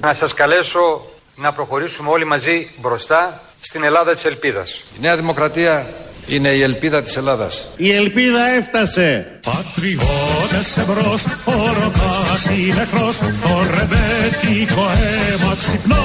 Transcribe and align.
Να 0.00 0.14
σας 0.14 0.34
καλέσω 0.34 1.04
να 1.36 1.52
προχωρήσουμε 1.52 2.10
όλοι 2.10 2.24
μαζί 2.24 2.70
μπροστά 2.76 3.42
στην 3.60 3.84
Ελλάδα 3.84 4.14
της 4.14 4.24
ελπίδας. 4.24 4.84
Η 4.96 5.00
Νέα 5.00 5.16
Δημοκρατία 5.16 5.86
είναι 6.26 6.48
η 6.48 6.62
ελπίδα 6.62 7.02
της 7.02 7.16
Ελλάδας. 7.16 7.68
Η 7.76 7.92
ελπίδα 7.92 8.46
έφτασε. 8.46 9.38
Πατριώτες 9.42 10.76
εμπρός, 10.76 11.24
ο 11.44 11.52
Ροκάς 11.80 12.44
είναι 12.58 12.82
εχθρός, 12.82 13.18
το 13.18 13.62
ρεμπέτικο 13.74 14.90
αίμα 15.00 15.56
ξυπνά. 15.58 16.04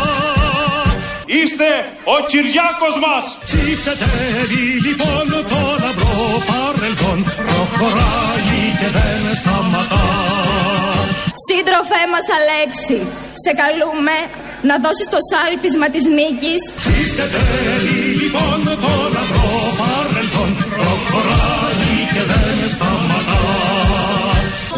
Είστε 1.26 1.70
ο 2.04 2.26
Κυριάκος 2.28 2.96
μας. 3.06 3.26
Τσιφτετεύει 3.46 4.66
λοιπόν 4.88 5.46
το 5.50 5.62
λαμπρό 5.82 6.26
παρελθόν, 6.50 7.24
προχωράει 7.24 8.62
και 8.80 8.88
δεν 8.96 9.36
σταματά. 9.42 10.55
Σύντροφέ 11.50 12.02
μας 12.14 12.28
Αλέξη, 12.38 13.00
σε 13.44 13.52
καλούμε 13.62 14.18
να 14.70 14.76
δώσεις 14.84 15.08
το 15.16 15.20
σάλπισμα 15.32 15.88
της 15.96 16.04
νίκης 16.18 16.62
Τσιφτετεύει 16.82 18.00
λοιπόν 18.22 18.60
το 18.84 18.94
λαμπρό 19.16 19.54
παρελθόν, 19.80 20.52
προχωράει 20.78 21.98
και 22.14 22.24
δεν 22.30 22.58
σταματά. 22.76 23.44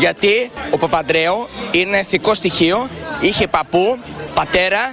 Γιατί 0.03 0.35
ο 0.73 0.77
Παπαντρέου 0.77 1.37
είναι 1.71 1.97
ηθικό 2.05 2.33
στοιχείο, 2.33 2.77
είχε 3.21 3.47
παππού, 3.47 3.85
πατέρα 4.33 4.83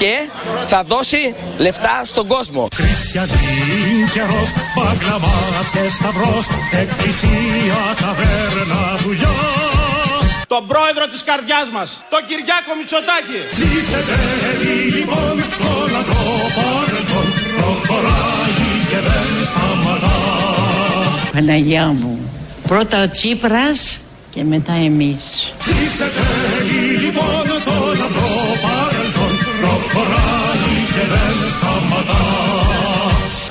και 0.00 0.12
θα 0.70 0.82
δώσει 0.92 1.22
λεφτά 1.64 1.94
στον 2.04 2.26
κόσμο. 2.34 2.68
Χριστιανή 2.74 3.46
καιρός, 4.14 4.48
μπαγκλαμάς 4.74 5.66
και 5.74 5.84
σταυρός, 5.96 6.44
εκκλησία, 6.82 7.80
ταβέρνα, 8.00 8.80
δουλειά. 9.02 9.81
Τον 10.54 10.66
πρόεδρο 10.66 11.04
της 11.12 11.22
καρδιάς 11.28 11.68
μας, 11.76 11.90
τον 12.12 12.22
Κυριάκο 12.28 12.72
Μητσοτάκη. 12.78 13.40
Τσιφτετεύει 13.54 14.76
λοιπόν 14.96 15.34
το 15.62 15.72
λαμπρό 15.94 16.32
παρελθόν, 16.56 17.28
προχωράει 17.56 18.60
και 18.90 19.00
δεν 19.08 19.30
σταματά. 19.50 20.18
Παναγιά 21.32 21.86
μου, 22.00 22.14
πρώτα 22.68 23.02
ο 23.02 23.08
Τσίπρας 23.10 23.98
και 24.34 24.44
μετά 24.44 24.72
εμείς. 24.72 25.24
Τσιφτετεύει 25.62 26.82
λοιπόν 27.04 27.46
το 27.68 27.76
λαμπρό 28.00 28.34
παρελθόν, 28.64 29.34
προχωράει 29.60 30.74
και 30.94 31.04
δεν 31.12 31.36
σταματά. 31.56 32.22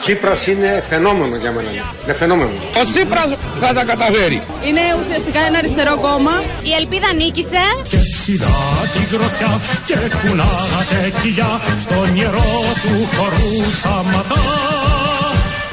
Τσίπρας 0.02 0.48
είναι 0.48 0.84
φαινόμενο 0.90 1.36
για 1.36 1.52
μένα. 1.52 1.70
Είναι 2.04 2.14
φαινόμενο. 2.14 2.50
Ο 2.82 2.84
Τσίπρας 2.84 3.30
θα 3.62 3.74
τα 3.74 3.84
καταφέρει. 3.86 4.42
Είναι 4.68 4.82
ουσιαστικά 5.00 5.40
ένα 5.48 5.58
αριστερό 5.58 5.98
κόμμα 6.06 6.36
Η 6.70 6.72
ελπίδα 6.80 7.14
νίκησε 7.14 7.64
Και 7.90 7.98
ψηλά 8.12 8.58
την 8.94 9.06
γροθιά 9.12 9.54
και 9.86 9.98
κουνάτε 10.20 11.00
κοιλιά 11.22 11.52
στο 11.86 12.00
νερό 12.16 12.54
του 12.84 12.94
χορού 13.16 13.54
σταματά. 13.80 14.44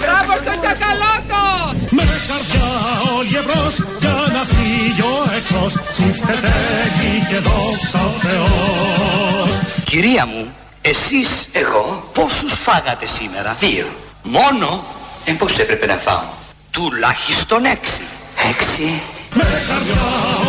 Μπράβο 0.00 0.32
στο 0.42 0.52
τσακαλώτο 0.60 1.42
Με 1.90 2.04
καρδιά 2.28 2.68
όλοι 3.16 3.36
εμπρός 3.42 3.74
για 4.00 4.16
να 4.36 4.42
φύγει 4.52 5.02
ο 5.12 5.16
εχθρός 5.36 5.72
Τσιφτετέγει 5.92 7.12
και 7.28 7.38
δόξα 7.46 8.00
ο 8.10 8.12
Θεός 8.24 9.50
Κυρία 9.84 10.26
μου, 10.26 10.52
εσείς, 10.82 11.48
εγώ, 11.52 12.10
πόσους 12.14 12.52
φάγατε 12.52 13.06
σήμερα; 13.06 13.56
Δύο. 13.60 13.86
Μόνο, 14.22 14.84
ε, 15.24 15.32
πώς 15.32 15.58
έπρεπε 15.58 15.86
να 15.86 15.96
φάω. 15.96 16.24
Τουλάχιστον 16.70 17.64
έξι. 17.64 18.02
Έξι. 18.50 19.00
Με 19.34 19.42
καρδιά 19.42 20.02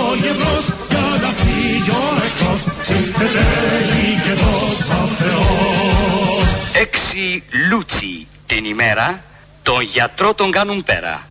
όλοι 0.09 0.27
εμπρός 0.27 0.65
για 0.89 0.99
να 1.21 1.27
φύγει 1.27 1.89
ο 1.89 2.23
εχθρός 2.25 2.63
Τσιφτετέγει 2.81 4.21
και 4.23 4.33
δόξα 4.33 5.03
ο 5.03 5.07
Θεός 5.07 6.47
Έξι 6.81 7.43
λούτσι 7.69 8.27
την 8.45 8.65
ημέρα, 8.65 9.21
τον 9.63 9.81
γιατρό 9.81 10.33
τον 10.33 10.51
κάνουν 10.51 10.83
πέρα. 10.83 11.25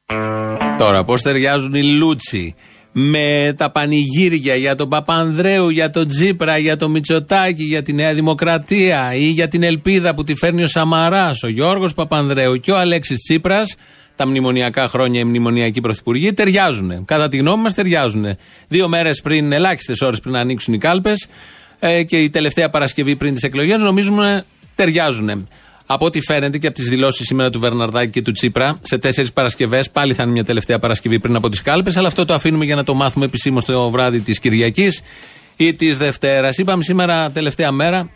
Τώρα, 0.78 1.04
πώς 1.04 1.22
ταιριάζουν 1.22 1.74
οι 1.74 1.82
Λούτσι; 1.82 2.54
Με 3.00 3.54
τα 3.56 3.70
πανηγύρια 3.70 4.54
για 4.54 4.74
τον 4.74 4.88
Παπανδρέου, 4.88 5.68
για 5.68 5.90
τον 5.90 6.08
Τζίπρα, 6.08 6.58
για 6.58 6.76
τον 6.76 6.90
Μητσοτάκη, 6.90 7.62
για 7.62 7.82
τη 7.82 7.92
Νέα 7.92 8.14
Δημοκρατία 8.14 9.14
ή 9.14 9.24
για 9.24 9.48
την 9.48 9.62
ελπίδα 9.62 10.14
που 10.14 10.24
τη 10.24 10.34
φέρνει 10.34 10.62
ο 10.62 10.66
Σαμαράς, 10.66 11.42
ο 11.42 11.48
Γιώργος 11.48 11.94
Παπανδρέου 11.94 12.56
και 12.56 12.70
ο 12.70 12.78
Αλέξης 12.78 13.18
Τσίπρας, 13.18 13.76
τα 14.16 14.26
μνημονιακά 14.26 14.88
χρόνια 14.88 15.20
οι 15.20 15.24
μνημονιακοί 15.24 15.80
πρωθυπουργοί 15.80 16.32
ταιριάζουν. 16.32 17.04
Κατά 17.04 17.28
τη 17.28 17.36
γνώμη 17.36 17.62
μας 17.62 17.74
ταιριάζουν. 17.74 18.36
Δύο 18.68 18.88
μέρες 18.88 19.20
πριν, 19.20 19.52
ελάχιστες 19.52 20.00
ώρες 20.00 20.20
πριν 20.20 20.32
να 20.32 20.40
ανοίξουν 20.40 20.74
οι 20.74 20.78
κάλπες 20.78 21.26
ε, 21.78 22.02
και 22.02 22.16
η 22.16 22.30
τελευταία 22.30 22.70
Παρασκευή 22.70 23.16
πριν 23.16 23.34
τις 23.34 23.42
εκλογές, 23.42 23.78
νομίζουμε 23.78 24.44
ταιριάζουν. 24.74 25.48
Από 25.90 26.04
ό,τι 26.04 26.20
φαίνεται 26.20 26.58
και 26.58 26.66
από 26.66 26.76
τις 26.76 26.88
δηλώσεις 26.88 27.26
σήμερα 27.26 27.50
του 27.50 27.58
Βερναρδάκη 27.58 28.10
και 28.10 28.22
του 28.22 28.32
Τσίπρα, 28.32 28.78
σε 28.82 28.98
τέσσερις 28.98 29.32
Παρασκευές, 29.32 29.90
πάλι 29.90 30.14
θα 30.14 30.22
είναι 30.22 30.32
μια 30.32 30.44
τελευταία 30.44 30.78
Παρασκευή 30.78 31.20
πριν 31.20 31.36
από 31.36 31.48
τις 31.48 31.62
κάλπες, 31.62 31.96
αλλά 31.96 32.06
αυτό 32.08 32.24
το 32.24 32.34
αφήνουμε 32.34 32.64
για 32.64 32.74
να 32.74 32.84
το 32.84 32.94
μάθουμε 32.94 33.24
επισήμως 33.24 33.64
το 33.64 33.90
βράδυ 33.90 34.20
της 34.20 34.40
Κυριακής 34.40 35.02
ή 35.56 35.74
της 35.74 35.96
Δευτέρας. 35.96 36.58
Είπαμε 36.58 36.82
σήμερα, 36.82 37.30
τελευταία 37.30 37.72
μέρα, 37.72 38.10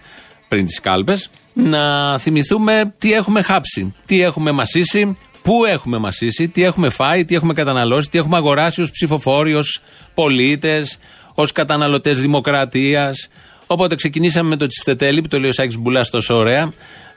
πριν 0.49 0.66
τις 0.66 0.81
κάλπες, 0.81 1.31
να 1.53 2.19
θυμηθούμε 2.19 2.94
τι 2.99 3.12
έχουμε 3.12 3.43
χάψει, 3.43 3.94
τι 4.06 4.22
έχουμε 4.22 4.50
μασίσει, 4.50 5.16
πού 5.43 5.65
έχουμε 5.65 5.99
μασίσει, 5.99 6.49
τι 6.49 6.65
έχουμε 6.65 6.91
φάει, 6.91 7.25
τι 7.25 7.34
έχουμε 7.34 7.53
καταναλώσει, 7.53 8.11
τι 8.11 8.19
έχουμε 8.19 8.37
αγοράσει 8.37 8.81
ως 8.81 8.91
ψηφοφόροι, 8.91 9.55
ως 9.55 9.81
πολίτες, 10.15 10.99
ως 11.34 11.53
καταναλωτές 11.53 12.21
δημοκρατίας. 12.21 13.28
Οπότε 13.66 13.94
ξεκινήσαμε 13.94 14.49
με 14.49 14.56
το 14.56 14.66
Τσιφτετέλη 14.66 15.22
που 15.22 15.28
το 15.28 15.38
λέει 15.38 15.50
ο 15.50 15.53
Σάκης 15.53 15.78
Μπουλάς 15.78 16.11
τόσο 16.11 16.37
ωραία, 16.37 16.72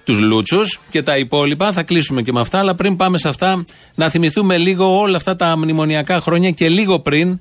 τους 0.06 0.20
Λούτσους 0.20 0.80
και 0.90 1.02
τα 1.02 1.18
υπόλοιπα. 1.18 1.72
Θα 1.72 1.84
κλείσουμε 1.84 2.22
και 2.22 2.32
με 2.32 2.40
αυτά. 2.40 2.60
Αλλά 2.60 2.76
πριν 2.76 2.96
πάμε 2.96 3.18
σε 3.18 3.30
αυτά, 3.30 3.64
να 3.96 4.10
θυμηθούμε 4.10 4.58
λίγο 4.58 5.00
όλα 5.00 5.18
αυτά 5.18 5.36
τα 5.36 5.58
μνημονιακά 5.58 6.22
χρόνια 6.22 6.52
και 6.52 6.70
λίγο 6.70 7.00
πριν 7.00 7.40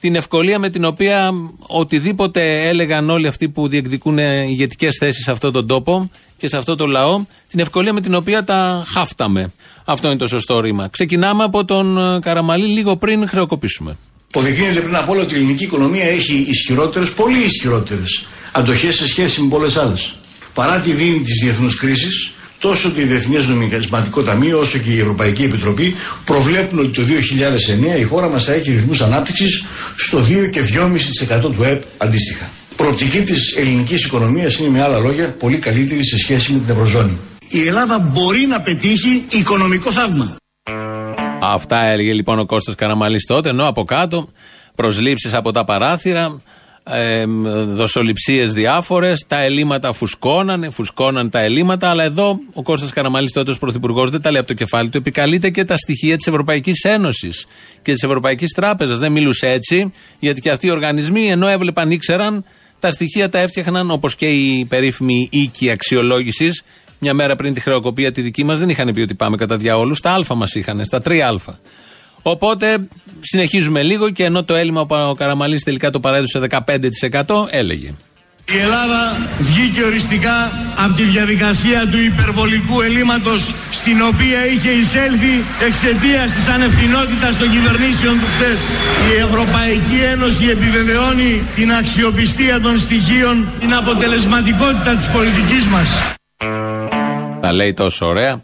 την 0.00 0.14
ευκολία 0.14 0.58
με 0.58 0.68
την 0.68 0.84
οποία 0.84 1.30
οτιδήποτε 1.58 2.68
έλεγαν 2.68 3.10
όλοι 3.10 3.26
αυτοί 3.26 3.48
που 3.48 3.68
διεκδικούν 3.68 4.18
ηγετικές 4.18 4.96
θέσεις 5.00 5.24
σε 5.24 5.30
αυτόν 5.30 5.52
τον 5.52 5.66
τόπο 5.66 6.10
και 6.36 6.48
σε 6.48 6.56
αυτό 6.56 6.74
το 6.74 6.86
λαό, 6.86 7.24
την 7.50 7.60
ευκολία 7.60 7.92
με 7.92 8.00
την 8.00 8.14
οποία 8.14 8.44
τα 8.44 8.84
χάφταμε. 8.92 9.52
Αυτό 9.84 10.08
είναι 10.08 10.16
το 10.16 10.26
σωστό 10.26 10.60
ρήμα. 10.60 10.88
Ξεκινάμε 10.88 11.44
από 11.44 11.64
τον 11.64 11.98
ε, 11.98 12.18
Καραμαλή 12.20 12.66
λίγο 12.66 12.96
πριν 12.96 13.28
χρεοκοπήσουμε. 13.28 13.96
Αποδεικνύεται 14.26 14.80
πριν 14.80 14.96
από 14.96 15.12
όλα 15.12 15.22
ότι 15.22 15.34
η 15.34 15.36
ελληνική 15.36 15.64
οικονομία 15.64 16.04
έχει 16.04 16.46
ισχυρότερες, 16.48 17.12
πολύ 17.12 17.38
ισχυρότερες 17.38 18.26
αντοχές 18.52 18.94
σε 18.94 19.08
σχέση 19.08 19.42
με 19.42 19.48
πολλές 19.48 19.76
άλλες. 19.76 20.14
Παρά 20.56 20.80
τη 20.80 20.92
δίνη 20.92 21.20
της 21.20 21.34
διεθνούς 21.42 21.76
κρίσης, 21.76 22.32
τόσο 22.58 22.90
το 22.90 23.00
Διεθνές 23.02 23.46
Νομισματικό 23.48 24.22
Ταμείο 24.22 24.58
όσο 24.58 24.78
και 24.78 24.90
η 24.90 24.98
Ευρωπαϊκή 24.98 25.42
Επιτροπή 25.42 25.94
προβλέπουν 26.24 26.78
ότι 26.78 26.90
το 26.90 27.02
2009 27.02 28.00
η 28.00 28.02
χώρα 28.02 28.28
μας 28.28 28.44
θα 28.44 28.52
έχει 28.52 28.70
ρυθμούς 28.70 29.00
ανάπτυξης 29.00 29.64
στο 29.96 30.18
2 30.18 30.50
και 30.50 30.60
2,5% 30.60 31.40
του 31.40 31.62
ΕΠ 31.62 31.82
αντίστοιχα. 31.96 32.50
Προοπτική 32.76 33.20
της 33.20 33.56
ελληνικής 33.56 34.04
οικονομίας 34.04 34.58
είναι 34.58 34.68
με 34.68 34.82
άλλα 34.82 34.98
λόγια 34.98 35.34
πολύ 35.38 35.56
καλύτερη 35.56 36.06
σε 36.06 36.18
σχέση 36.18 36.52
με 36.52 36.58
την 36.58 36.74
Ευρωζώνη. 36.74 37.18
Η 37.48 37.66
Ελλάδα 37.66 37.98
μπορεί 37.98 38.46
να 38.46 38.60
πετύχει 38.60 39.24
οικονομικό 39.30 39.90
θαύμα. 39.90 40.36
Αυτά 41.40 41.86
έλεγε 41.86 42.12
λοιπόν 42.12 42.38
ο 42.38 42.46
Κώστας 42.46 42.74
Καραμαλής 42.74 43.24
τότε, 43.24 43.48
ενώ 43.48 43.66
από 43.66 43.84
κάτω 43.84 44.28
προσλήψεις 44.74 45.34
από 45.34 45.50
τα 45.50 45.64
παράθυρα, 45.64 46.40
ε, 46.90 47.24
δοσοληψίες 47.64 48.52
διάφορες, 48.52 49.24
τα 49.26 49.40
ελλείμματα 49.40 49.92
φουσκώνανε, 49.92 50.70
φουσκώναν 50.70 51.30
τα 51.30 51.40
ελλείμματα, 51.40 51.88
αλλά 51.88 52.04
εδώ 52.04 52.38
ο 52.52 52.62
Κώστας 52.62 52.92
Καραμαλής 52.92 53.32
τότε 53.32 53.50
ως 53.50 53.58
πρωθυπουργός 53.58 54.10
δεν 54.10 54.20
τα 54.20 54.30
λέει 54.30 54.38
από 54.38 54.48
το 54.48 54.54
κεφάλι 54.54 54.88
του, 54.88 54.98
επικαλείται 54.98 55.50
και 55.50 55.64
τα 55.64 55.76
στοιχεία 55.76 56.16
της 56.16 56.26
Ευρωπαϊκής 56.26 56.84
Ένωσης 56.84 57.46
και 57.82 57.92
της 57.92 58.02
Ευρωπαϊκής 58.02 58.52
Τράπεζας. 58.52 58.98
Δεν 58.98 59.12
μιλούσε 59.12 59.50
έτσι, 59.50 59.92
γιατί 60.18 60.40
και 60.40 60.50
αυτοί 60.50 60.66
οι 60.66 60.70
οργανισμοί 60.70 61.30
ενώ 61.30 61.46
έβλεπαν 61.46 61.90
ήξεραν, 61.90 62.44
τα 62.78 62.90
στοιχεία 62.90 63.28
τα 63.28 63.38
έφτιαχναν 63.38 63.90
όπως 63.90 64.14
και 64.14 64.28
οι 64.28 64.64
περίφημοι 64.64 65.28
οίκοι 65.30 65.70
αξιολόγησης. 65.70 66.62
Μια 66.98 67.14
μέρα 67.14 67.36
πριν 67.36 67.54
τη 67.54 67.60
χρεοκοπία 67.60 68.12
τη 68.12 68.20
δική 68.20 68.44
μας 68.44 68.58
δεν 68.58 68.68
είχαν 68.68 68.92
πει 68.94 69.00
ότι 69.00 69.14
πάμε 69.14 69.36
κατά 69.36 69.56
διαόλου. 69.56 69.94
Στα 69.94 70.14
Α 70.14 70.34
μας 70.34 70.54
είχαν, 70.54 70.84
στα 70.84 71.02
3Α. 71.04 71.54
Οπότε 72.28 72.88
συνεχίζουμε 73.20 73.82
λίγο 73.82 74.10
και 74.10 74.24
ενώ 74.24 74.44
το 74.44 74.54
έλλειμμα 74.54 74.86
που 74.86 74.94
ο 74.94 75.14
Καραμαλής 75.14 75.62
τελικά 75.62 75.90
το 75.90 76.00
παρέδωσε 76.00 76.40
15% 76.50 77.24
έλεγε. 77.50 77.94
Η 78.54 78.58
Ελλάδα 78.58 79.16
βγήκε 79.38 79.82
οριστικά 79.82 80.50
από 80.84 80.94
τη 80.94 81.02
διαδικασία 81.02 81.86
του 81.90 81.98
υπερβολικού 81.98 82.80
ελλείμματος 82.80 83.54
στην 83.70 84.02
οποία 84.02 84.46
είχε 84.46 84.70
εισέλθει 84.70 85.34
εξαιτίας 85.66 86.32
της 86.32 86.48
ανευθυνότητας 86.48 87.38
των 87.38 87.50
κυβερνήσεων 87.50 88.14
του 88.20 88.26
χτες. 88.36 88.60
Η 89.12 89.18
Ευρωπαϊκή 89.26 89.98
Ένωση 90.12 90.44
επιβεβαιώνει 90.48 91.42
την 91.54 91.72
αξιοπιστία 91.72 92.60
των 92.60 92.78
στοιχείων, 92.78 93.48
την 93.60 93.74
αποτελεσματικότητα 93.74 94.94
της 94.94 95.06
πολιτικής 95.06 95.66
μας. 95.66 95.88
Τα 97.40 97.52
λέει 97.52 97.72
τόσο 97.72 98.06
ωραία 98.06 98.40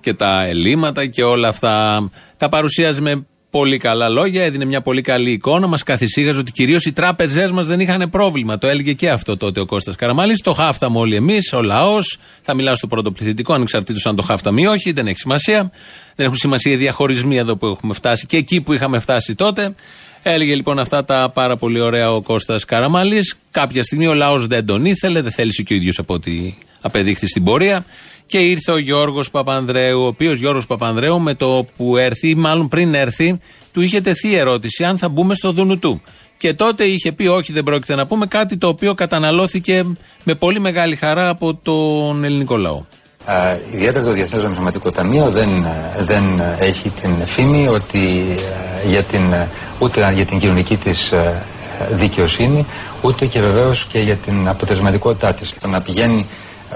και 0.00 0.14
τα 0.14 0.44
ελλείμματα 0.44 1.06
και 1.06 1.22
όλα 1.22 1.48
αυτά 1.48 2.08
τα 2.36 2.48
παρουσιάζει 2.48 3.00
με 3.00 3.24
πολύ 3.50 3.78
καλά 3.78 4.08
λόγια, 4.08 4.44
έδινε 4.44 4.64
μια 4.64 4.80
πολύ 4.80 5.00
καλή 5.00 5.30
εικόνα, 5.30 5.66
μας 5.66 5.82
καθησύχαζε 5.82 6.38
ότι 6.38 6.52
κυρίως 6.52 6.84
οι 6.84 6.92
τράπεζές 6.92 7.50
μας 7.50 7.66
δεν 7.66 7.80
είχαν 7.80 8.10
πρόβλημα. 8.10 8.58
Το 8.58 8.66
έλεγε 8.66 8.92
και 8.92 9.10
αυτό 9.10 9.36
τότε 9.36 9.60
ο 9.60 9.66
Κώστας 9.66 9.96
Καραμάλης. 9.96 10.40
Το 10.40 10.52
χάφταμε 10.52 10.98
όλοι 10.98 11.14
εμείς, 11.14 11.52
ο 11.52 11.62
λαός. 11.62 12.18
Θα 12.42 12.54
μιλάω 12.54 12.74
στο 12.74 12.86
πρώτο 12.86 13.12
πληθυντικό, 13.12 13.52
ανεξαρτήτως 13.52 14.06
αν 14.06 14.16
το 14.16 14.22
χάφταμε 14.22 14.60
ή 14.60 14.66
όχι, 14.66 14.92
δεν 14.92 15.06
έχει 15.06 15.18
σημασία. 15.18 15.70
Δεν 16.14 16.26
έχουν 16.26 16.38
σημασία 16.38 16.72
οι 16.72 16.76
διαχωρισμοί 16.76 17.36
εδώ 17.36 17.56
που 17.56 17.66
έχουμε 17.66 17.94
φτάσει 17.94 18.26
και 18.26 18.36
εκεί 18.36 18.60
που 18.60 18.72
είχαμε 18.72 18.98
φτάσει 18.98 19.34
τότε. 19.34 19.74
Έλεγε 20.22 20.54
λοιπόν 20.54 20.78
αυτά 20.78 21.04
τα 21.04 21.30
πάρα 21.34 21.56
πολύ 21.56 21.80
ωραία 21.80 22.12
ο 22.12 22.22
Κώστας 22.22 22.64
Καραμάλης. 22.64 23.36
Κάποια 23.50 23.82
στιγμή 23.82 24.06
ο 24.06 24.14
λαός 24.14 24.46
δεν 24.46 24.66
τον 24.66 24.84
ήθελε, 24.84 25.20
δεν 25.20 25.32
θέλησε 25.32 25.62
και 25.62 25.72
ο 25.72 25.76
ίδιος 25.76 25.98
από 25.98 26.14
ό,τι 26.14 26.54
απεδείχθη 26.80 27.26
στην 27.26 27.44
πορεία. 27.44 27.84
Και 28.30 28.38
ήρθε 28.38 28.72
ο 28.72 28.78
Γιώργος 28.78 29.30
Παπανδρέου, 29.30 30.00
ο 30.02 30.06
οποίος 30.06 30.38
Γιώργος 30.38 30.66
Παπανδρέου 30.66 31.20
με 31.20 31.34
το 31.34 31.66
που 31.76 31.96
έρθει, 31.96 32.28
ή 32.28 32.34
μάλλον 32.34 32.68
πριν 32.68 32.94
έρθει, 32.94 33.40
του 33.72 33.80
είχε 33.80 34.00
τεθεί 34.00 34.34
ερώτηση 34.34 34.84
αν 34.84 34.98
θα 34.98 35.08
μπούμε 35.08 35.34
στο 35.34 35.52
δούνου 35.52 35.78
του. 35.78 36.02
Και 36.38 36.54
τότε 36.54 36.84
είχε 36.84 37.12
πει: 37.12 37.26
Όχι, 37.26 37.52
δεν 37.52 37.64
πρόκειται 37.64 37.94
να 37.94 38.06
πούμε 38.06 38.26
κάτι 38.26 38.56
το 38.56 38.68
οποίο 38.68 38.94
καταναλώθηκε 38.94 39.84
με 40.24 40.34
πολύ 40.34 40.60
μεγάλη 40.60 40.96
χαρά 40.96 41.28
από 41.28 41.54
τον 41.54 42.24
ελληνικό 42.24 42.56
λαό. 42.56 42.84
Uh, 43.26 43.32
ιδιαίτερα 43.74 44.04
το 44.04 44.12
Διεθνές 44.12 44.42
Νομισματικό 44.42 44.90
Ταμείο 44.90 45.30
δεν, 45.30 45.66
δεν 46.00 46.24
έχει 46.58 46.88
την 46.88 47.26
φήμη 47.26 47.68
ότι 47.68 48.34
για 48.88 49.02
την, 49.02 49.22
ούτε 49.78 50.12
για 50.14 50.24
την 50.24 50.38
κοινωνική 50.38 50.76
της 50.76 51.12
δικαιοσύνη 51.90 52.66
ούτε 53.02 53.26
και 53.26 53.40
βεβαίως 53.40 53.84
και 53.84 53.98
για 53.98 54.16
την 54.16 54.48
αποτελεσματικότητά 54.48 55.34
της. 55.34 55.54
Το 55.60 55.68
να 55.68 55.80
πηγαίνει 55.80 56.26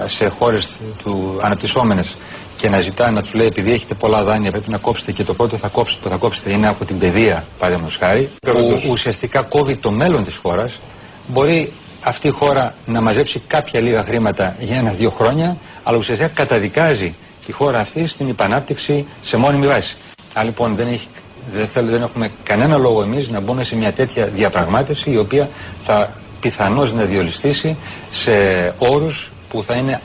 σε 0.03 0.27
χώρες 0.27 0.79
του 1.03 1.39
αναπτυσσόμενες 1.41 2.17
και 2.57 2.69
να 2.69 2.79
ζητάει 2.79 3.11
να 3.11 3.21
τους 3.21 3.33
λέει 3.33 3.47
επειδή 3.47 3.71
έχετε 3.71 3.93
πολλά 3.93 4.23
δάνεια 4.23 4.51
πρέπει 4.51 4.69
να 4.69 4.77
κόψετε 4.77 5.11
και 5.11 5.23
το 5.23 5.33
πρώτο 5.33 5.57
θα 5.57 5.67
κόψετε, 5.67 6.01
που 6.03 6.09
θα 6.09 6.15
κόψετε 6.15 6.51
είναι 6.51 6.67
από 6.67 6.85
την 6.85 6.99
παιδεία 6.99 7.45
παραδείγματος 7.59 7.97
χάρη 7.97 8.29
που 8.41 8.79
ουσιαστικά 8.89 9.41
κόβει 9.41 9.75
το 9.75 9.91
μέλλον 9.91 10.23
της 10.23 10.35
χώρας. 10.35 10.79
Μπορεί 11.27 11.71
αυτή 12.01 12.27
η 12.27 12.31
χώρα 12.31 12.73
να 12.85 13.01
μαζέψει 13.01 13.41
κάποια 13.47 13.81
λίγα 13.81 14.03
χρήματα 14.03 14.55
για 14.59 14.77
ένα-δύο 14.77 15.09
χρόνια 15.09 15.57
αλλά 15.83 15.97
ουσιαστικά 15.97 16.29
καταδικάζει 16.29 17.15
τη 17.45 17.51
χώρα 17.51 17.79
αυτή 17.79 18.07
στην 18.07 18.27
υπανάπτυξη 18.27 19.05
σε 19.21 19.37
μόνιμη 19.37 19.67
βάση. 19.67 19.97
Αν 20.33 20.45
λοιπόν 20.45 20.75
δεν, 20.75 20.87
έχει, 20.87 21.07
δεν, 21.53 21.67
θέλ, 21.67 21.85
δεν 21.89 22.01
έχουμε 22.01 22.31
κανένα 22.43 22.77
λόγο 22.77 23.01
εμείς 23.01 23.29
να 23.29 23.39
μπούμε 23.39 23.63
σε 23.63 23.75
μια 23.75 23.93
τέτοια 23.93 24.25
διαπραγμάτευση 24.25 25.11
η 25.11 25.17
οποία 25.17 25.49
θα 25.81 26.13
πιθανώς 26.39 26.93
να 26.93 27.03
διολυστήσει 27.03 27.77
σε 28.09 28.31
όρους 28.77 29.31
που 29.55 29.63
θα 29.63 29.75
είναι 29.75 30.01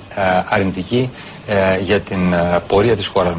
αρνητικοί 0.49 1.11
ε, 1.47 1.81
για 1.83 2.01
την 2.01 2.19
πορεία 2.67 2.97
της 2.97 3.07
χώρας 3.07 3.33
μας. 3.33 3.39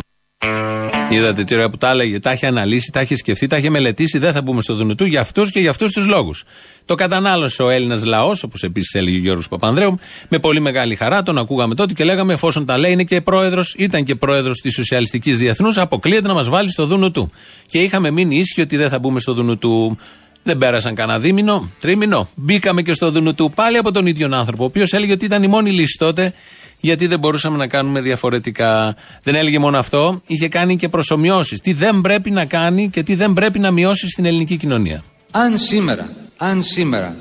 Είδατε 1.10 1.44
τι 1.44 1.54
ωραία 1.54 1.69
που 1.69 1.78
τα 1.78 1.90
έλεγε. 1.90 2.19
Τα 2.19 2.31
είχε 2.31 2.48
αναλύσει, 2.48 2.92
τα 2.92 3.02
είχε 3.02 3.16
σκεφτεί, 3.16 3.48
τα 3.48 3.58
είχε 3.58 3.69
μελετήσει. 3.69 4.18
Δεν 4.18 4.34
θα 4.34 4.42
μπούμε 4.42 4.62
στο 4.62 4.75
Δουνουτού 4.75 5.06
για 5.06 5.22
αυτούς 5.22 5.52
και 5.52 5.60
για 5.60 5.69
αυτούς 5.69 5.92
τους 5.92 6.06
λόγους. 6.06 6.44
Το 6.86 6.96
κατανάλωσε 6.96 7.63
ο 7.63 7.69
Έλληνας 7.69 8.04
λαός, 8.04 8.44
όπως 8.44 8.63
επίσης 8.63 8.94
έλεγε 8.94 9.18
ο 9.18 9.19
Γιώργος 9.19 9.48
Παπανδρέου, 9.48 10.00
με 10.30 10.40
πολύ 10.40 10.60
μεγάλη 10.60 10.96
χαρά. 10.96 11.24
Τον 11.24 11.38
ακούγαμε 11.38 11.75
τότε 11.75 11.94
και 11.94 12.04
λέγαμε, 12.04 12.34
εφόσον 12.34 12.66
τα 12.66 12.78
λέει, 12.78 12.92
είναι 12.92 13.04
και 13.04 13.22
πρόεδρος, 13.22 13.74
ήταν 13.78 14.04
και 14.04 14.16
πρόεδρος 14.16 14.60
της 14.62 14.74
Σοσιαλιστικής 14.74 15.38
Διεθνούς, 15.38 15.78
αποκλείεται 15.78 16.28
να 16.28 16.34
μας 16.34 16.50
βάλει 16.50 16.72
στο 16.72 16.86
Δουνουτού. 16.86 17.31
Και 17.68 17.80
είχαμε 17.80 18.12
μείνει 18.12 18.36
ίσχυοι 18.36 18.63
ότι 18.63 18.78
δεν 18.78 18.90
θα 18.90 19.00
μπούμε 19.00 19.19
στο 19.19 19.34
Δουνουτού. 19.34 19.98
Δεν 20.44 20.58
πέρασαν 20.58 20.96
κανένα 20.96 21.20
δίμηνο, 21.20 21.70
τρίμηνο. 21.80 22.30
Μπήκαμε 22.36 22.82
και 22.82 22.94
στο 22.94 23.12
Δουνουτού 23.12 23.50
πάλι 23.50 23.78
από 23.78 23.92
τον 23.92 24.06
ίδιο 24.06 24.30
άνθρωπο, 24.34 24.64
ο 24.64 24.66
οποίος 24.66 24.94
έλεγε 24.94 25.12
ότι 25.12 25.26
ήταν 25.26 25.44
η 25.44 25.48
μόνη 25.48 25.72
λύση 25.72 25.98
τότε 25.98 26.34
γιατί 26.82 27.08
δεν 27.08 27.20
μπορούσαμε 27.20 27.58
να 27.58 27.68
κάνουμε 27.68 28.02
διαφορετικά. 28.02 28.96
Δεν 29.24 29.36
έλεγε 29.36 29.60
μόνο 29.60 29.78
αυτό, 29.78 30.22
είχε 30.28 30.48
κάνει 30.48 30.76
και 30.76 30.90
προσωμιώσεις. 30.90 31.60
Τι 31.60 31.74
δεν 31.74 32.02
πρέπει 32.02 32.32
να 32.32 32.46
κάνει 32.46 32.90
και 32.90 33.04
τι 33.04 33.16
δεν 33.16 33.34
πρέπει 33.34 33.60
να 33.60 33.72
μειώσει 33.72 34.10
στην 34.10 34.26
ελληνική 34.26 34.58
κοινωνία. 34.58 35.04
Αν 35.32 35.58
σήμερα, 35.58 36.10
αν 36.38 36.64
σήμερα 36.64 37.16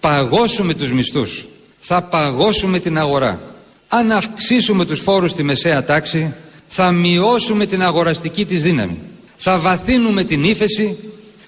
παγώσουμε 0.00 0.74
τους 0.74 0.92
μισθούς, 0.92 1.46
θα 1.80 2.02
παγώσουμε 2.02 2.78
την 2.78 2.98
αγορά. 2.98 3.40
Αν 3.88 4.12
αυξήσουμε 4.12 4.84
τους 4.84 5.00
φόρους 5.00 5.30
στη 5.30 5.42
μεσαία 5.42 5.84
τάξη, 5.84 6.34
θα 6.68 6.90
μειώσουμε 6.90 7.66
την 7.66 7.82
αγοραστική 7.82 8.44
της 8.44 8.62
δύναμη. 8.62 8.98
Θα 9.36 9.58
βαθύνουμε 9.58 10.24
την 10.24 10.44
ύφεση, 10.44 10.98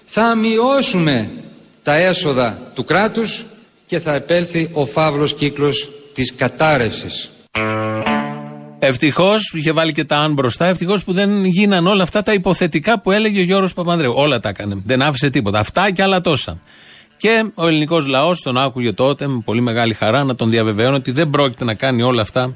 θα 0.06 0.35
μειώσουμε 0.35 1.31
τα 1.82 1.94
έσοδα 1.94 2.58
του 2.75 2.85
κράτους 2.85 3.47
και 3.87 3.99
θα 3.99 4.14
επέλθει 4.14 4.70
ο 4.73 4.87
φαύλος 4.87 5.35
κύκλος 5.35 5.91
της 6.14 6.35
κατάρρευσης. 6.35 7.31
Ευτυχώς 8.79 9.53
είχε 9.55 9.73
βάλει 9.73 9.93
και 9.93 10.05
τα 10.05 10.19
αν 10.19 10.32
μπροστά. 10.32 10.67
Ευτυχώς 10.67 11.05
που 11.05 11.12
δεν 11.12 11.44
γίναν 11.44 11.87
όλα 11.87 12.03
αυτά 12.03 12.23
τα 12.23 12.32
υποθετικά 12.32 13.00
που 13.00 13.11
έλεγε 13.11 13.41
ο 13.41 13.43
Γιώργο 13.43 13.69
Παπανδρέου. 13.75 14.12
Όλα 14.17 14.41
τα 14.41 14.49
έκανε. 14.49 14.82
Δεν 14.85 15.03
άφησε 15.03 15.31
τίποτα. 15.31 15.58
Αυτά 15.58 15.91
και 15.91 16.03
άλλα 16.03 16.20
τόσα. 16.20 16.61
Και 17.17 17.50
ο 17.55 17.67
ελληνικός 17.67 18.06
λαός 18.06 18.43
τον 18.43 18.58
άκουγε 18.58 18.93
τότε 18.93 19.26
με 19.26 19.43
πολύ 19.44 19.61
μεγάλη 19.61 19.94
χαρά 19.94 20.25
να 20.25 20.35
τον 20.35 20.50
διαβεβαιώνει 20.50 20.97
ότι 20.97 21.11
δεν 21.11 21.31
πρόκειται 21.31 21.64
να 21.64 21.75
κάνει 21.75 22.03
όλα 22.03 22.23
αυτά 22.23 22.53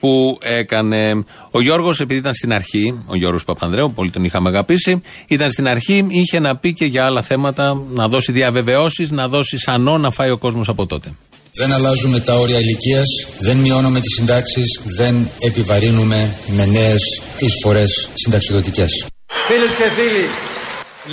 που 0.00 0.38
έκανε. 0.40 1.24
Ο 1.50 1.60
Γιώργος, 1.60 2.00
επειδή 2.00 2.18
ήταν 2.18 2.34
στην 2.34 2.52
αρχή, 2.52 3.02
ο 3.06 3.16
Γιώργος 3.16 3.44
Παπανδρέου, 3.44 3.92
πολύ 3.92 4.10
τον 4.10 4.24
είχαμε 4.24 4.48
αγαπήσει, 4.48 5.02
ήταν 5.26 5.50
στην 5.50 5.68
αρχή, 5.68 6.06
είχε 6.08 6.38
να 6.38 6.56
πει 6.56 6.72
και 6.72 6.84
για 6.84 7.04
άλλα 7.04 7.22
θέματα, 7.22 7.82
να 7.90 8.08
δώσει 8.08 8.32
διαβεβαιώσεις, 8.32 9.10
να 9.10 9.28
δώσει 9.28 9.58
σανό 9.58 9.98
να 9.98 10.10
φάει 10.10 10.30
ο 10.30 10.36
κόσμος 10.36 10.68
από 10.68 10.86
τότε. 10.86 11.12
Δεν 11.52 11.72
αλλάζουμε 11.72 12.20
τα 12.20 12.34
όρια 12.34 12.58
ηλικίας, 12.58 13.06
δεν 13.40 13.56
μειώνουμε 13.56 14.00
τις 14.00 14.14
συντάξεις, 14.14 14.80
δεν 14.96 15.28
επιβαρύνουμε 15.38 16.36
με 16.46 16.66
νέες 16.66 17.02
εισφορές 17.38 18.08
συνταξιδοτικές. 18.14 19.06
Φίλες 19.26 19.74
και 19.74 19.90
φίλοι, 19.90 20.26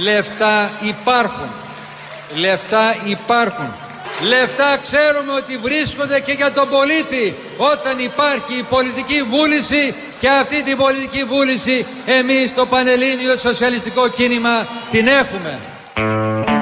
λεφτά 0.03 0.71
υπάρχουν. 0.87 1.49
Λεφτά 2.35 2.95
υπάρχουν. 3.09 3.84
Λεφτά 4.21 4.79
ξέρουμε 4.81 5.31
ότι 5.41 5.57
βρίσκονται 5.57 6.19
και 6.19 6.31
για 6.31 6.51
τον 6.51 6.67
πολίτη 6.69 7.35
όταν 7.57 7.99
υπάρχει 7.99 8.53
η 8.59 8.65
πολιτική 8.69 9.19
βούληση 9.33 9.93
και 10.19 10.29
αυτή 10.41 10.63
την 10.63 10.77
πολιτική 10.77 11.23
βούληση 11.23 11.85
εμείς 12.19 12.53
το 12.53 12.65
Πανελλήνιο 12.65 13.35
Σοσιαλιστικό 13.35 14.07
Κίνημα 14.07 14.67
την 14.91 15.07
έχουμε. 15.07 15.59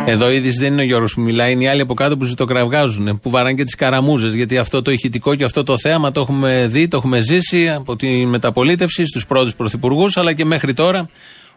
Εδώ 0.05 0.31
ήδη 0.31 0.49
δεν 0.49 0.71
είναι 0.71 0.81
ο 0.81 0.85
Γιώργος 0.85 1.13
που 1.13 1.21
μιλάει, 1.21 1.51
είναι 1.51 1.63
οι 1.63 1.67
άλλοι 1.67 1.81
από 1.81 1.93
κάτω 1.93 2.17
που 2.17 2.23
ζητοκραυγάζουν, 2.23 3.19
που 3.19 3.29
βαράνε 3.29 3.53
και 3.53 3.63
τις 3.63 3.75
καραμούζες. 3.75 4.33
Γιατί 4.33 4.57
αυτό 4.57 4.81
το 4.81 4.91
ηχητικό 4.91 5.35
και 5.35 5.43
αυτό 5.43 5.63
το 5.63 5.77
θέαμα 5.77 6.11
το 6.11 6.21
έχουμε 6.21 6.67
δει, 6.71 6.87
το 6.87 6.97
έχουμε 6.97 7.19
ζήσει 7.19 7.69
από 7.69 7.95
τη 7.95 8.25
μεταπολίτευση 8.25 9.05
στους 9.05 9.25
πρώτους 9.25 9.55
πρωθυπουργούς, 9.55 10.17
αλλά 10.17 10.33
και 10.33 10.45
μέχρι 10.45 10.73
τώρα. 10.73 11.09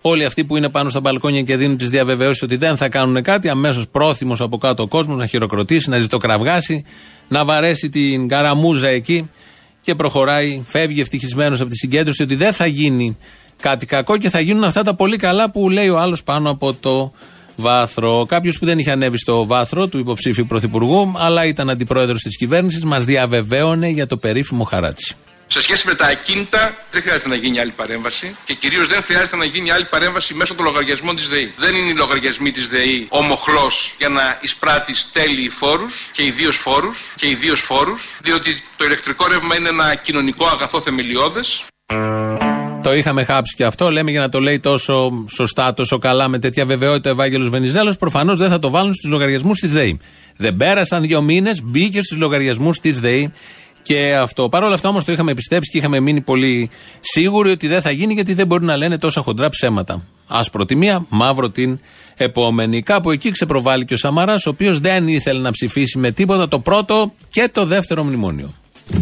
Όλοι 0.08 0.25
αυτοί 0.25 0.44
που 0.44 0.56
είναι 0.56 0.69
πάνω 0.69 0.88
στα 0.88 1.00
μπαλκόνια 1.00 1.43
και 1.43 1.56
δίνουν 1.56 1.76
τις 1.76 1.88
διαβεβαιώσεις 1.88 2.43
ότι 2.43 2.56
δεν 2.56 2.76
θα 2.76 2.88
κάνουν 2.88 3.22
κάτι, 3.22 3.48
αμέσως 3.48 3.89
πρόθυμος 3.89 4.41
από 4.41 4.58
κάτω 4.58 4.82
ο 4.82 4.89
κόσμος 4.89 5.19
να 5.19 5.27
χειροκροτήσει, 5.27 5.91
να 5.91 5.98
ζητοκραυγάσει, 5.98 6.84
να 7.29 7.44
βαρέσει 7.44 7.89
την 7.89 8.29
καραμούζα 8.29 8.89
εκεί 8.89 9.31
και 9.82 9.94
προχωράει, 9.94 10.63
φεύγει 10.67 11.01
ευτυχισμένος 11.01 11.60
από 11.60 11.70
τη 11.70 11.77
συγκέντρωση 11.77 12.22
ότι 12.22 12.34
δεν 12.34 12.53
θα 12.53 12.67
γίνει 12.67 13.17
κάτι 13.60 13.86
κακό 13.86 14.17
και 14.17 14.31
θα 14.31 14.41
γίνουν 14.41 14.65
αυτά 14.65 14.82
τα 14.82 14.94
πολύ 14.94 15.17
καλά 15.17 15.51
που 15.51 15.69
λέει 15.69 15.89
ο 15.89 15.98
άλλος 15.98 16.22
πάνω 16.22 16.51
από 16.51 16.75
το 16.75 17.13
βάθρο. 17.56 18.25
Κάποιος 18.29 18.58
που 18.58 18.67
δεν 18.67 18.79
είχε 18.79 18.91
ανέβει 18.91 19.19
στο 19.19 19.46
βάθρο 19.46 19.86
του 19.86 19.98
υποψήφιου 19.98 20.46
πρωθυπουργού, 20.46 21.13
αλλά 21.17 21.46
ήταν 21.46 21.70
αντιπρόεδρος 21.70 22.20
της 22.20 22.36
κυβέρνησης, 22.36 22.84
μας 22.84 23.05
διαβεβαίωνε 23.05 23.89
για 23.89 24.06
το 24.06 24.17
περίφημο 24.17 24.65
χαράτσι. 24.65 25.17
Σε 25.48 25.60
σχέση 25.60 25.86
με 25.86 25.94
τα 25.94 26.06
ακίνητα, 26.06 26.76
δεν 26.91 27.03
χρειάζεται 27.03 27.29
να 27.29 27.34
γίνει 27.34 27.58
άλλη 27.60 27.70
παρέμβαση 27.70 28.36
και 28.44 28.55
κυρίως 28.55 28.88
δεν 28.88 29.03
χρειάζεται 29.03 29.36
να 29.36 29.44
γίνει 29.44 29.70
άλλη 29.70 29.84
παρέμβαση 29.84 30.34
μέσω 30.34 30.55
των 30.55 30.65
λογαριασμών 30.65 31.17
της 31.17 31.29
ΔΕΗ. 31.29 31.53
Δεν 31.56 31.74
είναι 31.74 31.88
οι 31.88 31.94
λογαριασμοί 31.94 32.50
της 32.50 32.69
ΔΕΗ 32.69 33.06
ο 33.08 33.22
μοχλό 33.22 33.70
για 33.98 34.08
να 34.08 34.38
εισπράττει 34.41 34.94
τέλειοι 35.12 35.48
φόρους 35.48 36.10
και 36.12 36.24
ιδίως 36.24 36.56
φόρους 36.56 36.98
και 37.17 37.29
ιδίως 37.29 37.60
φόρους, 37.60 38.19
διότι 38.22 38.62
το 38.76 38.84
ηλεκτρικό 38.84 39.26
ρεύμα 39.26 39.56
είναι 39.56 39.69
ένα 39.69 39.94
κοινωνικό 39.94 40.46
αγαθό 40.46 40.81
θεμελιώδες. 40.81 41.65
Το 42.82 42.94
είχαμε 42.94 43.24
χάψει 43.24 43.55
και 43.56 43.65
αυτό. 43.65 43.91
Λέμε 43.91 44.10
για 44.10 44.20
να 44.20 44.29
το 44.29 44.41
λέει 44.41 44.60
τόσο 44.60 45.26
σωστά, 45.34 45.74
τόσο 45.74 45.98
καλά, 45.98 46.29
με 46.29 46.38
τέτοια 46.38 46.67
βεβαιότητα 46.67 47.10
ο 47.10 47.12
Ευάγγελος 47.12 47.48
Βενιζέλος. 47.48 47.96
Προφανώς 47.96 48.38
δεν 48.38 48.50
θα 48.50 48.58
το 48.58 48.70
βάλουν 48.70 48.94
στους 48.94 49.10
λογαριασμούς 49.10 49.58
της 49.58 49.72
ΔΕΗ. 49.72 49.98
Δεν 50.36 50.56
πέρασαν 50.56 51.03
δύο 51.03 51.22
μήνες, 51.22 51.62
μπήκε 51.62 52.03
στους 52.03 52.17
λογαριασμούς 52.17 52.79
της 52.79 53.00
ΔΕΗ 53.00 53.32
και 53.86 54.14
αυτό. 54.14 54.48
Παρ' 54.48 54.62
όλα 54.62 54.74
αυτά 54.74 54.88
όμως 54.88 55.05
το 55.05 55.12
είχαμε 55.12 55.34
πιστέψει 55.34 55.70
και 55.70 55.78
είχαμε 55.78 56.00
μείνει 56.00 56.20
πολύ 56.20 56.70
σίγουροι 57.00 57.50
ότι 57.50 57.66
δεν 57.66 57.81
θα 57.81 57.90
γίνει 57.90 58.14
γιατί 58.14 58.34
δεν 58.34 58.46
μπορεί 58.46 58.64
να 58.64 58.76
λένε 58.76 58.98
τόσα 58.98 59.20
χοντρά 59.20 59.48
ψέματα. 59.48 60.02
Άσπρο 60.28 60.64
τη 60.64 60.74
μία, 60.74 61.06
μαύρο 61.08 61.50
την 61.50 61.78
επόμενη. 62.16 62.82
Κάπου 62.82 63.10
εκεί 63.10 63.31
ξεπροβάλλει 63.31 63.84
και 63.84 63.94
ο 63.94 63.96
Σαμαράς, 63.96 64.46
ο 64.46 64.50
οποίος 64.50 64.81
δεν 64.81 65.08
ήθελε 65.08 65.40
να 65.40 65.50
ψηφίσει 65.50 65.98
με 65.98 66.10
τίποτα 66.10 66.48
το 66.48 66.58
πρώτο 66.58 67.12
και 67.31 67.48
το 67.52 67.64
δεύτερο 67.64 68.02
μνημόνιο. 68.02 68.55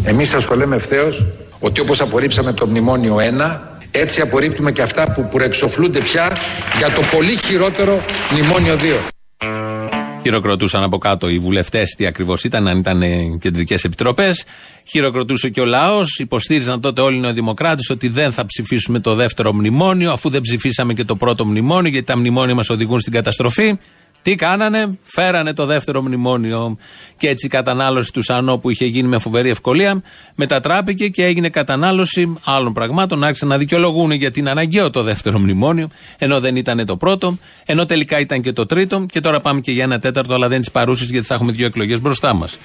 Εμείς 0.03 0.29
σας 0.29 0.45
το 0.45 0.55
λέμε 0.55 0.75
ευθέως 0.75 1.25
ότι 1.59 1.79
όπως 1.81 2.01
απορρίψαμε 2.01 2.53
το 2.53 2.67
μνημόνιο 2.67 3.15
1, 3.15 3.59
έτσι 3.91 4.21
απορρίπτουμε 4.21 4.71
και 4.71 4.81
αυτά 4.81 5.11
που 5.11 5.27
προεξοφλούνται 5.31 5.99
πια 5.99 6.37
για 6.77 6.91
το 6.91 7.01
πολύ 7.15 7.37
χειρότερο 7.45 7.99
μνημόνιο 8.31 8.75
2. 8.75 9.94
Χειροκροτούσαν 10.25 10.83
από 10.83 10.97
κάτω 10.97 11.29
οι 11.29 11.39
βουλευτές, 11.39 11.95
τι 11.97 12.05
ακριβώς 12.05 12.43
ήταν, 12.43 12.67
αν 12.67 12.77
ήταν 12.77 13.01
κεντρικές 13.39 13.83
επιτροπές. 13.83 14.45
Χειροκροτούσε 14.89 15.49
και 15.49 15.61
ο 15.61 15.65
λαός. 15.65 16.19
Υποστήριζαν 16.19 16.81
τότε 16.81 17.01
όλοι 17.01 17.17
οι 17.17 17.19
νεοδημοκράτες 17.19 17.89
ότι 17.89 18.07
δεν 18.07 18.31
θα 18.31 18.45
ψηφίσουμε 18.45 18.99
το 18.99 19.15
δεύτερο 19.15 19.53
μνημόνιο, 19.53 20.11
αφού 20.11 20.29
δεν 20.29 20.41
ψηφίσαμε 20.41 20.93
και 20.93 21.03
το 21.03 21.15
πρώτο 21.15 21.45
μνημόνιο, 21.45 21.89
γιατί 21.89 22.05
τα 22.05 22.17
μνημόνια 22.17 22.55
μας 22.55 22.69
οδηγούν 22.69 22.99
στην 22.99 23.13
καταστροφή. 23.13 23.77
Τι 24.25 24.35
κάνανε, 24.35 24.97
φέρανε 25.03 25.53
το 25.53 25.65
δεύτερο 25.65 26.01
μνημόνιο 26.01 26.77
και 27.17 27.29
έτσι 27.29 27.45
η 27.45 27.49
κατανάλωση 27.49 28.11
του 28.13 28.21
Σανό 28.21 28.57
που 28.57 28.69
είχε 28.69 28.85
γίνει 28.85 29.07
με 29.07 29.19
φοβερή 29.19 29.49
ευκολία 29.49 30.01
μετατράπηκε 30.35 31.07
και 31.07 31.25
έγινε 31.25 31.49
κατανάλωση 31.49 32.37
άλλων 32.43 32.73
πραγμάτων. 32.73 33.23
Άρχισαν 33.23 33.47
να 33.47 33.57
δικαιολογούν 33.57 34.11
γιατί 34.11 34.39
είναι 34.39 34.49
αναγκαίο 34.49 34.89
το 34.89 35.03
δεύτερο 35.03 35.39
μνημόνιο, 35.39 35.89
ενώ 36.17 36.39
δεν 36.39 36.55
ήταν 36.55 36.85
το 36.85 36.97
πρώτο, 36.97 37.37
ενώ 37.65 37.85
τελικά 37.85 38.19
ήταν 38.19 38.41
και 38.41 38.51
το 38.51 38.65
τρίτο 38.65 39.05
και 39.09 39.19
τώρα 39.19 39.39
πάμε 39.39 39.59
και 39.59 39.71
για 39.71 39.83
ένα 39.83 39.99
τέταρτο, 39.99 40.33
αλλά 40.33 40.47
δεν 40.47 40.59
τις 40.59 40.71
παρούσες 40.71 41.09
γιατί 41.09 41.27
θα 41.27 41.33
έχουμε 41.33 41.51
δύο 41.51 41.65
εκλογές 41.65 42.01
μπροστά 42.01 42.33
μας. 42.33 42.57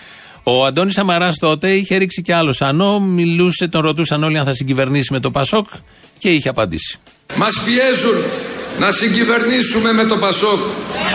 Ο 0.43 0.65
Αντώνης 0.65 0.95
Σαμαράς 0.95 1.39
τότε 1.39 1.73
είχε 1.73 1.97
ρίξει 1.97 2.23
και 2.23 2.35
άλλο 2.35 2.53
Σανό, 2.53 3.01
μιλούσε, 3.01 3.69
τον 3.69 3.83
ρωτούσαν 3.83 4.25
όλοι 4.25 4.39
αν 4.39 4.45
θα 4.45 4.53
συγκυβερνήσει 4.53 5.13
με 5.13 5.21
το 5.21 5.31
Πασόκ 5.31 5.67
και 6.19 6.31
είχε 6.31 6.49
απαντήσει. 6.49 6.99
Μας 7.37 7.63
πιέζουν 7.65 8.25
να 8.79 8.91
συγκυβερνήσουμε 8.91 9.93
με 9.93 10.05
το 10.05 10.17
Πασόκ. 10.17 10.61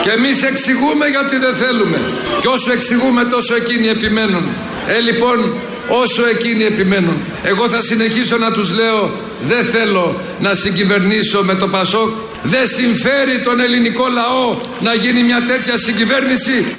Και 0.04 0.10
εμείς 0.10 0.44
εξηγούμε 0.44 1.06
γιατί 1.08 1.38
δεν 1.38 1.56
θέλουμε. 1.56 2.00
Και 2.42 2.48
όσο 2.48 2.72
εξηγούμε 2.72 3.24
τόσο 3.24 3.56
εκείνοι 3.56 3.88
επιμένουν. 3.88 4.46
Ε 4.88 5.00
λοιπόν 5.00 5.54
όσο 5.90 6.26
εκείνοι 6.26 6.64
επιμένουν. 6.64 7.18
Εγώ 7.44 7.70
θα 7.70 7.82
συνεχίσω 7.82 8.38
να 8.38 8.52
τους 8.52 8.74
λέω 8.74 9.12
δεν 9.48 9.64
θέλω 9.66 10.22
να 10.40 10.54
συγκυβερνήσω 10.54 11.44
με 11.44 11.56
το 11.56 11.68
Πασόκ. 11.68 12.10
Δεν 12.44 12.68
συμφέρει 12.68 13.40
τον 13.40 13.60
ελληνικό 13.60 14.08
λαό 14.08 14.58
να 14.82 14.94
γίνει 14.94 15.24
μια 15.24 15.42
τέτοια 15.48 15.78
συγκυβέρνηση 15.78 16.78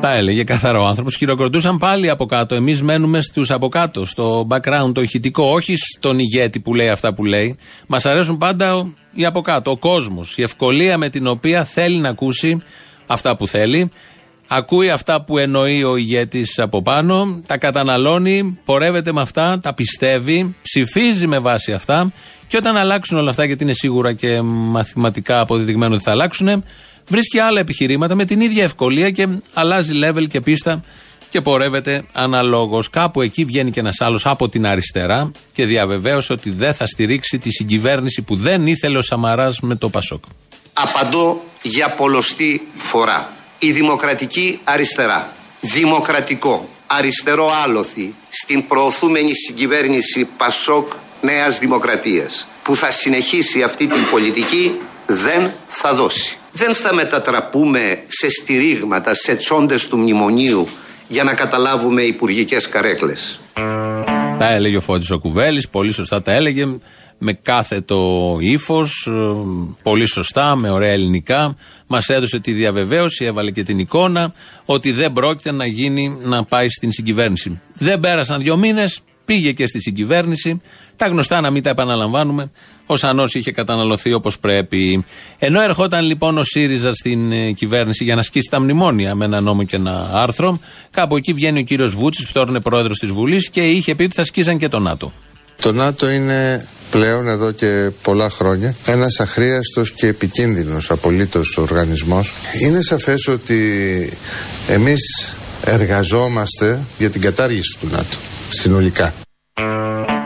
τα 0.00 0.14
έλεγε 0.14 0.44
καθαρό 0.44 0.86
άνθρωπος. 0.86 1.16
Χειροκροτούσαν 1.16 1.78
πάλι 1.78 2.10
από 2.10 2.26
κάτω. 2.26 2.54
Εμείς 2.54 2.82
μένουμε 2.82 3.20
στους 3.20 3.50
από 3.50 3.68
κάτω, 3.68 4.04
στο 4.04 4.46
background, 4.50 4.92
το 4.94 5.02
ηχητικό, 5.02 5.44
όχι 5.44 5.74
στον 5.76 6.18
ηγέτη 6.18 6.60
που 6.60 6.74
λέει 6.74 6.88
αυτά 6.88 7.14
που 7.14 7.24
λέει. 7.24 7.56
Μας 7.86 8.06
αρέσουν 8.06 8.38
πάντα 8.38 8.92
οι 9.12 9.24
από 9.24 9.40
κάτω, 9.40 9.70
ο 9.70 9.76
κόσμος. 9.76 10.38
Η 10.38 10.42
ευκολία 10.42 10.98
με 10.98 11.08
την 11.08 11.26
οποία 11.26 11.64
θέλει 11.64 11.96
να 11.96 12.08
ακούσει 12.08 12.62
αυτά 13.06 13.36
που 13.36 13.46
θέλει. 13.46 13.90
Ακούει 14.48 14.90
αυτά 14.90 15.22
που 15.22 15.38
εννοεί 15.38 15.84
ο 15.84 15.96
ηγέτης 15.96 16.58
από 16.58 16.82
πάνω, 16.82 17.40
τα 17.46 17.58
καταναλώνει, 17.58 18.58
πορεύεται 18.64 19.12
με 19.12 19.20
αυτά, 19.20 19.60
τα 19.62 19.74
πιστεύει, 19.74 20.54
ψηφίζει 20.62 21.26
με 21.26 21.38
βάση 21.38 21.72
αυτά. 21.72 22.12
Και 22.46 22.56
όταν 22.56 22.76
αλλάξουν 22.76 23.18
όλα 23.18 23.30
αυτά, 23.30 23.44
γιατί 23.44 23.64
είναι 23.64 23.72
σίγουρα 23.72 24.12
και 24.12 24.40
μαθηματικά 24.42 25.40
αποδεδειγμένο 25.40 25.94
ότι 25.94 26.02
θα 26.02 26.10
αλλάξουν, 26.10 26.64
βρίσκει 27.10 27.38
άλλα 27.38 27.60
επιχειρήματα 27.60 28.14
με 28.14 28.24
την 28.24 28.40
ίδια 28.40 28.64
ευκολία 28.64 29.10
και 29.10 29.28
αλλάζει 29.54 30.00
level 30.04 30.28
και 30.28 30.40
πίστα 30.40 30.82
και 31.30 31.40
πορεύεται 31.40 32.04
αναλόγως. 32.12 32.90
Κάπου 32.90 33.20
εκεί 33.22 33.44
βγαίνει 33.44 33.70
και 33.70 33.80
ένας 33.80 34.00
άλλος 34.00 34.26
από 34.26 34.48
την 34.48 34.66
αριστερά 34.66 35.30
και 35.52 35.66
διαβεβαίωσε 35.66 36.32
ότι 36.32 36.50
δεν 36.50 36.74
θα 36.74 36.86
στηρίξει 36.86 37.38
τη 37.38 37.50
συγκυβέρνηση 37.50 38.22
που 38.22 38.36
δεν 38.36 38.66
ήθελε 38.66 38.98
ο 38.98 39.02
Σαμαράς 39.02 39.60
με 39.60 39.74
το 39.74 39.88
Πασόκ. 39.88 40.24
Απαντώ 40.72 41.42
για 41.62 41.90
πολλωστή 41.90 42.66
φορά. 42.76 43.32
Η 43.58 43.72
δημοκρατική 43.72 44.60
αριστερά. 44.64 45.32
Δημοκρατικό, 45.60 46.68
αριστερό 46.86 47.50
άλοθη 47.64 48.14
στην 48.30 48.66
προωθούμενη 48.66 49.34
συγκυβέρνηση 49.34 50.28
Πασόκ 50.36 50.92
Νέας 51.20 51.58
Δημοκρατίας 51.58 52.46
που 52.62 52.76
θα 52.76 52.90
συνεχίσει 52.90 53.62
αυτή 53.62 53.86
την 53.86 54.10
πολιτική 54.10 54.74
δεν 55.06 55.52
θα 55.68 55.94
δώσει. 55.94 56.39
Δεν 56.52 56.74
θα 56.74 56.94
μετατραπούμε 56.94 58.02
σε 58.08 58.28
στηρίγματα, 58.30 59.14
σε 59.14 59.36
τσόντες 59.36 59.88
του 59.88 59.98
μνημονίου 59.98 60.68
για 61.08 61.24
να 61.24 61.34
καταλάβουμε 61.34 62.02
υπουργικές 62.02 62.68
καρέκλες. 62.68 63.40
Τα 64.38 64.52
έλεγε 64.52 64.76
ο 64.76 64.80
Φώτης 64.80 65.10
ο 65.10 65.18
Κουβέλης, 65.18 65.68
πολύ 65.68 65.92
σωστά 65.92 66.22
τα 66.22 66.32
έλεγε, 66.32 66.64
με 67.18 67.32
κάθετο 67.32 68.36
ύφος, 68.40 69.08
πολύ 69.82 70.06
σωστά, 70.06 70.56
με 70.56 70.70
ωραία 70.70 70.90
ελληνικά. 70.90 71.56
Μας 71.86 72.08
έδωσε 72.08 72.40
τη 72.40 72.52
διαβεβαίωση, 72.52 73.24
έβαλε 73.24 73.50
και 73.50 73.62
την 73.62 73.78
εικόνα 73.78 74.32
ότι 74.64 74.92
δεν 74.92 75.12
πρόκειται 75.12 75.52
να 75.52 75.66
γίνει 75.66 76.18
να 76.22 76.44
πάει 76.44 76.68
στην 76.68 76.92
συγκυβέρνηση. 76.92 77.60
Δεν 77.74 78.00
πέρασαν 78.00 78.40
δύο 78.40 78.56
μήνες, 78.56 79.00
πήγε 79.30 79.52
και 79.52 79.66
στη 79.66 79.80
συγκυβέρνηση. 79.80 80.60
Τα 80.96 81.06
γνωστά 81.06 81.40
να 81.40 81.50
μην 81.50 81.62
τα 81.62 81.70
επαναλαμβάνουμε. 81.70 82.50
Ο 82.86 82.96
Σανό 82.96 83.24
είχε 83.32 83.52
καταναλωθεί 83.52 84.12
όπως 84.12 84.38
πρέπει. 84.38 85.04
Ενώ 85.38 85.60
ερχόταν 85.60 86.04
λοιπόν 86.04 86.38
ο 86.38 86.42
ΣΥΡΙΖΑ 86.44 86.94
στην 86.94 87.32
ε, 87.32 87.52
κυβέρνηση 87.52 88.04
για 88.04 88.14
να 88.14 88.22
σκίσει 88.22 88.48
τα 88.50 88.60
μνημόνια 88.60 89.14
με 89.14 89.24
ένα 89.24 89.40
νόμο 89.40 89.64
και 89.64 89.76
ένα 89.76 90.10
άρθρο, 90.12 90.60
κάπου 90.90 91.16
εκεί 91.16 91.32
βγαίνει 91.32 91.58
ο 91.58 91.62
κύριος 91.62 91.94
Βούτσης, 91.94 92.26
που 92.26 92.32
τώρα 92.32 92.50
είναι 92.50 92.60
πρόεδρος 92.60 92.98
της 92.98 93.10
Βουλής 93.10 93.50
και 93.50 93.60
είχε 93.60 93.94
πει 93.94 94.02
ότι 94.02 94.14
θα 94.14 94.24
σκίσαν 94.24 94.58
και 94.58 94.68
το 94.68 94.78
ΝΑΤΟ. 94.78 95.12
Το 95.62 95.72
ΝΑΤΟ 95.72 96.10
είναι 96.10 96.66
πλέον 96.90 97.28
εδώ 97.28 97.52
και 97.52 97.90
πολλά 98.02 98.30
χρόνια 98.30 98.74
ένας 98.86 99.20
αχρίαστος 99.20 99.92
και 99.92 100.06
επικίνδυνος 100.06 100.90
απολύτως 100.90 101.56
οργανισμός. 101.58 102.34
Είναι 102.60 102.82
σαφές 102.82 103.28
ότι 103.28 103.58
εμείς 104.68 105.34
εργαζόμαστε 105.64 106.80
για 106.98 107.10
την 107.10 107.20
κατάργηση 107.20 107.76
του 107.80 107.88
ΝΑΤΟ 107.90 108.16
συνολικά. 108.50 109.12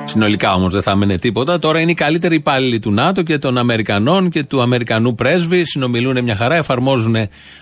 Συνολικά 0.05 0.55
όμως 0.55 0.73
δεν 0.73 0.83
θα 0.83 0.91
έμενε 0.91 1.19
τίποτα. 1.19 1.59
Τώρα 1.59 1.81
είναι 1.81 1.91
οι 1.91 1.95
καλύτεροι 1.95 2.35
υπάλληλοι 2.35 2.79
του 2.79 2.93
ΝΑΤΟ 2.93 3.23
και 3.23 3.39
των 3.39 3.59
Αμερικανών 3.59 4.31
και 4.31 4.45
του 4.45 4.63
Αμερικανού 4.63 5.15
πρέσβη. 5.15 5.65
Συνομιλούν 5.65 6.23
μια 6.23 6.37
χαρά, 6.37 6.55
εφαρμόζουν 6.55 7.17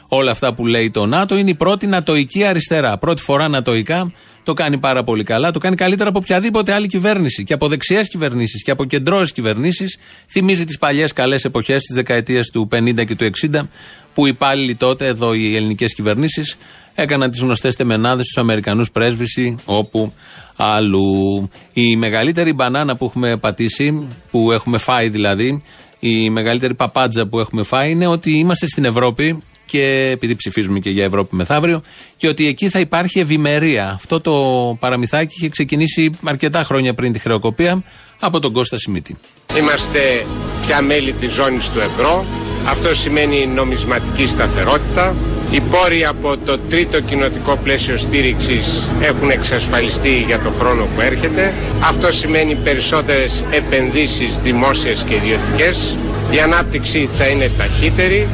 όλα 0.09 0.31
αυτά 0.31 0.55
που 0.55 0.67
λέει 0.67 0.91
το 0.91 1.07
ΝΑΤΟ. 1.07 1.37
Είναι 1.37 1.51
η 1.51 1.55
πρώτη 1.55 1.87
νατοϊκή 1.87 2.45
αριστερά. 2.45 2.99
Πρώτη 2.99 3.23
φορά 3.23 3.49
νατοϊκά. 3.49 4.13
Το 4.43 4.53
κάνει 4.53 4.79
πάρα 4.79 5.03
πολύ 5.05 5.25
καλά. 5.25 5.51
Το 5.51 5.59
κάνει 5.59 5.77
καλύτερα 5.77 6.09
από 6.09 6.19
οποιαδήποτε 6.19 6.73
άλλη 6.73 6.87
κυβέρνηση. 6.87 7.45
Και 7.45 7.55
από 7.55 7.69
δεξιές 7.69 8.09
κυβερνήσεις 8.09 8.63
και 8.63 8.71
από 8.71 8.85
κεντρώες 8.85 9.33
κυβερνήσεις. 9.33 9.99
Θυμίζει 10.31 10.65
τις 10.65 10.79
παλιές 10.79 11.13
καλές 11.13 11.45
εποχές 11.45 11.83
της 11.83 11.95
δεκαετίας 11.95 12.49
του 12.49 12.69
50 12.73 13.05
και 13.05 13.15
του 13.15 13.25
60 13.25 13.69
που 14.15 14.27
οι 14.27 14.31
υπάλληλοι 14.35 14.75
τότε, 14.75 15.07
εδώ 15.07 15.35
οι 15.35 15.57
ελληνικές 15.57 15.95
κυβερνήσεις, 15.95 16.57
έκαναν 16.95 17.31
τις 17.31 17.41
γνωστές 17.41 17.77
τεμενάδες 17.77 18.27
στου 18.27 18.41
Αμερικανούς 18.41 18.91
πρέσβηση 18.91 19.57
όπου 19.65 20.13
αλλού. 20.57 21.51
Η 21.73 21.97
μεγαλύτερη 21.97 22.53
μπανάνα 22.53 22.97
που 22.97 23.05
έχουμε 23.05 23.37
πατήσει, 23.37 24.09
που 24.31 24.53
έχουμε 24.53 24.79
φάει 24.79 25.09
δηλαδή, 25.09 25.63
η 26.01 26.31
μεγαλύτερη 26.31 26.75
παπάντζα 26.75 27.27
που 27.27 27.41
έχουμε 27.41 27.63
φάει 27.63 27.91
είναι 27.91 28.07
ότι 28.07 28.31
είμαστε 28.31 28.67
στην 28.67 28.85
Ευρώπη 28.85 29.43
και 29.67 30.11
επειδή 30.13 30.35
ψηφίζουμε 30.35 30.79
και 30.79 30.91
για 30.91 31.05
Ευρώπη 31.05 31.37
μεθαύριο 31.37 31.83
και 32.17 32.29
ότι 32.29 32.47
εκεί 32.47 32.69
θα 32.69 32.81
υπάρχει 32.81 33.19
ευημερία. 33.21 33.91
Αυτό 33.95 34.21
το 34.21 34.33
παραμυθάκι 34.81 35.35
είχε 35.37 35.49
ξεκινήσει 35.49 36.11
αρκετά 36.25 36.63
χρόνια 36.63 36.95
πριν 36.95 37.13
τη 37.13 37.19
χρεοκοπία 37.19 37.83
από 38.21 38.39
τον 38.39 38.53
Κώστα 38.53 38.79
Σιμίτη. 38.79 39.17
Είμαστε 39.59 40.27
πια 40.67 40.83
μέλη 40.83 41.13
της 41.13 41.33
ζώνης 41.33 41.71
του 41.71 41.81
ευρώ. 41.81 42.25
Αυτό 42.69 42.95
σημαίνει 42.95 43.47
νομισματική 43.47 44.27
σταθερότητα. 44.27 45.15
Οι 45.51 45.61
πόροι 45.61 46.05
από 46.05 46.37
το 46.37 46.59
τρίτο 46.59 47.01
κοινοτικό 47.01 47.59
πλαίσιο 47.65 47.97
στήριξης 47.97 48.91
έχουν 49.01 49.31
εξασφαλιστεί 49.31 50.25
για 50.27 50.39
το 50.39 50.51
χρόνο 50.51 50.85
που 50.95 51.01
έρχεται. 51.01 51.53
Αυτό 51.89 52.13
σημαίνει 52.13 52.55
περισσότερες 52.55 53.45
επενδύσεις 53.51 54.39
δημόσιες 54.39 55.03
και 55.03 55.15
ιδιωτικές. 55.15 55.97
Η 56.31 56.41
ανάπτυξη 56.41 57.07
θα 57.07 57.27
είναι 57.29 57.51
ταχύτερη. 57.59 58.29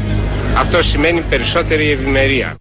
Αυτό 0.58 0.82
σημαίνει 0.82 1.20
περισσότερη 1.30 1.90
ευημερία. 1.90 2.54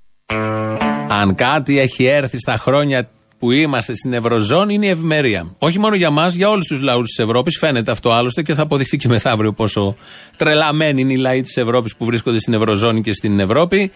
Αν 1.09 1.35
κάτι 1.35 1.79
έχει 1.79 2.05
έρθει 2.05 2.39
στα 2.39 2.57
χρόνια 2.57 3.09
που 3.39 3.51
είμαστε 3.51 3.95
στην 3.95 4.13
Ευρωζώνη 4.13 4.73
είναι 4.73 4.85
η 4.85 4.89
ευημερία. 4.89 5.55
Όχι 5.59 5.79
μόνο 5.79 5.95
για 5.95 6.09
μας, 6.09 6.35
για 6.35 6.49
όλους 6.49 6.65
τους 6.65 6.81
λαούς 6.81 7.07
της 7.07 7.17
Ευρώπης. 7.17 7.57
Φαίνεται 7.57 7.91
αυτό 7.91 8.11
άλλωστε 8.11 8.41
και 8.41 8.53
θα 8.53 8.61
αποδειχθεί 8.61 8.97
και 8.97 9.07
μεθαύριο 9.07 9.53
πόσο 9.53 9.95
τρελαμένοι 10.37 11.01
είναι 11.01 11.13
οι 11.13 11.17
λαοί 11.17 11.41
της 11.41 11.57
Ευρώπης 11.57 11.95
που 11.95 12.05
βρίσκονται 12.05 12.39
στην 12.39 12.53
Ευρωζώνη 12.53 13.01
και 13.01 13.13
στην 13.13 13.39
Ευρώπη. 13.39 13.91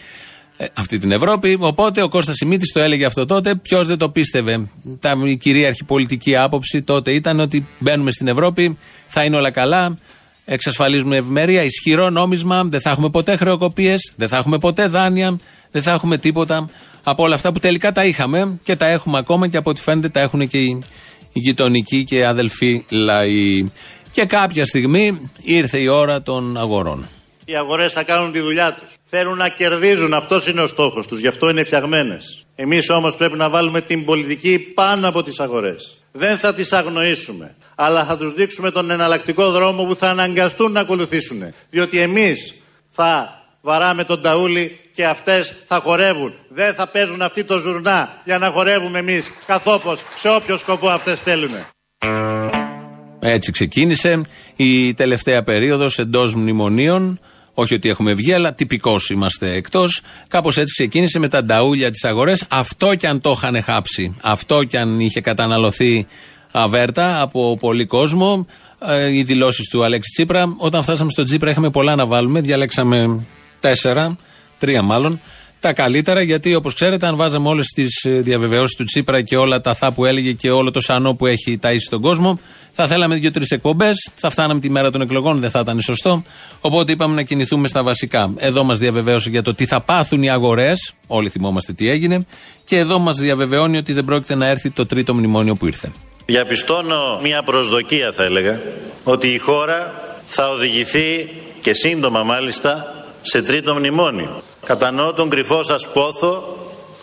Ε, 0.57 0.65
αυτή 0.77 0.97
την 0.97 1.11
Ευρώπη. 1.11 1.57
Οπότε 1.59 2.01
ο 2.01 2.07
Κώστας 2.07 2.35
Σιμίτης 2.35 2.71
το 2.71 2.79
έλεγε 2.79 3.05
αυτό 3.05 3.25
τότε. 3.25 3.55
Ποιος 3.55 3.87
δεν 3.87 3.97
το 3.97 4.09
πίστευε; 4.09 4.67
Τα, 4.99 5.17
η 5.25 5.37
κυρίαρχη 5.37 5.83
πολιτική 5.83 6.35
άποψη 6.35 6.81
τότε 6.81 7.11
ήταν 7.11 7.39
ότι 7.39 7.65
μπαίνουμε 7.79 8.11
στην 8.11 8.27
Ευρώπη, 8.27 8.77
θα 9.07 9.23
είναι 9.23 9.37
όλα 9.37 9.51
καλά. 9.51 9.97
Εξασφαλίζουμε 10.45 11.17
ευημερία, 11.17 11.63
ισχυρό 11.63 12.09
νόμισμα, 12.09 12.63
δεν 12.63 12.81
θα 12.81 12.89
έχουμε 12.89 13.09
ποτέ 13.09 13.35
χρεοκοπίες, 13.35 14.13
δεν 14.15 14.27
θα 14.27 14.37
έχουμε 14.37 14.57
ποτέ 14.57 14.87
δάνεια, 14.87 15.39
δεν 15.71 15.81
θα 15.81 15.91
έχουμε 15.91 16.17
τίποτα 16.17 16.69
από 17.03 17.23
όλα 17.23 17.35
αυτά 17.35 17.51
που 17.51 17.59
τελικά 17.59 17.91
τα 17.91 18.05
είχαμε 18.05 18.59
και 18.63 18.75
τα 18.75 18.87
έχουμε 18.87 19.17
ακόμα 19.17 19.47
και 19.47 19.57
από 19.57 19.69
ό,τι 19.69 19.81
φαίνεται 19.81 20.09
τα 20.09 20.19
έχουν 20.19 20.47
και 20.47 20.57
οι, 20.57 20.83
οι 21.31 21.39
γειτονικοί 21.39 22.03
και 22.03 22.25
αδελφοί 22.25 22.85
λαοί. 22.89 23.71
Και 24.11 24.25
κάποια 24.25 24.65
στιγμή 24.65 25.31
ήρθε 25.41 25.77
η 25.77 25.87
ώρα 25.87 26.21
των 26.21 26.57
αγορών. 26.57 27.09
Οι 27.45 27.55
αγορές 27.55 27.93
θα 27.93 28.03
κάνουν 28.03 28.31
τη 28.31 28.39
δουλειά 28.39 28.73
τους. 28.73 28.89
Θέλουν 29.05 29.37
να 29.37 29.49
κερδίζουν, 29.49 30.13
αυτός 30.13 30.47
είναι 30.47 30.61
ο 30.61 30.67
στόχος 30.67 31.07
τους, 31.07 31.19
γι' 31.19 31.27
αυτό 31.27 31.49
είναι 31.49 31.63
φτιαγμένες. 31.63 32.45
Εμείς 32.55 32.89
όμως 32.89 33.15
πρέπει 33.15 33.37
να 33.37 33.49
βάλουμε 33.49 33.81
την 33.81 34.05
πολιτική 34.05 34.59
πάνω 34.59 35.07
από 35.07 35.23
τις 35.23 35.39
αγορές. 35.39 35.97
Δεν 36.11 36.37
θα 36.37 36.53
τις 36.53 36.73
αγνοήσουμε, 36.73 37.55
αλλά 37.75 38.05
θα 38.05 38.17
τους 38.17 38.33
δείξουμε 38.33 38.71
τον 38.71 38.91
εναλλακτικό 38.91 39.51
δρόμο 39.51 39.83
που 39.83 39.95
θα 39.95 40.09
αναγκαστούν 40.09 40.71
να 40.71 40.79
ακολουθήσουν. 40.79 41.53
Διότι 41.69 41.99
εμείς 41.99 42.53
θα 42.91 43.40
βαράμε 43.61 44.03
τον 44.03 44.21
ταούλι 44.21 44.79
και 44.93 45.05
αυτές 45.05 45.63
θα 45.67 45.79
χορεύουν. 45.79 46.33
Δεν 46.49 46.73
θα 46.73 46.87
παίζουν 46.87 47.21
αυτοί 47.21 47.43
το 47.43 47.57
ζουρνά 47.59 48.09
για 48.25 48.37
να 48.37 48.49
χορεύουμε 48.49 48.99
εμείς 48.99 49.31
καθόπως 49.45 49.99
σε 50.19 50.29
όποιο 50.29 50.57
σκοπό 50.57 50.87
αυτές 50.87 51.19
θέλουν. 51.19 51.51
Έτσι 53.19 53.51
ξεκίνησε 53.51 54.21
η 54.55 54.93
τελευταία 54.93 55.43
περίοδος 55.43 55.97
εντός 55.97 56.35
μνημονίων. 56.35 57.19
Όχι 57.53 57.73
ότι 57.73 57.89
έχουμε 57.89 58.13
βγει, 58.13 58.33
αλλά 58.33 58.53
τυπικώ 58.53 58.95
είμαστε 59.09 59.53
εκτός. 59.53 60.01
Κάπως 60.27 60.57
έτσι 60.57 60.73
ξεκίνησε 60.73 61.19
με 61.19 61.27
τα 61.27 61.43
νταούλια 61.43 61.91
της 61.91 62.03
αγορές. 62.03 62.45
Αυτό 62.49 62.95
κι 62.95 63.07
αν 63.07 63.21
το 63.21 63.31
είχαν 63.31 63.63
χάψει, 63.63 64.17
αυτό 64.21 64.63
κι 64.63 64.77
αν 64.77 64.99
είχε 64.99 65.21
καταναλωθεί 65.21 66.07
αβέρτα 66.51 67.21
από 67.21 67.57
πολύ 67.59 67.85
κόσμο, 67.85 68.45
ε, 68.85 69.17
οι 69.17 69.23
δηλώσεις 69.23 69.67
του 69.67 69.83
Αλέξη 69.83 70.11
Τσίπρα. 70.11 70.55
Όταν 70.57 70.83
φτάσαμε 70.83 71.09
στο 71.09 71.23
Τσίπρα, 71.23 71.49
είχαμε 71.49 71.69
πολλά 71.69 71.95
να 71.95 72.05
βάλουμε. 72.05 72.41
Διαλέξαμε 72.41 73.25
τέσσερα, 73.61 74.15
τρία 74.59 74.81
μάλλον. 74.81 75.21
Τα 75.59 75.73
καλύτερα, 75.73 76.21
γιατί 76.21 76.55
όπως 76.55 76.73
ξέρετε, 76.73 77.07
αν 77.07 77.15
βάζαμε 77.15 77.47
όλες 77.47 77.67
τις 77.67 78.05
διαβεβαιώσεις 78.05 78.75
του 78.75 78.83
Τσίπρα 78.83 79.21
και 79.21 79.37
όλα 79.37 79.61
τα 79.61 79.73
θα 79.73 79.91
που 79.91 80.05
έλεγε 80.05 80.31
και 80.31 80.49
όλο 80.49 80.71
το 80.71 80.81
σανό 80.81 81.15
που 81.15 81.25
έχει 81.25 81.59
ταΐσει 81.61 81.79
στον 81.85 82.01
κόσμο, 82.01 82.39
θα 82.73 82.87
θέλαμε 82.87 83.15
δύο-τρεις 83.15 83.49
εκπομπές, 83.49 84.09
θα 84.15 84.29
φτάναμε 84.29 84.59
τη 84.59 84.69
μέρα 84.69 84.91
των 84.91 85.01
εκλογών, 85.01 85.39
δεν 85.39 85.49
θα 85.49 85.59
ήταν 85.59 85.81
σωστό. 85.81 86.23
Οπότε 86.61 86.91
είπαμε 86.91 87.15
να 87.15 87.21
κινηθούμε 87.21 87.67
στα 87.67 87.83
βασικά. 87.83 88.33
Εδώ 88.37 88.63
μας 88.63 88.79
διαβεβαίωσε 88.79 89.29
για 89.29 89.41
το 89.41 89.53
τι 89.53 89.65
θα 89.65 89.81
πάθουν 89.81 90.23
οι 90.23 90.29
αγορές, 90.29 90.93
όλοι 91.07 91.29
θυμόμαστε 91.29 91.73
τι 91.73 91.89
έγινε, 91.89 92.25
και 92.65 92.77
εδώ 92.77 92.99
μας 92.99 93.17
διαβεβαιώνει 93.17 93.77
ότι 93.77 93.93
δεν 93.93 94.05
πρόκειται 94.05 94.35
να 94.35 94.45
έρθει 94.45 94.69
το 94.69 94.85
τρίτο 94.85 95.13
μνημόνιο 95.13 95.55
που 95.55 95.67
ήρθε. 95.67 95.91
Διαπιστώνω 96.25 97.19
μια 97.21 97.43
προσδοκία 97.43 98.11
θα 98.15 98.23
έλεγα 98.23 98.61
ότι 99.03 99.27
η 99.27 99.37
χώρα 99.37 99.93
θα 100.27 100.49
οδηγηθεί 100.49 101.29
και 101.61 101.73
σύντομα 101.73 102.23
μάλιστα 102.23 103.00
σε 103.21 103.41
τρίτο 103.41 103.75
μνημόνιο. 103.75 104.43
Κατανοώ 104.65 105.13
τον 105.13 105.29
κρυφό 105.29 105.63
σας 105.63 105.87
πόθο 105.93 106.57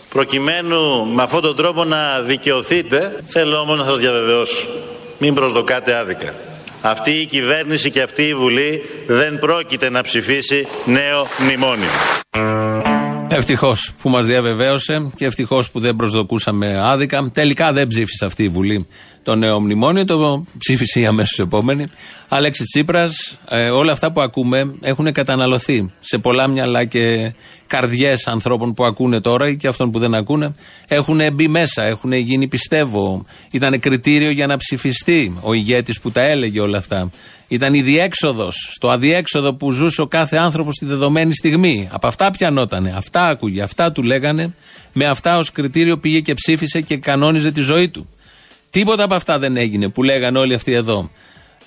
προκειμένου 0.08 1.06
με 1.06 1.22
αυτόν 1.22 1.42
τον 1.42 1.56
τρόπο 1.56 1.84
να 1.84 2.20
δικαιωθείτε 2.20 3.24
θέλω 3.26 3.58
όμως 3.58 3.78
να 3.78 3.84
σας 3.84 3.98
διαβεβαιώσω 3.98 4.66
μην 5.18 5.34
προσδοκάτε 5.34 5.94
άδικα. 5.94 6.34
Αυτή 6.82 7.10
η 7.10 7.26
κυβέρνηση 7.26 7.90
και 7.90 8.02
αυτή 8.02 8.22
η 8.22 8.34
Βουλή 8.34 8.82
δεν 9.06 9.38
πρόκειται 9.38 9.90
να 9.90 10.02
ψηφίσει 10.02 10.66
νέο 10.84 11.26
μνημόνιο. 11.38 11.88
Ευτυχώς 13.30 13.92
που 14.02 14.08
μας 14.08 14.26
διαβεβαίωσε 14.26 15.10
και 15.16 15.24
ευτυχώς 15.24 15.70
που 15.70 15.80
δεν 15.80 15.96
προσδοκούσαμε 15.96 16.80
άδικα. 16.82 17.30
Τελικά 17.32 17.72
δεν 17.72 17.86
ψήφισε 17.86 18.24
αυτή 18.24 18.42
η 18.42 18.48
Βουλή 18.48 18.86
το 19.22 19.34
νέο 19.34 19.60
μνημόνιο, 19.60 20.04
το 20.04 20.46
ψήφισε 20.58 21.00
η 21.00 21.06
αμέσως 21.06 21.38
επόμενη. 21.38 21.86
Αλέξης 22.28 22.66
Τσίπρας, 22.66 23.38
ε, 23.48 23.70
όλα 23.70 23.92
αυτά 23.92 24.12
που 24.12 24.20
ακούμε 24.20 24.74
έχουν 24.80 25.12
καταναλωθεί 25.12 25.92
σε 26.00 26.18
πολλά 26.18 26.48
μυαλά 26.48 26.84
και 26.84 27.32
καρδιές 27.66 28.26
ανθρώπων 28.26 28.74
που 28.74 28.84
ακούνε 28.84 29.20
τώρα 29.20 29.48
ή 29.48 29.56
και 29.56 29.68
αυτών 29.68 29.90
που 29.90 29.98
δεν 29.98 30.14
ακούνε. 30.14 30.54
Έχουν 30.88 31.20
μπει 31.32 31.48
μέσα, 31.48 31.82
έχουν 31.82 32.12
γίνει 32.12 32.48
πιστεύω. 32.48 33.24
Ήταν 33.50 33.80
κριτήριο 33.80 34.30
για 34.30 34.46
να 34.46 34.56
ψηφιστεί 34.56 35.36
ο 35.40 35.52
ηγέτης 35.52 36.00
που 36.00 36.10
τα 36.10 36.20
έλεγε 36.20 36.60
όλα 36.60 36.78
αυτά. 36.78 37.10
Ήταν 37.48 37.74
η 37.74 37.82
διέξοδος, 37.82 38.70
στο 38.74 38.88
αδιέξοδο 38.90 39.54
που 39.54 39.70
ζούσε 39.70 40.00
ο 40.00 40.06
κάθε 40.06 40.36
άνθρωπος 40.36 40.74
στη 40.74 40.84
δεδομένη 40.84 41.34
στιγμή. 41.34 41.88
Από 41.92 42.06
αυτά 42.06 42.30
πιανότανε, 42.30 42.92
αυτά 42.96 43.26
άκουγε, 43.26 43.62
αυτά 43.62 43.92
του 43.92 44.02
λέγανε. 44.02 44.54
Με 44.92 45.04
αυτά 45.04 45.38
ως 45.38 45.52
κριτήριο 45.52 45.98
πήγε 45.98 46.20
και 46.20 46.34
ψήφισε 46.34 46.80
και 46.80 46.96
κανόνιζε 46.96 47.50
τη 47.50 47.60
ζωή 47.60 47.88
του. 47.88 48.08
Τίποτα 48.70 49.04
από 49.04 49.14
αυτά 49.14 49.38
δεν 49.38 49.56
έγινε 49.56 49.88
που 49.88 50.02
λέγανε 50.02 50.38
όλοι 50.38 50.54
αυτοί 50.54 50.72
εδώ. 50.72 51.10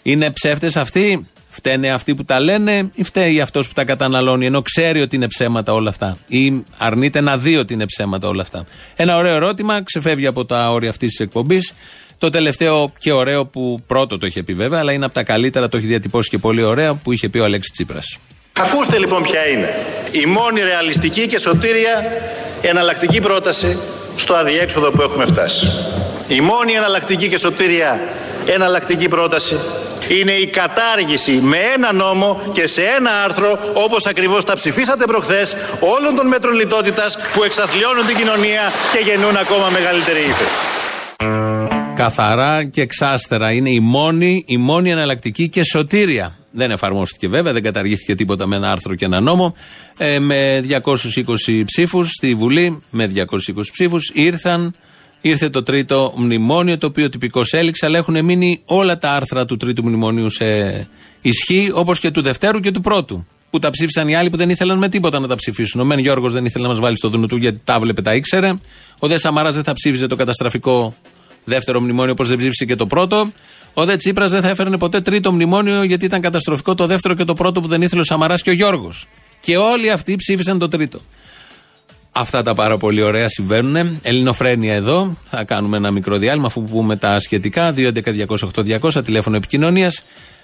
Είναι 0.03 0.31
ψεύτες 0.31 0.77
αυτοί, 0.77 1.27
φταίνε 1.49 1.91
αυτοί 1.91 2.13
που 2.13 2.23
τα 2.23 2.39
λένε 2.39 2.89
ή 2.93 3.03
φταίει 3.03 3.41
αυτός 3.41 3.67
που 3.67 3.73
τα 3.73 3.83
καταναλώνει 3.83 4.45
ενώ 4.45 4.61
ξέρει 4.61 5.01
ότι 5.01 5.15
είναι 5.15 5.27
ψέματα 5.27 5.73
όλα 5.73 5.89
αυτά; 5.89 6.17
Ή 6.27 6.63
αρνείται 6.77 7.21
να 7.21 7.37
δει 7.37 7.57
ότι 7.57 7.73
είναι 7.73 7.85
ψέματα 7.85 8.27
όλα 8.27 8.41
αυτά; 8.41 8.65
Ένα 8.95 9.17
ωραίο 9.17 9.35
ερώτημα, 9.35 9.83
ξεφεύγει 9.83 10.27
από 10.27 10.45
τα 10.45 10.71
όρια 10.71 10.89
αυτής 10.89 11.09
της 11.09 11.19
εκπομπής. 11.19 11.73
Το 12.21 12.29
τελευταίο 12.29 12.91
και 12.97 13.11
ωραίο 13.11 13.45
που 13.45 13.79
πρώτο 13.87 14.17
το 14.17 14.25
είχε 14.25 14.43
πει 14.43 14.53
βέβαια, 14.53 14.79
αλλά 14.79 14.91
είναι 14.91 15.05
από 15.05 15.13
τα 15.13 15.23
καλύτερα, 15.23 15.67
το 15.69 15.77
έχει 15.77 15.85
διατυπώσει 15.85 16.29
και 16.29 16.37
πολύ 16.37 16.63
ωραία, 16.63 16.93
που 16.93 17.11
είχε 17.11 17.29
πει 17.29 17.37
ο 17.39 17.43
Αλέξης 17.43 17.71
Τσίπρας. 17.71 18.19
Ακούστε 18.59 18.99
λοιπόν 18.99 19.23
ποια 19.23 19.47
είναι 19.47 19.75
η 20.11 20.25
μόνη 20.25 20.61
ρεαλιστική 20.61 21.27
και 21.27 21.39
σωτήρια 21.39 22.03
εναλλακτική 22.61 23.21
πρόταση 23.21 23.79
στο 24.15 24.33
αδιέξοδο 24.33 24.91
που 24.91 25.01
έχουμε 25.01 25.25
φτάσει. 25.25 25.65
Η 26.27 26.41
μόνη 26.41 26.73
εναλλακτική 26.73 27.29
και 27.29 27.37
σωτήρια 27.37 27.99
εναλλακτική 28.45 29.07
πρόταση 29.09 29.59
είναι 30.07 30.31
η 30.31 30.47
κατάργηση 30.47 31.31
με 31.31 31.57
ένα 31.75 31.93
νόμο 31.93 32.41
και 32.53 32.67
σε 32.67 32.81
ένα 32.81 33.11
άρθρο 33.23 33.59
όπως 33.73 34.05
ακριβώς 34.05 34.43
τα 34.43 34.53
ψηφίσατε 34.53 35.05
προχθές 35.05 35.55
όλων 35.79 36.15
των 36.15 36.27
μέτρων 36.27 36.53
λιτότητας 36.53 37.17
που 37.33 37.43
εξαθλιώνουν 37.43 38.05
την 38.05 38.15
κοινωνία 38.15 38.61
και 38.93 38.99
γεννούν 39.09 39.37
ακόμα 39.37 39.69
μεγαλύτερη 39.69 40.19
ύφεση. 40.19 40.80
Καθαρά 42.01 42.63
και 42.63 42.81
εξάστερα 42.81 43.51
είναι 43.51 43.69
η 43.69 43.79
μόνη, 43.79 44.43
η 44.47 44.57
μόνη 44.57 44.91
εναλλακτική 44.91 45.49
και 45.49 45.63
σωτήρια. 45.63 46.35
Δεν 46.51 46.71
εφαρμόστηκε 46.71 47.27
βέβαια, 47.27 47.53
δεν 47.53 47.63
καταργήθηκε 47.63 48.15
τίποτα 48.15 48.47
με 48.47 48.55
ένα 48.55 48.71
άρθρο 48.71 48.95
και 48.95 49.05
ένα 49.05 49.19
νόμο. 49.19 49.53
Ε, 49.97 50.19
με 50.19 50.59
220 50.59 51.63
ψήφους 51.65 52.09
στη 52.09 52.35
Βουλή, 52.35 52.83
με 52.89 53.07
220 53.07 53.71
ψήφους 53.71 54.11
ήρθαν 54.13 54.75
Ήρθε 55.21 55.49
το 55.49 55.63
τρίτο 55.63 56.13
μνημόνιο, 56.17 56.77
το 56.77 56.87
οποίο 56.87 57.09
τυπικώ 57.09 57.41
έληξε, 57.51 57.85
αλλά 57.85 57.97
έχουν 57.97 58.25
μείνει 58.25 58.61
όλα 58.65 58.97
τα 58.97 59.11
άρθρα 59.11 59.45
του 59.45 59.57
τρίτου 59.57 59.83
μνημονίου 59.83 60.29
σε 60.29 60.45
ισχύ, 61.21 61.71
όπως 61.73 61.99
και 61.99 62.11
του 62.11 62.21
δευτέρου 62.21 62.59
και 62.59 62.71
του 62.71 62.81
πρώτου. 62.81 63.25
Που 63.49 63.59
τα 63.59 63.69
ψήφισαν 63.69 64.07
οι 64.07 64.15
άλλοι 64.15 64.29
που 64.29 64.37
δεν 64.37 64.49
ήθελαν 64.49 64.77
με 64.77 64.89
τίποτα 64.89 65.19
να 65.19 65.27
τα 65.27 65.35
ψηφίσουν. 65.35 65.81
Ο 65.81 65.83
Μεν 65.83 65.99
Γιώργος 65.99 66.33
δεν 66.33 66.45
ήθελε 66.45 66.63
να 66.63 66.69
μας 66.69 66.79
βάλει 66.79 66.97
στο 66.97 67.09
δουνού 67.09 67.27
του 67.27 67.35
γιατί 67.35 67.61
τα 67.63 67.79
βλέπε, 67.79 68.01
τα 68.01 68.15
ήξερε. 68.15 68.53
Ο 68.99 69.07
Δε 69.07 69.17
Σαμαράς 69.17 69.55
δεν 69.55 69.63
θα 69.63 69.73
ψήφιζε 69.73 70.07
το 70.07 70.15
καταστραφικό 70.15 70.95
δεύτερο 71.43 71.81
μνημόνιο 71.81 72.11
όπως 72.11 72.27
δεν 72.27 72.37
ψήφισε 72.37 72.65
και 72.65 72.75
το 72.75 72.87
πρώτο. 72.87 73.31
Ο 73.73 73.85
Δε 73.85 73.95
Τσίπρας 73.95 74.31
δεν 74.31 74.41
θα 74.41 74.49
έφερνε 74.49 74.77
ποτέ 74.77 75.01
τρίτο 75.01 75.31
μνημόνιο 75.31 75.83
γιατί 75.83 76.05
ήταν 76.05 76.21
καταστροφικό 76.21 76.75
το 76.75 76.85
δεύτερο 76.85 77.13
και 77.13 77.23
το 77.23 77.33
πρώτο 77.33 77.61
που 77.61 77.67
δεν 77.67 77.81
ήθελε 77.81 78.01
ο 78.01 78.03
Σαμαράς 78.03 78.41
και 78.41 78.49
ο 78.49 78.53
Γιώργος. 78.53 79.07
Και 79.39 79.57
όλοι 79.57 79.91
αυτοί 79.91 80.15
ψήφισαν 80.15 80.59
το 80.59 80.67
τρίτο. 80.67 81.01
Αυτά 82.11 82.43
τα 82.43 82.53
πάρα 82.53 82.77
πολύ 82.77 83.01
ωραία 83.01 83.29
συμβαίνουν. 83.29 83.99
Ελληνοφρένια 84.01 84.75
εδώ. 84.75 85.17
Θα 85.29 85.43
κάνουμε 85.43 85.77
ένα 85.77 85.91
μικρό 85.91 86.17
διάλειμμα 86.17 86.47
αφού 86.47 86.63
πούμε 86.63 86.95
τα 86.95 87.19
σχετικά. 87.19 87.73
2.11.208.200 87.77 89.05
τηλέφωνο 89.05 89.35
επικοινωνίας. 89.35 90.03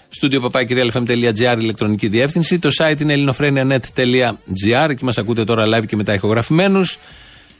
Στούντιο 0.10 0.49
παπάκυριαλfm.gr 0.49 1.57
ηλεκτρονική 1.60 2.07
διεύθυνση. 2.07 2.60
Το 2.60 2.69
site 2.77 3.01
είναι 3.01 3.13
ελληνοφρένια.net.gr. 3.13 4.89
Εκεί 4.89 5.03
μας 5.03 5.17
ακούτε 5.17 5.43
τώρα 5.43 5.65
live 5.65 5.86
και 5.86 5.95
μετά 5.95 6.13
ηχογραφημένου. 6.13 6.81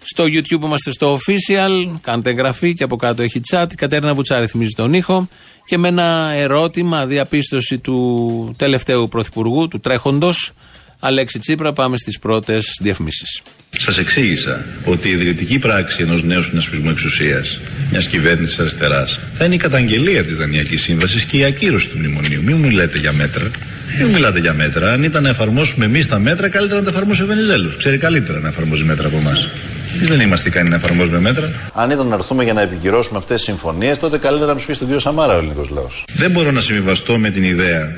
Στο 0.03 0.23
YouTube 0.23 0.63
είμαστε 0.63 0.91
στο 0.91 1.15
official. 1.15 1.99
Κάντε 2.01 2.29
εγγραφή 2.29 2.73
και 2.73 2.83
από 2.83 2.95
κάτω 2.95 3.21
έχει 3.21 3.41
chat. 3.51 3.65
Η 3.71 3.75
Κατέρινα 3.75 4.13
Βουτσάρη 4.13 4.47
θυμίζει 4.47 4.73
τον 4.73 4.93
ήχο. 4.93 5.29
Και 5.65 5.77
με 5.77 5.88
ένα 5.88 6.31
ερώτημα, 6.33 7.05
διαπίστωση 7.05 7.77
του 7.77 8.55
τελευταίου 8.57 9.07
πρωθυπουργού, 9.07 9.67
του 9.67 9.79
τρέχοντος, 9.79 10.51
Αλέξη 10.99 11.39
Τσίπρα, 11.39 11.73
πάμε 11.73 11.97
στις 11.97 12.19
πρώτες 12.19 12.77
διαφημίσεις. 12.81 13.41
Σας 13.77 13.97
εξήγησα 13.97 14.65
ότι 14.86 15.07
η 15.07 15.12
ιδρυτική 15.12 15.60
πράξη 15.60 16.01
ενός 16.01 16.23
νέου 16.23 16.43
συνασπισμού 16.43 16.89
εξουσίας, 16.89 17.60
μιας 17.91 18.07
κυβέρνησης 18.07 18.60
αριστεράς, 18.60 19.19
θα 19.38 19.45
είναι 19.45 19.55
η 19.55 19.57
καταγγελία 19.57 20.23
της 20.23 20.38
Δανειακής 20.38 20.81
Σύμβασης 20.81 21.23
και 21.23 21.38
η 21.38 21.43
ακύρωση 21.43 21.89
του 21.89 21.97
μνημονίου. 21.97 22.43
Μην 22.43 22.57
μου 22.57 22.69
λέτε 22.69 22.97
για 22.97 23.13
μέτρα. 23.13 23.51
Μην 23.99 24.07
μιλάτε 24.07 24.39
για 24.39 24.53
μέτρα. 24.53 24.91
Αν 24.91 25.03
ήταν 25.03 25.23
να 25.23 25.29
εφαρμόσουμε 25.29 25.86
εμείς 25.86 26.07
τα 26.07 26.19
μέτρα, 26.19 26.49
καλύτερα 26.49 26.79
να 26.79 26.86
τα 26.86 26.91
εφαρμόσει 26.91 27.23
ο 27.23 27.25
Βενιζέλος. 27.25 27.77
Ξέρει 27.77 27.97
καλύτερα 27.97 28.39
να 28.39 28.47
εφαρμόζει 28.47 28.83
μέτρα 28.83 29.07
από 29.07 29.17
εμάς. 29.17 29.49
Εμείς 29.97 30.10
δεν 30.10 30.19
είμαστε 30.19 30.49
ικανοί 30.49 30.69
να 30.69 30.75
εφαρμόζουμε 30.75 31.19
μέτρα. 31.19 31.49
Αν 31.73 31.89
ήταν 31.89 32.07
να 32.07 32.15
έρθουμε 32.15 32.43
για 32.43 32.53
να 32.53 32.62
επικυρώσουμε 32.62 33.17
αυτές 33.17 33.36
τις 33.36 33.45
συμφωνίες, 33.45 33.99
τότε 33.99 34.17
καλύτερα 34.17 34.51
να 34.51 34.55
ψηφίσει 34.55 34.77
τον 34.79 34.88
κύριο 34.88 35.01
Σαμάρα 35.01 35.36
ο 35.36 35.38
ελληνικός 35.38 35.69
λαός. 35.69 36.03
Δεν 36.13 36.31
μπορώ 36.31 36.51
να 36.51 36.62
συμβιβαστώ 36.62 37.17
με 37.17 37.29
την 37.29 37.43
ιδέα 37.43 37.91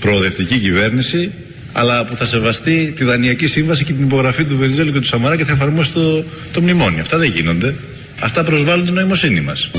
προοδευτική 0.00 0.58
κυβέρνηση 0.58 1.32
αλλά 1.72 2.04
που 2.04 2.16
θα 2.16 2.26
σεβαστεί 2.26 2.92
τη 2.96 3.04
Δανειακή 3.04 3.46
Σύμβαση 3.46 3.84
και 3.84 3.92
την 3.92 4.04
υπογραφή 4.04 4.44
του 4.44 4.56
Βενιζέλου 4.56 4.92
και 4.92 4.98
του 4.98 5.06
Σαμαρά 5.06 5.36
και 5.36 5.44
θα 5.44 5.52
εφαρμόσει 5.52 5.92
το, 5.92 6.24
το 6.52 6.60
μνημόνιο. 6.60 7.00
Αυτά 7.00 7.18
δεν 7.18 7.30
γίνονται. 7.30 7.74
Αυτά 8.20 8.44
προσβάλλουν 8.44 8.84
την 8.84 8.94
νοημοσύνη 8.94 9.40
μας. 9.40 9.70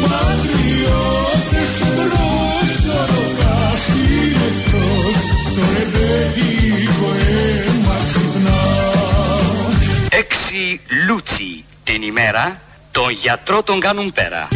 Έξι 10.17 10.82
λούτσι 11.08 11.65
την 11.84 12.01
ημέρα, 12.01 12.62
τον 12.91 13.10
γιατρό 13.10 13.63
τον 13.63 13.80
κάνουν 13.80 14.13
πέρα. 14.13 14.47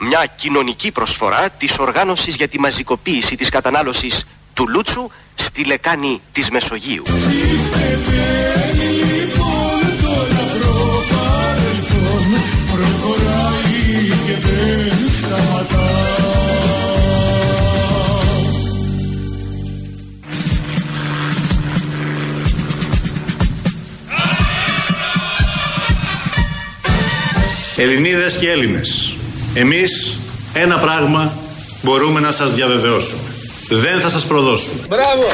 Μια 0.00 0.26
κοινωνική 0.36 0.92
προσφορά 0.92 1.50
της 1.50 1.78
οργάνωσης 1.78 2.34
για 2.34 2.48
τη 2.48 2.60
μαζικοποίηση 2.60 3.36
της 3.36 3.48
κατανάλωσης 3.48 4.26
του 4.54 4.68
Λούτσου 4.68 5.10
στη 5.34 5.64
λεκάνη 5.64 6.20
της 6.32 6.50
Μεσογείου. 6.50 7.02
Προχωράει 7.02 9.23
Ελληνίδες 27.84 28.36
και 28.36 28.50
Έλληνες, 28.50 29.14
εμείς 29.54 30.18
ένα 30.54 30.78
πράγμα 30.78 31.32
μπορούμε 31.82 32.20
να 32.20 32.32
σας 32.32 32.54
διαβεβαιώσουμε. 32.54 33.22
Δεν 33.68 34.00
θα 34.00 34.08
σας 34.08 34.26
προδώσουμε. 34.26 34.80
Μπράβο! 34.88 35.26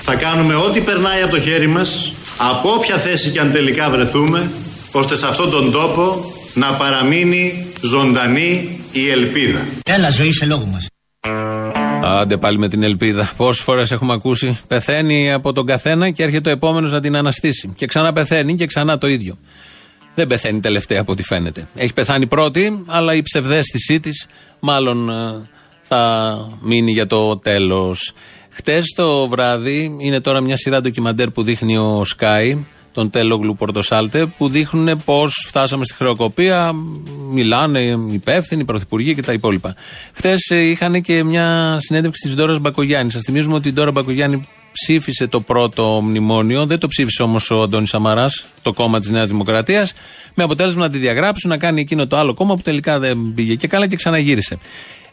Θα 0.00 0.14
κάνουμε 0.14 0.54
ό,τι 0.54 0.80
περνάει 0.80 1.22
από 1.22 1.34
το 1.34 1.40
χέρι 1.40 1.66
μας, 1.66 2.12
από 2.50 2.68
όποια 2.72 2.96
θέση 2.96 3.30
και 3.30 3.40
αν 3.40 3.52
τελικά 3.52 3.90
βρεθούμε, 3.90 4.50
ώστε 4.92 5.16
σε 5.16 5.26
αυτόν 5.26 5.50
τον 5.50 5.72
τόπο 5.72 6.32
να 6.54 6.72
παραμείνει 6.72 7.66
ζωντανή 7.80 8.80
η 8.92 9.10
ελπίδα. 9.10 9.66
Έλα 9.84 10.10
ζωή 10.10 10.32
σε 10.32 10.44
λόγος 10.44 10.66
μας. 10.72 10.86
Άντε 12.02 12.36
πάλι 12.36 12.58
με 12.58 12.68
την 12.68 12.82
ελπίδα. 12.82 13.30
Πόσες 13.36 13.64
φορές 13.64 13.90
έχουμε 13.90 14.12
ακούσει. 14.12 14.58
Πεθαίνει 14.66 15.32
από 15.32 15.52
τον 15.52 15.66
καθένα 15.66 16.10
και 16.10 16.22
έρχεται 16.22 16.48
ο 16.48 16.52
επόμενος 16.52 16.92
να 16.92 17.00
την 17.00 17.16
αναστήσει. 17.16 17.72
Και 17.76 17.86
ξανά 17.86 18.12
πεθαίνει 18.12 18.54
και 18.54 18.66
ξανά 18.66 18.98
το 18.98 19.06
ίδιο. 19.06 19.38
Δεν 20.14 20.26
πεθαίνει 20.26 20.60
τελευταία 20.60 21.00
από 21.00 21.12
ό,τι 21.12 21.22
φαίνεται. 21.22 21.68
Έχει 21.74 21.92
πεθάνει 21.92 22.26
πρώτη, 22.26 22.84
αλλά 22.86 23.14
η 23.14 23.22
ψευδέστησή 23.22 24.00
της 24.00 24.26
μάλλον 24.60 25.10
ε, 25.10 25.48
θα 25.82 26.34
μείνει 26.60 26.92
για 26.92 27.06
το 27.06 27.38
τέλος. 27.38 28.12
Χτες 28.50 28.92
το 28.96 29.28
βράδυ, 29.28 29.96
είναι 29.98 30.20
τώρα 30.20 30.40
μια 30.40 30.56
σειρά 30.56 30.80
ντοκιμαντέρ 30.80 31.30
που 31.30 31.42
δείχνει 31.42 31.76
ο 31.76 32.02
Sky, 32.16 32.58
τον 32.92 33.10
Τέλογλου 33.10 33.54
Πορτοσάλτε, 33.54 34.26
που 34.26 34.48
δείχνουν 34.48 35.02
πώς 35.04 35.44
φτάσαμε 35.46 35.84
στη 35.84 35.94
χρεοκοπία. 35.94 36.72
Μιλάνε 37.30 37.80
οι 37.80 38.12
υπεύθυνοι, 38.12 38.60
οι 38.60 38.64
πρωθυπουργοί 38.64 39.14
και 39.14 39.22
τα 39.22 39.32
υπόλοιπα. 39.32 39.74
Χτες 40.12 40.50
είχαν 40.50 41.02
και 41.02 41.22
μια 41.22 41.76
συνέντευξη 41.80 42.26
της 42.26 42.36
Ντόρας 42.36 42.58
Μπακογιάννη. 42.58 43.10
Σας 43.10 43.22
θυμίζουμε 43.22 43.54
ότι 43.54 43.68
η 43.68 43.72
Ντόρα 43.72 43.90
Μπακογιάννη 43.90 44.48
ψήφισε 44.72 45.26
το 45.26 45.40
πρώτο 45.40 46.00
μνημόνιο. 46.02 46.66
Δεν 46.66 46.78
το 46.78 46.88
ψήφισε 46.88 47.22
όμως 47.22 47.50
ο 47.50 47.62
Αντώνης 47.62 47.88
Σαμαράς, 47.88 48.46
το 48.62 48.72
κόμμα 48.72 48.98
της 48.98 49.08
Νέας 49.08 49.28
Δημοκρατίας. 49.28 49.92
Με 50.34 50.44
αποτέλεσμα 50.44 50.82
να 50.82 50.90
τη 50.90 50.98
διαγράψουν, 50.98 51.50
να 51.50 51.56
κάνει 51.56 51.80
εκείνο 51.80 52.06
το 52.06 52.16
άλλο 52.16 52.34
κόμμα 52.34 52.54
που 52.54 52.62
τελικά 52.62 52.98
δεν 52.98 53.32
πήγε 53.34 53.54
και 53.54 53.66
καλά 53.66 53.86
και 53.86 53.96
ξαναγύρισε. 53.96 54.58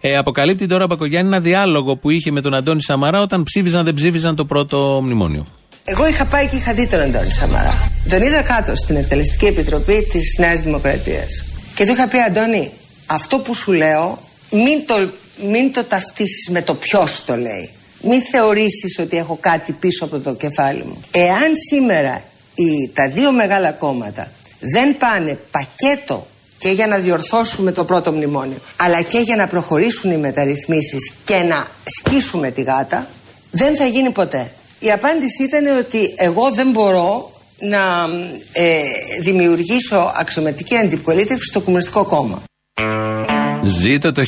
Ε, 0.02 0.18
αποκαλύπτει 0.18 0.68
τώρα 0.68 0.86
Μπακογιάννη 0.88 1.28
ένα 1.28 1.40
διάλογο 1.40 1.96
που 1.96 2.10
είχε 2.10 2.32
με 2.32 2.42
τον 2.42 2.54
Αντώνη 2.54 2.82
Σαμαρά 2.82 3.22
όταν 3.22 3.44
ψήφιζαν 3.44 3.86
δεν 3.86 3.94
ψήφιζαν 3.94 4.36
το 4.36 4.46
πρώτο 4.46 5.00
μνημόνιο. 5.04 5.46
Εγώ 5.84 6.08
είχα 6.08 6.26
πάει 6.26 6.48
και 6.48 6.56
είχα 6.56 6.74
δει 6.74 6.88
τον 6.88 7.00
Αντώνη 7.00 7.32
Σαμαρά. 7.32 7.92
Τον 8.10 8.22
είδα 8.22 8.42
κάτω 8.42 8.76
στην 8.76 8.96
Εκτελεστική 8.96 9.46
Επιτροπή 9.46 10.08
της 10.12 10.38
Νέας 10.40 10.62
Δημοκρατίας. 10.62 11.46
Και 11.76 11.86
του 11.86 11.92
είχα 11.92 12.08
πει, 12.08 12.18
Αντώνη, 12.20 12.72
αυτό 13.06 13.40
που 13.40 13.54
σου 13.54 13.72
λέω, 13.72 14.20
μην 14.52 14.86
το, 14.86 15.10
μην 15.52 15.74
το 15.74 15.84
ταυτίσεις 15.84 16.50
με 16.50 16.62
το 16.62 16.74
ποιος 16.74 17.24
το 17.26 17.36
λέει. 17.36 17.70
Μην 18.02 18.22
θεωρήσεις 18.32 19.00
ότι 19.00 19.18
έχω 19.18 19.38
κάτι 19.42 19.72
πίσω 19.72 20.06
από 20.06 20.20
το 20.20 20.34
κεφάλι 20.34 20.84
μου. 20.86 21.04
Εάν 21.12 21.52
σήμερα 21.70 22.24
οι, 22.54 22.90
τα 22.94 23.10
δύο 23.10 23.32
μεγάλα 23.32 23.72
κόμματα 23.72 24.32
δεν 24.60 24.98
πάνε 24.98 25.40
πακέτο 25.52 26.28
και 26.58 26.70
για 26.70 26.88
να 26.88 26.98
διορθώσουμε 26.98 27.72
το 27.72 27.86
πρώτο 27.86 28.12
μνημόνιο 28.12 28.58
αλλά 28.76 29.02
και 29.02 29.20
για 29.20 29.36
να 29.36 29.48
προχωρήσουν 29.48 30.12
οι 30.12 30.18
μεταρρυθμίσεις 30.18 31.14
και 31.26 31.36
να 31.36 31.68
σκίσουμε 31.84 32.52
τη 32.52 32.62
γάτα 32.62 33.08
δεν 33.52 33.76
θα 33.76 33.86
γίνει 33.86 34.10
ποτέ. 34.10 34.52
Η 34.80 34.92
απάντηση 34.92 35.44
ήταν 35.44 35.78
ότι 35.78 36.14
εγώ 36.18 36.52
δεν 36.52 36.70
μπορώ 36.70 37.32
να 37.60 37.80
ε, 38.52 38.82
δημιουργήσω 39.22 40.14
αξιωματική 40.16 40.76
αντιπολίτευση 40.78 41.46
στο 41.50 41.62
Κομμουνιστικό 41.62 42.06
Κόμμα. 42.06 42.44
Ζήτω 43.70 44.12
το 44.12 44.22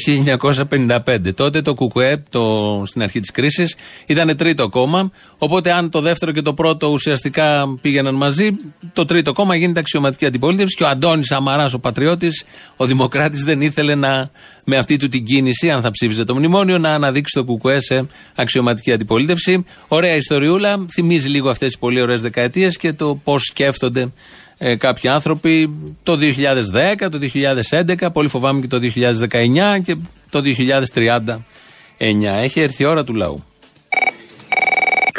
1955. 0.69 1.33
Τότε 1.35 1.61
το 1.61 1.73
ΚΚΕ, 1.73 2.23
το, 2.29 2.41
στην 2.85 3.03
αρχή 3.03 3.19
της 3.19 3.31
κρίσης, 3.31 3.75
ήταν 4.05 4.37
τρίτο 4.37 4.69
κόμμα. 4.69 5.11
Οπότε, 5.37 5.71
αν 5.71 5.89
το 5.89 6.01
δεύτερο 6.01 6.31
και 6.31 6.41
το 6.41 6.53
πρώτο 6.53 6.87
ουσιαστικά 6.87 7.77
πήγαιναν 7.81 8.15
μαζί, 8.15 8.49
το 8.93 9.05
τρίτο 9.05 9.33
κόμμα 9.33 9.55
γίνεται 9.55 9.79
αξιωματική 9.79 10.25
αντιπολίτευση. 10.25 10.75
Και 10.75 10.83
ο 10.83 10.87
Αντώνης 10.87 11.31
Αμαράς, 11.31 11.73
ο 11.73 11.79
πατριώτης, 11.79 12.43
ο 12.75 12.85
Δημοκράτης, 12.85 13.43
δεν 13.43 13.61
ήθελε 13.61 13.95
να, 13.95 14.29
με 14.65 14.77
αυτή 14.77 14.97
του 14.97 15.07
την 15.07 15.25
κίνηση, 15.25 15.69
αν 15.69 15.81
θα 15.81 15.91
ψήφιζε 15.91 16.23
το 16.23 16.35
μνημόνιο, 16.35 16.77
να 16.77 16.93
αναδείξει 16.93 17.43
το 17.45 17.55
ΚΚΕ 17.55 17.79
σε 17.79 18.05
αξιωματική 18.35 18.91
αντιπολίτευση. 18.91 19.65
Ωραία 19.87 20.15
ιστοριούλα. 20.15 20.85
Θυμίζει 20.93 21.29
λίγο 21.29 21.49
αυτές 21.49 21.67
τις 21.67 21.77
πολύ 21.77 22.01
ωραίες 22.01 22.21
δεκαετίες 22.21 22.77
και 22.77 22.93
το 22.93 23.19
πώς 23.23 23.41
σκέφτονται 23.41 24.11
ε, 24.63 24.75
κάποιοι 24.75 25.09
άνθρωποι 25.09 25.69
το 26.03 26.17
2010, 27.01 27.07
το 27.11 27.19
2011, 28.05 28.13
πολύ 28.13 28.27
φοβάμαι 28.27 28.61
και 28.61 28.67
το 28.67 28.79
2019 29.29 29.81
και 29.83 29.95
το 30.29 30.41
2039. 31.27 31.37
Έχει 32.41 32.59
έρθει 32.59 32.83
η 32.83 32.85
ώρα 32.85 33.03
του 33.03 33.13
λαού. 33.13 33.43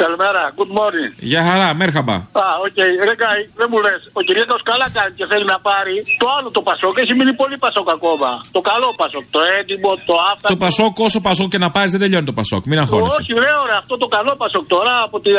Καλημέρα, 0.01 0.41
good 0.57 0.71
morning. 0.79 1.11
Γεια 1.31 1.41
χαρά, 1.47 1.67
merhaba. 1.81 2.15
Α, 2.43 2.45
οκ, 2.65 2.77
ρε 3.07 3.15
Γκάι, 3.19 3.41
δεν 3.59 3.67
μου 3.71 3.79
λες. 3.85 4.01
Ο 4.19 4.21
Κυριάκος 4.27 4.55
καλά 4.71 4.87
κάνει 4.97 5.13
και 5.19 5.25
θέλει 5.31 5.45
να 5.53 5.57
πάρει 5.69 5.95
το 6.21 6.27
άλλο 6.37 6.49
το 6.57 6.61
Πασόκ. 6.69 6.93
Έχει 7.03 7.13
μείνει 7.19 7.33
πολύ 7.41 7.57
Πασόκ 7.65 7.87
ακόμα. 7.97 8.29
Το 8.55 8.61
καλό 8.69 8.87
Πασόκ, 9.01 9.23
το 9.35 9.39
έντιμο, 9.57 9.91
το 10.09 10.15
άφθαρτο. 10.29 10.53
Το 10.55 10.59
Πασόκ, 10.65 10.93
όσο 11.07 11.19
Πασόκ 11.27 11.47
και 11.53 11.61
να 11.65 11.69
πάρεις, 11.75 11.91
δεν 11.95 12.01
τελειώνει 12.03 12.27
το 12.31 12.35
Πασόκ. 12.39 12.61
Μην 12.69 12.77
αγχώνεσαι. 12.83 13.17
Όχι, 13.19 13.31
ρε, 13.45 13.53
ωραία, 13.63 13.79
αυτό 13.83 13.95
το 14.03 14.07
καλό 14.17 14.31
Πασόκ 14.43 14.63
τώρα 14.75 14.93
από 15.07 15.17
τη, 15.23 15.29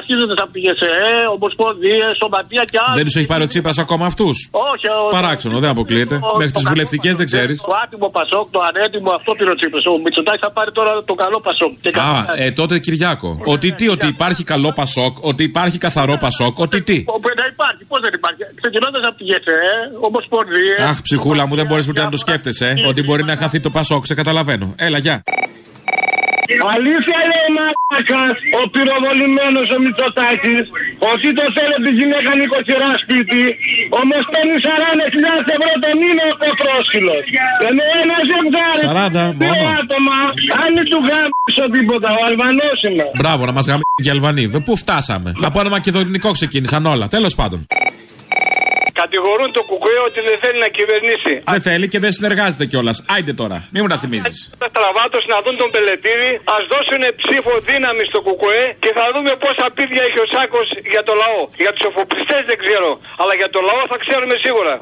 αρχίζοντας 0.00 0.38
από 0.44 0.52
τη 0.54 0.60
ΓΣΕΕ, 0.64 0.92
Ομοσπονδίες, 1.36 2.10
Σωματεία 2.20 2.64
και 2.72 2.78
άλλα. 2.84 2.94
Δεν 2.98 3.04
τους 3.08 3.16
έχει 3.18 3.28
πάρει 3.32 3.42
ο 3.46 3.48
Τσίπρας 3.52 3.78
ακόμα 3.84 4.04
αυτούς; 4.10 4.36
Όχι, 4.72 4.86
ο, 4.96 4.98
Παράξενο, 5.16 5.56
δεν 5.62 5.70
αποκλείεται. 5.74 6.16
Μέχρι 6.40 6.52
τις 6.56 6.64
βουλευτικές 6.70 7.12
δεν 7.20 7.26
ξέρεις. 7.32 7.56
Το 7.60 7.74
άτιμο 7.82 8.08
Πασόκ, 8.18 8.46
το 8.56 8.60
ανέτοιμο, 8.68 9.10
αυτό 9.18 9.30
πήρε 9.38 9.50
ο 9.54 9.56
Τσίπρας. 9.60 9.84
Ο 9.92 9.94
Μητσοτάκης 10.04 10.42
θα 10.46 10.50
πάρει 10.56 10.70
τώρα 10.78 10.90
το 11.10 11.14
καλό 11.22 11.38
Πασόκ. 11.46 11.72
Α, 12.08 12.42
ε, 12.42 12.50
τότε 12.60 12.78
Κυριάκος. 12.78 13.36
Ότι 13.54 13.72
τι, 13.72 13.88
ότι 13.88 14.03
υπάρχει 14.06 14.44
καλό 14.44 14.72
Πασόκ, 14.72 15.16
ότι 15.20 15.42
υπάρχει 15.42 15.78
καθαρό 15.78 16.16
Πασόκ, 16.16 16.58
ότι 16.58 16.82
τι; 16.82 16.92
Δεν 16.94 17.50
υπάρχει, 17.52 17.84
πώς 17.88 18.00
δεν 18.00 18.12
υπάρχει. 18.14 18.42
Ξεκινώντας 18.60 19.02
από 19.06 19.16
τη 19.18 19.24
ΓΕΣΕ, 19.24 19.58
Ομοσπονδίες. 20.00 20.78
Αχ, 20.88 21.02
ψυχούλα 21.02 21.46
μου, 21.46 21.54
δεν 21.54 21.66
μπορείς 21.66 21.88
ούτε 21.88 22.02
να 22.02 22.08
το 22.08 22.16
σκέφτεσαι. 22.16 22.66
ε, 22.78 22.86
Ότι 22.86 23.02
μπορεί 23.02 23.24
να 23.24 23.36
χαθεί 23.36 23.60
το 23.60 23.70
Πασόκ, 23.70 24.06
σε 24.06 24.14
καταλαβαίνω. 24.14 24.74
Έλα, 24.76 24.98
γεια. 24.98 25.22
Αλήθεια 26.74 27.18
λέει 27.30 27.48
μαλάκας 27.56 28.36
ο 28.60 28.62
πυροβολημένος 28.72 29.66
ο 29.74 29.78
Μητσοτάκης 29.84 30.64
ότι 31.12 31.28
το 31.38 31.44
θέλω 31.56 31.76
τη 31.84 31.90
γυναίκα 31.98 32.30
νοικοκυρά 32.40 32.90
σπίτι 33.02 33.42
όμως 34.00 34.22
παίρνει 34.32 34.56
40.000 34.66 35.54
ευρώ 35.56 35.72
το 35.84 35.90
μήνα 36.00 36.24
ο 36.48 36.52
πρόσκυλος 36.60 37.24
ενώ 37.68 37.84
ένας 38.02 38.22
ζευγάρι 38.30 38.82
40 38.84 39.34
δύο 39.40 39.54
μόνο. 39.58 39.76
άτομα 39.80 40.16
αν 40.62 40.68
μην 40.76 40.84
του 40.92 40.98
γάμισω 41.08 41.64
τίποτα 41.74 42.08
ο 42.18 42.20
Αλβανός 42.28 42.78
είναι 42.88 43.06
Μπράβο, 43.20 43.42
να 43.48 43.52
μας 43.58 43.66
γαμίσει 43.70 44.00
και 44.02 44.08
οι 44.08 44.12
Αλβανοί. 44.16 44.44
Βε, 44.46 44.58
Πού 44.58 44.76
φτάσαμε; 44.76 45.32
Από 45.42 45.60
ένα 45.60 45.70
μακεδονικό 45.70 46.30
ξεκίνησαν 46.30 46.86
όλα. 46.86 47.08
Τέλος 47.08 47.34
πάντων. 47.34 47.66
Κατηγορούν 49.00 49.48
το 49.58 49.62
κουκουέ 49.70 49.98
ότι 50.08 50.20
δεν 50.28 50.36
θέλει 50.42 50.58
να 50.66 50.70
κυβερνήσει. 50.78 51.32
Δεν 51.54 51.62
θέλει 51.68 51.86
και 51.92 52.00
δεν 52.04 52.12
συνεργάζεται 52.18 52.64
κιόλας. 52.70 52.96
Άιντε 53.14 53.34
τώρα. 53.42 53.58
Μην 53.72 53.80
μου 53.84 53.90
τα 53.94 53.98
θυμίζεις. 54.02 54.36
Τα 54.62 54.68
στραβάτος 54.72 55.22
να 55.32 55.38
δουν 55.44 55.56
τον 55.62 55.68
Πελετήρη, 55.74 56.30
ας 56.56 56.62
δώσουν 56.72 57.02
ψήφο 57.20 57.52
δύναμη 57.68 58.02
στο 58.10 58.18
κουκουέ 58.26 58.64
και 58.84 58.90
θα 58.98 59.04
δούμε 59.14 59.32
πόσα 59.44 59.66
πίδια 59.76 60.02
έχει 60.08 60.18
ο 60.24 60.26
Σάκος 60.34 60.68
για 60.94 61.02
το 61.08 61.12
λαό. 61.22 61.40
Για 61.64 61.72
τους 61.74 61.84
εφοπλιστές 61.88 62.42
δεν 62.50 62.58
ξέρω, 62.64 62.90
αλλά 63.20 63.34
για 63.40 63.48
το 63.54 63.60
λαό 63.68 63.82
θα 63.92 63.98
ξέρουμε 64.04 64.34
σίγουρα. 64.44 64.74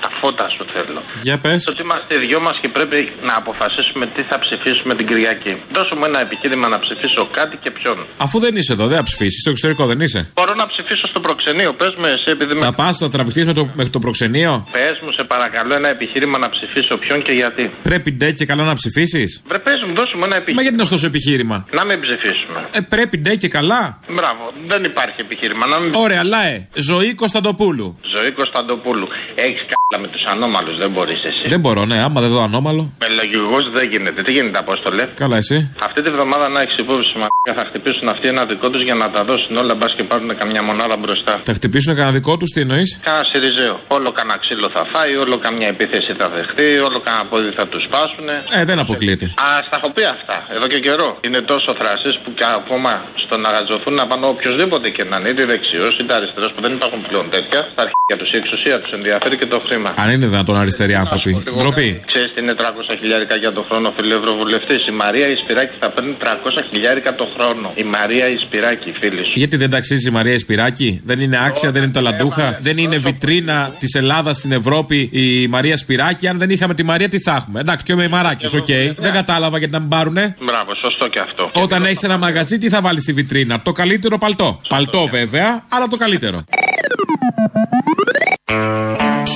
Τα 0.00 0.10
φώτα 0.20 0.48
σου 0.56 0.64
θέλω. 0.72 1.02
Για 1.22 1.38
πες. 1.38 1.66
Ότι 1.68 1.82
είμαστε 1.82 2.14
οι 2.14 2.26
δυο 2.26 2.40
μας 2.40 2.56
και 2.60 2.68
πρέπει 2.68 3.12
να 3.22 3.34
αποφασίσουμε 3.36 4.06
τι 4.06 4.22
θα 4.22 4.38
ψηφίσουμε 4.38 4.94
την 4.94 5.06
Κυριακή. 5.06 5.56
Δώσω 5.76 5.94
μου 5.96 6.04
ένα 6.04 6.20
επιχείρημα 6.20 6.68
να 6.68 6.78
ψηφίσω 6.78 7.28
κάτι 7.38 7.56
και 7.62 7.70
ποιον. 7.70 7.98
Αφού 8.16 8.38
δεν 8.38 8.56
είσαι 8.56 8.72
εδώ, 8.72 8.86
δεν 8.86 8.96
θα 8.96 9.02
ψηφίσεις. 9.02 9.40
Στο 9.40 9.50
εξωτερικό 9.50 9.86
δεν 9.86 10.00
είσαι. 10.00 10.30
Μπορώ 10.34 10.54
να 10.54 10.66
ψηφίσω 10.66 11.06
στο 11.06 11.20
προξενείο. 11.20 11.72
Πες 11.72 11.94
με 11.98 12.08
εσύ, 12.08 12.30
επειδή 12.30 12.54
με. 12.54 12.60
Θα 12.60 12.72
πας, 12.72 12.96
θα 12.98 13.08
τραβηχτείς 13.08 13.46
με 13.46 13.52
το, 13.52 13.70
με 13.74 13.84
το 13.84 13.98
προξενείο; 13.98 14.68
Πες 14.72 15.00
μου, 15.02 15.12
σε 15.12 15.24
παρακαλώ, 15.24 15.74
ένα 15.74 15.88
επιχείρημα 15.90 16.38
να 16.38 16.48
ψηφίσω 16.50 16.96
ποιον 16.96 17.22
και 17.22 17.32
γιατί. 17.32 17.70
Πρέπει 17.82 18.12
ντε 18.12 18.32
και 18.32 18.46
καλά 18.46 18.64
να 18.64 18.74
ψηφίσεις; 18.74 19.42
Βρε, 19.46 19.58
πες 19.58 19.82
μου, 19.86 19.94
δώσου 19.94 20.16
μου 20.18 20.24
ένα 20.24 20.36
επιχείρημα. 20.36 20.54
Μα 20.56 20.62
γιατί 20.62 20.74
είναι 20.74 20.82
ωστόσο 20.82 21.06
επιχείρημα; 21.06 21.66
Να 21.70 21.84
μην 21.84 22.00
ψηφίσουμε. 22.00 22.68
Ε, 22.72 22.80
πρέπει 22.80 23.16
ντε 23.18 23.34
και 23.36 23.48
καλά. 23.48 24.00
Μπράβο, 24.08 24.52
δεν 24.66 24.84
υπάρχει 24.84 25.20
επιχείρημα. 25.20 25.66
Να 25.66 25.80
μην... 25.80 25.94
Ωραία, 25.94 26.24
λαέ. 26.24 26.66
Ζωή 26.74 27.14
Κωνσταντοπούλου. 27.14 27.98
Ζωή 28.16 28.30
Κωνσταντοπούλου. 28.30 29.08
Έχεις 29.34 29.62
καλά 29.70 30.02
με 30.02 30.08
τους 30.12 30.22
ανώμαλους, 30.32 30.76
δεν 30.82 30.90
μπορείς 30.90 31.24
εσύ. 31.24 31.44
Δεν 31.46 31.60
μπορώ, 31.60 31.84
ναι, 31.84 31.98
άμα 32.06 32.20
δεν 32.20 32.30
δω 32.30 32.42
ανώμαλο. 32.42 32.82
Με 33.02 33.08
λογικό 33.08 33.56
δεν 33.76 33.88
γίνεται. 33.92 34.22
Τι 34.22 34.32
γίνεται, 34.32 34.58
Απόστολε; 34.58 35.04
Καλά, 35.14 35.36
εσύ. 35.36 35.56
Αυτή 35.84 36.02
τη 36.02 36.10
βδομάδα 36.10 36.48
να 36.48 36.60
έχεις 36.60 36.76
υπόψη 36.78 37.18
μα 37.18 37.26
θα 37.58 37.64
χτυπήσουν 37.68 38.08
αυτοί 38.08 38.26
ένα 38.28 38.44
δικό 38.44 38.70
τους 38.70 38.82
για 38.82 38.94
να 38.94 39.10
τα 39.10 39.24
δώσουν 39.24 39.56
όλα 39.56 39.74
μπας 39.74 39.92
και 39.96 40.04
πάρουν 40.10 40.30
καμιά 40.36 40.62
μονάδα 40.62 40.96
μπροστά. 40.96 41.40
Θα 41.48 41.52
χτυπήσουν 41.52 41.94
κανένα 41.94 42.12
δικό 42.18 42.36
τους, 42.36 42.50
τι 42.50 42.60
εννοείς; 42.60 43.00
Κάνα 43.02 43.24
Σιριζέο. 43.30 43.80
Όλο 43.96 44.08
κανένα 44.18 44.38
ξύλο 44.38 44.68
θα 44.76 44.82
φάει, 44.92 45.16
όλο 45.24 45.38
καμιά 45.38 45.68
επίθεση 45.74 46.12
θα 46.20 46.26
δεχτεί, 46.28 46.68
όλο 46.88 46.98
κανένα 47.06 47.24
πόδι 47.30 47.50
θα 47.58 47.64
τους 47.70 47.82
σπάσουν. 47.86 48.26
Ε, 48.58 48.64
δεν 48.64 48.78
αποκλείεται. 48.84 49.26
Α, 49.44 49.46
στα 49.66 49.76
έχω 49.78 49.88
πει 49.96 50.02
αυτά 50.16 50.36
εδώ 50.56 50.66
και 50.72 50.78
καιρό. 50.86 51.08
Είναι 51.26 51.40
τόσο 51.52 51.70
θράσει 51.80 52.08
που 52.22 52.30
και 52.38 52.46
ακόμα 52.60 52.92
στο 53.24 53.34
να 53.36 53.48
γατζωθούν 53.54 53.94
να 54.00 54.06
πάνε 54.10 54.26
οποιοδήποτε 54.34 54.88
και 54.96 55.04
να 55.10 55.16
είναι, 55.18 55.28
είτε 55.28 55.44
δεξιός 55.52 55.94
είτε 56.00 56.12
αριστερός 56.18 56.50
που 56.54 56.60
δεν 56.64 56.72
υπάρχουν 56.78 57.00
πλέον 57.08 57.26
τέτοια. 57.34 57.60
Στα 57.74 57.80
αρχαία 57.86 58.16
τους 58.20 58.30
η 58.34 58.36
εξουσία 58.42 58.76
τους 58.80 58.92
ενδιαφέρει 58.92 59.09
και 59.38 59.46
το 59.46 59.62
χρήμα. 59.66 59.94
Αν 59.96 60.10
είναι 60.10 60.26
δυνατόν 60.26 60.56
αριστεροί 60.56 60.94
άνθρωποι. 60.94 61.42
Ντροπή. 61.56 62.02
Ξέρεις 62.06 62.32
τι 62.34 62.40
είναι 62.40 62.54
300 62.58 62.62
χιλιάρικα 63.00 63.36
για 63.36 63.52
το 63.52 63.62
χρόνο, 63.68 63.92
φίλε 63.96 64.14
Ευρωβουλευτής; 64.14 64.86
Η 64.86 64.90
Μαρία 64.90 65.28
Ισπυράκη 65.28 65.74
θα 65.80 65.90
παίρνει 65.90 66.16
300 66.18 66.24
χιλιάρικα 66.70 67.14
το 67.14 67.26
χρόνο. 67.34 67.72
Η 67.74 67.82
Μαρία 67.82 68.28
Ισπυράκη, 68.28 68.92
φίλη 69.00 69.22
σου. 69.24 69.32
Γιατί 69.34 69.56
δεν 69.56 69.70
τ' 69.70 69.79
αξίζει 69.79 70.08
η 70.08 70.12
Μαρία 70.12 70.38
Σπυράκη, 70.38 71.00
δεν 71.04 71.20
είναι 71.20 71.38
άξια, 71.46 71.70
δεν 71.70 71.82
είναι 71.82 71.92
ταλαντούχα, 71.92 72.58
δεν 72.60 72.76
είναι 72.78 72.96
βιτρίνα 72.98 73.74
της 73.78 73.94
Ελλάδας 73.94 74.36
στην 74.36 74.52
Ευρώπη 74.52 75.10
η 75.12 75.48
Μαρία 75.48 75.76
Σπυράκη; 75.76 76.28
Αν 76.28 76.38
δεν 76.38 76.50
είχαμε 76.50 76.74
τη 76.74 76.82
Μαρία, 76.82 77.08
τι 77.08 77.20
θα 77.20 77.34
έχουμε; 77.36 77.60
Εντάξει, 77.60 77.84
και 77.84 77.92
ο 77.92 77.96
Μεϊμαράκη, 77.96 78.56
οκ. 78.56 78.66
Δεν 78.96 79.12
κατάλαβα 79.12 79.58
γιατί 79.58 79.72
να 79.72 79.80
μην 79.80 79.88
πάρουνε. 79.88 80.36
Μπράβο, 80.40 80.74
σωστό 80.74 81.06
και 81.08 81.20
αυτό. 81.20 81.50
Όταν 81.52 81.84
έχεις 81.84 82.02
ένα 82.02 82.18
μαγαζί, 82.18 82.58
τι 82.58 82.68
θα 82.68 82.80
βάλεις 82.80 83.02
στη 83.02 83.12
βιτρίνα; 83.12 83.60
Το 83.60 83.72
καλύτερο 83.72 84.18
παλτό. 84.18 84.60
Παλτό 84.68 85.06
βέβαια, 85.06 85.64
αλλά 85.68 85.88
το 85.88 85.96
καλύτερο. 85.96 86.44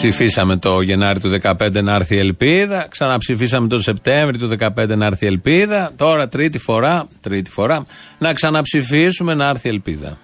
Ψηφίσαμε 0.09 0.57
το 0.57 0.81
Γενάρη 0.81 1.21
του 1.21 1.33
2015 1.43 1.83
να 1.83 1.95
έρθει 1.95 2.15
η 2.15 2.19
Ελπίδα. 2.19 2.87
Ξαναψηφίσαμε 2.91 3.69
το 3.69 3.79
Σεπτέμβρη 3.79 4.39
του 4.39 4.49
2015 4.77 4.97
να 4.97 5.07
έρθει 5.07 5.25
η 5.25 5.29
Ελπίδα. 5.29 5.93
Τώρα 5.97 6.29
τρίτη 6.29 6.59
φορά, 6.59 7.07
τρίτη 7.21 7.51
φορά, 7.51 7.85
να 8.19 8.33
ξαναψηφίσουμε 8.33 9.35
να 9.35 9.49
έρθει 9.49 9.69
η 9.69 9.71
Ελπίδα. 9.71 10.19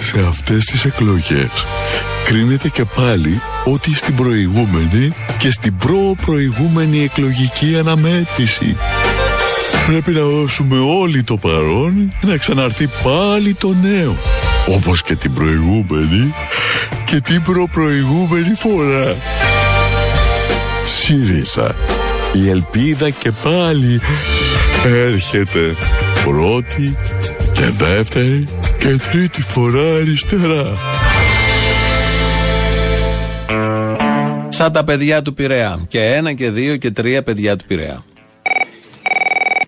Σε 0.00 0.20
αυτές 0.28 0.64
τις 0.64 0.84
εκλογές 0.84 1.50
κρίνεται 2.24 2.68
και 2.68 2.84
πάλι 2.96 3.40
ότι 3.64 3.94
στην 3.94 4.14
προηγούμενη 4.14 5.12
και 5.38 5.50
στην 5.50 5.76
προ-προηγούμενη 5.76 7.02
εκλογική 7.02 7.76
αναμέτρηση. 7.78 8.76
Πρέπει 9.86 10.10
να 10.10 10.22
δώσουμε 10.22 10.78
όλοι 10.78 11.22
το 11.22 11.36
παρόν 11.36 12.12
και 12.20 12.26
να 12.26 12.36
ξαναρθεί 12.36 12.88
πάλι 13.02 13.54
το 13.54 13.74
νέο. 13.82 14.16
Όπως 14.68 15.02
και 15.02 15.14
την 15.14 15.34
προηγούμενη 15.34 16.32
και 17.12 17.20
την 17.20 17.42
προπροηγούμενη 17.42 18.54
φορά. 18.54 19.16
ΣΥΡΙΖΑ. 20.86 21.74
Η 22.32 22.48
ελπίδα 22.50 23.10
και 23.10 23.32
πάλι 23.42 24.00
έρχεται 24.84 25.74
πρώτη 26.24 26.96
και 27.52 27.70
δεύτερη 27.78 28.48
και 28.78 28.96
τρίτη 29.10 29.42
φορά 29.42 29.94
αριστερά. 30.00 30.72
Σαν 34.48 34.72
τα 34.72 34.84
παιδιά 34.84 35.22
του 35.22 35.34
Πειραιά. 35.34 35.80
Και 35.88 36.00
ένα 36.00 36.32
και 36.32 36.50
δύο 36.50 36.76
και 36.76 36.90
τρία 36.90 37.22
παιδιά 37.22 37.56
του 37.56 37.64
Πειραιά. 37.66 38.02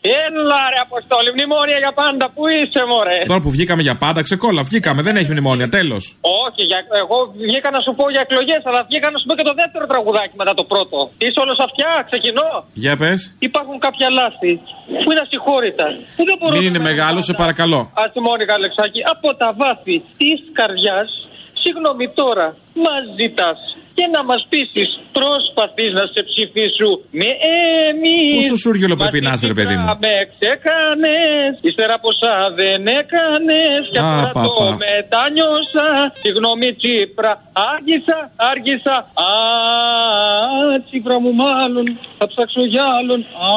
Έλα 0.06 0.60
ρε 0.72 0.80
Αποστόλη, 0.86 1.28
μνημόνια 1.36 1.78
για 1.84 1.92
πάντα, 2.00 2.24
πού 2.34 2.42
είσαι 2.56 2.82
μωρέ; 2.90 3.18
Τώρα 3.30 3.42
που 3.44 3.50
βγήκαμε 3.56 3.82
για 3.88 3.96
πάντα, 4.04 4.20
ξεκόλα, 4.28 4.60
βγήκαμε, 4.68 5.00
δεν 5.06 5.14
έχει 5.20 5.30
μνημόνια, 5.34 5.68
τέλος. 5.78 6.02
Όχι, 6.44 6.62
για, 6.70 6.78
εγώ 7.02 7.18
βγήκα 7.46 7.68
να 7.76 7.80
σου 7.84 7.92
πω 7.98 8.04
για 8.14 8.22
εκλογές, 8.26 8.62
αλλά 8.68 8.80
βγήκα 8.88 9.06
να 9.12 9.18
σου 9.20 9.26
πω 9.28 9.34
και 9.38 9.46
το 9.50 9.54
δεύτερο 9.60 9.84
τραγουδάκι 9.92 10.34
μετά 10.40 10.54
το 10.60 10.64
πρώτο. 10.72 10.98
Είσαι 11.24 11.38
όλος 11.44 11.58
αυτιά, 11.66 11.90
ξεκινώ. 12.10 12.50
Για 12.84 12.94
πες. 13.00 13.20
Υπάρχουν 13.48 13.76
κάποια 13.86 14.08
λάθη 14.18 14.52
που 15.02 15.08
είναι 15.12 15.22
ασυγχώρητα; 15.26 15.86
Που 16.16 16.22
δεν 16.28 16.36
μπορώ 16.38 16.52
Μην 16.54 16.62
να 16.62 16.68
είναι 16.68 16.80
τα 16.82 16.88
μεγάλο, 16.90 17.18
σε 17.28 17.32
παρακαλώ. 17.42 17.80
Αστιμόνικα 18.04 18.52
Αλεξάκη, 18.60 19.00
από 19.14 19.28
τα 19.40 19.48
βάθη 19.60 19.96
της 20.20 20.38
καρδιάς, 20.58 21.08
συγγνώμη 21.62 22.06
τώρα, 22.20 22.46
μα 22.84 22.94
ζητά 23.18 23.50
και 23.96 24.04
να 24.14 24.20
μας 24.28 24.42
πείσεις. 24.50 24.88
Προσπαθείς 25.18 25.90
να 25.98 26.04
σε 26.14 26.20
ψηφίσου 26.30 26.90
με 27.20 27.28
εμείς. 27.88 28.34
Πόσο 28.40 28.56
σούργελο 28.64 28.94
πρέπει 29.02 29.20
να 29.26 29.32
είσαι, 29.34 29.46
ρε 29.52 29.56
παιδί 29.58 29.76
μου; 29.80 29.86
Με 30.06 30.14
ξέκανες, 30.32 31.50
ύστερα 31.68 31.96
ποσά 32.04 32.36
δεν 32.60 32.80
έκανες. 33.00 33.82
Και 33.92 34.00
Α, 34.00 34.04
τώρα 34.08 34.24
το 34.30 34.40
παπα. 34.58 34.76
μετάνιωσα. 34.84 35.86
Συγγνώμη, 36.24 36.68
Τσίπρα, 36.80 37.32
άργησα, 37.72 38.18
άργησα. 38.50 38.96
Α, 39.28 39.32
Τσίπρα 40.86 41.16
μου, 41.22 41.32
μάλλον 41.44 41.84
θα 42.18 42.26
ψάξω 42.32 42.62
για 42.72 42.84
άλλον. 42.98 43.20
Α, 43.48 43.52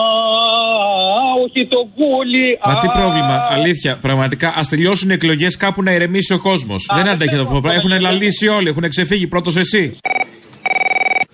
όχι 1.45 1.62
το 1.73 1.80
κούλι. 1.97 2.60
Μα 2.65 2.73
Α, 2.73 2.78
τι 2.78 2.88
πρόβλημα, 3.00 3.36
αλήθεια, 3.58 3.91
πραγματικά 4.02 4.54
ας 4.60 4.67
τελειώσουν 4.69 5.10
οι 5.10 5.13
εκλογές 5.13 5.58
κάπου 5.58 5.84
να 5.84 5.91
ηρεμήσει 5.91 6.34
ο 6.34 6.39
κόσμος. 6.39 6.82
Δεν 6.95 7.08
αντέχει 7.08 7.36
αυτό 7.36 7.54
το 7.54 7.62
πράγμα. 7.62 7.80
Έχουν 7.80 8.00
λαλήσει 8.02 8.47
όλοι, 8.47 8.69
έχουν 8.69 8.89
ξεφύγει 8.89 9.28
πρώτος 9.28 9.56
εσύ. 9.56 9.97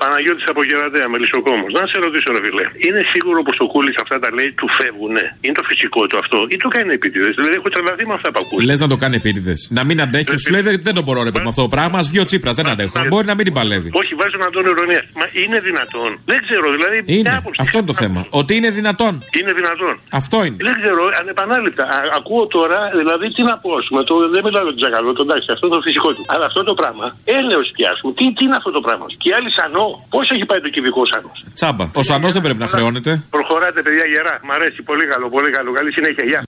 Παναγιώτης 0.03 0.45
από 0.51 0.61
Γεραντέα, 0.69 1.07
μελισσοκόμος. 1.13 1.69
Να 1.77 1.83
σε 1.91 1.97
ρωτήσω, 2.05 2.29
ρε 2.35 2.41
φιλέ. 2.45 2.65
Είναι 2.85 3.01
σίγουρο 3.13 3.39
πως 3.47 3.55
το 3.61 3.65
κούλι 3.73 3.91
αυτά 4.03 4.15
τα 4.23 4.29
λέει 4.37 4.49
του 4.59 4.67
φεύγουνε; 4.77 5.23
Είναι 5.45 5.55
το 5.59 5.65
φυσικό 5.69 6.01
του 6.09 6.17
αυτό 6.23 6.37
ή 6.53 6.55
το 6.63 6.67
κάνει 6.75 6.91
επίτηδες; 6.99 7.33
Δηλαδή 7.39 7.55
έχω 7.59 7.69
τρελαθεί 7.73 8.03
με 8.11 8.15
αυτά 8.19 8.27
που 8.33 8.39
ακούω. 8.43 8.59
Λες 8.69 8.79
να 8.85 8.87
το 8.93 8.97
κάνει 9.03 9.15
επίτηδες. 9.21 9.59
Να 9.77 9.81
μην 9.87 9.97
αντέχει, 10.05 10.35
σου 10.43 10.51
λέει 10.55 10.63
δεν, 10.67 10.73
δεν 10.87 10.93
το 10.97 11.01
μπορώ 11.05 11.19
ρε 11.27 11.31
παιδί 11.33 11.43
με 11.47 11.51
αυτό 11.53 11.63
το 11.67 11.71
πράγμα. 11.75 11.95
Α 12.01 12.03
βγει 12.11 12.19
ο 12.25 12.25
Τσίπρας, 12.29 12.55
δεν 12.59 12.67
αντέχω. 12.73 12.95
Μπορεί 13.11 13.25
να 13.31 13.35
μην 13.37 13.43
την 13.47 13.53
παλεύει. 13.57 13.89
Όχι, 14.01 14.11
βάζω 14.19 14.37
να 14.45 14.49
τον 14.55 14.63
ηρωνίας. 14.71 15.05
Μα 15.19 15.25
είναι 15.41 15.57
δυνατόν; 15.67 16.09
Δεν 16.31 16.37
ξέρω, 16.45 16.65
δηλαδή. 16.75 16.97
ποια 17.03 17.15
Είναι. 17.15 17.35
άποψη. 17.39 17.59
Αυτό 17.65 17.75
είναι 17.77 17.89
το 17.91 17.97
θέμα. 18.03 18.21
Ότι 18.39 18.51
είναι 18.57 18.69
δυνατόν. 18.79 19.13
Είναι 19.39 19.53
δυνατόν. 19.59 19.93
Αυτό 20.19 20.37
είναι. 20.45 20.57
Δεν 20.67 20.75
ξέρω, 20.81 21.03
ανεπανάληπτα. 21.21 21.83
Α, 21.95 21.97
ακούω 22.19 22.43
τώρα, 22.57 22.79
δηλαδή 22.99 23.25
τι 23.35 23.41
να 23.49 23.55
πω, 23.63 23.69
ας 23.81 23.85
πούμε, 23.89 24.01
το, 24.09 24.13
δεν 24.33 24.41
μιλάω 24.45 24.63
για 24.65 24.71
τον 24.73 24.79
Τζακαλό, 24.81 25.09
τον 25.19 25.25
εντάξει, 25.27 25.47
αυτό 25.55 25.63
είναι 25.67 25.75
το 25.79 25.81
φυσικό 25.87 26.09
του. 26.15 26.23
Αλλά 26.33 26.45
αυτό 26.51 26.61
το 26.69 26.73
πράγμα, 26.81 27.05
έλεος 27.37 27.67
πια, 27.75 27.89
ας 27.95 27.99
πούμε, 28.01 28.13
τι, 28.17 28.23
τι 28.37 28.43
είναι 28.45 28.57
αυτό 28.61 28.71
το 28.77 28.81
πράγμα; 28.85 29.05
Και 29.21 29.27
οι 29.29 29.33
άλλοι 29.37 29.49
σανό, 29.57 29.87
πώς 30.13 30.25
έχει 30.33 30.45
πάει 30.49 30.61
το 30.65 30.69
κυβικό 30.75 31.01
σανό. 31.11 31.31
Τσάμπα. 31.57 31.85
Ο 31.99 32.01
Σανό 32.09 32.29
δεν 32.35 32.41
πρέπει 32.45 32.61
να 32.65 32.69
χρεώνεται. 32.73 33.11
Προχωράτε, 33.35 33.81
παιδιά, 33.85 34.05
γερά. 34.13 34.35
Μ' 34.47 34.51
αρέσει, 34.57 34.79
πολύ 34.89 35.05
καλό, 35.11 35.25
πολύ 35.35 35.49
καλό. 35.57 35.69
Καλή 35.77 35.91
συνέχεια, 35.97 36.25
γεια. 36.31 36.41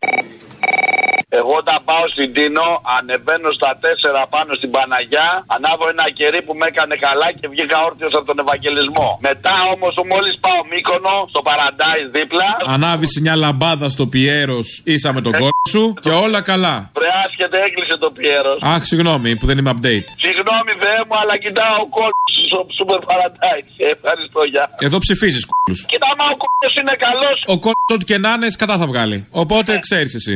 Εγώ 1.39 1.53
όταν 1.63 1.77
πάω 1.89 2.05
στην 2.15 2.29
Τίνο, 2.35 2.67
ανεβαίνω 2.97 3.49
στα 3.59 3.71
τέσσερα 3.83 4.21
πάνω 4.35 4.51
στην 4.59 4.69
Παναγιά, 4.75 5.27
ανάβω 5.55 5.85
ένα 5.93 6.05
κερί 6.19 6.39
που 6.45 6.53
με 6.59 6.65
έκανε 6.71 6.95
καλά 7.07 7.27
και 7.39 7.45
βγήκα 7.53 7.77
όρθιος 7.87 8.13
από 8.17 8.25
τον 8.31 8.39
Ευαγγελισμό. 8.43 9.09
Μετά 9.29 9.55
όμως, 9.73 9.93
μόλις 10.11 10.33
πάω 10.45 10.61
Μύκονο, 10.71 11.15
στο 11.31 11.41
Παραντάις 11.47 12.07
δίπλα. 12.17 12.47
Ανάβεις 12.75 13.13
μια 13.23 13.35
λαμπάδα 13.43 13.87
στο 13.95 14.05
Πιέρος, 14.13 14.67
ίσα 14.95 15.09
με 15.17 15.21
τον 15.25 15.33
κόσμο 15.41 15.67
σου 15.73 15.83
και 16.03 16.11
όλα 16.25 16.39
καλά. 16.51 16.75
Βρε 16.97 17.09
άσχετε, 17.25 17.57
έκλεισε 17.67 17.95
το 18.03 18.09
Πιέρος. 18.17 18.59
Αχ, 18.73 18.81
συγγνώμη 18.91 19.29
που 19.39 19.45
δεν 19.49 19.57
είμαι 19.59 19.71
update. 19.75 20.07
Συγγνώμη, 20.25 20.71
Θεέ 20.83 21.01
μου, 21.07 21.15
αλλά 21.21 21.35
κοιτάω 21.43 21.75
ο 21.85 21.87
κόσμο 21.99 22.25
στο 22.47 22.59
Σούπερ 22.77 22.99
Παραντάι. 23.09 23.59
Ευχαριστώ, 23.95 24.41
γεια. 24.53 24.65
Εδώ 24.87 24.97
ψηφίζεις 25.05 25.43
κούλου. 25.49 25.77
Κοίτα, 25.91 26.09
μα 26.19 26.25
ο 26.35 26.37
κόσμο 26.43 26.69
είναι 26.81 26.95
καλός. 27.07 27.37
Ο 27.55 27.57
κόσμο 27.65 27.89
ό,τι 27.95 28.05
και 28.05 28.17
να 28.17 28.31
είναι, 28.33 28.47
κατά 28.61 28.75
θα 28.81 28.87
βγάλει. 28.91 29.17
Οπότε 29.31 29.71
ξέρεις 29.85 30.13
εσύ. 30.19 30.35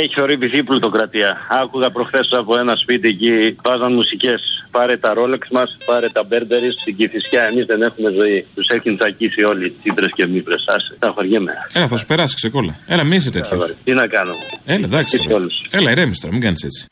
Έχει 0.00 0.12
θορύβη 0.16 0.62
πλουτοκρατία. 0.62 1.36
Άκουγα 1.62 1.90
προχθές 1.90 2.28
από 2.30 2.58
ένα 2.58 2.76
σπίτι 2.76 3.08
εκεί, 3.08 3.56
βάζαν 3.64 3.92
μουσικές. 3.92 4.40
Πάρε 4.70 4.96
τα 4.96 5.14
ρόλεξ 5.14 5.48
μας, 5.50 5.76
πάρε 5.84 6.08
τα 6.08 6.22
μπέρμπερι 6.22 6.72
στην 6.72 6.96
κυφισιά. 6.96 7.42
Εμείς 7.42 7.64
δεν 7.66 7.82
έχουμε 7.82 8.10
ζωή. 8.10 8.46
Τους 8.54 8.66
έχεις 8.68 8.96
τσακίσει 8.98 9.42
όλοι, 9.42 9.70
τσίπρες 9.80 10.10
και 10.14 10.26
μήπρε. 10.26 10.54
Άσε, 10.54 10.96
τα 10.98 11.10
χωριέμαι. 11.14 11.52
Έλα, 11.72 11.88
θα 11.88 11.96
σου 11.96 12.06
περάσει 12.06 12.34
ξεκόλα. 12.34 12.74
Έλα, 12.86 13.04
μην 13.04 13.12
είσαι 13.12 13.30
τέτοιος. 13.30 13.74
Τι 13.84 13.92
να 13.92 14.06
κάνω. 14.06 14.32
Έλα, 14.64 14.84
εντάξει. 14.84 15.16
Έτσι 15.16 15.28
τώρα. 15.28 15.40
όλους. 15.40 15.54
Έλα, 15.70 15.90
ηρέμησε 15.90 16.20
τώρα, 16.20 16.32
μην 16.32 16.42
κάνεις 16.42 16.62
έτσι. 16.62 16.86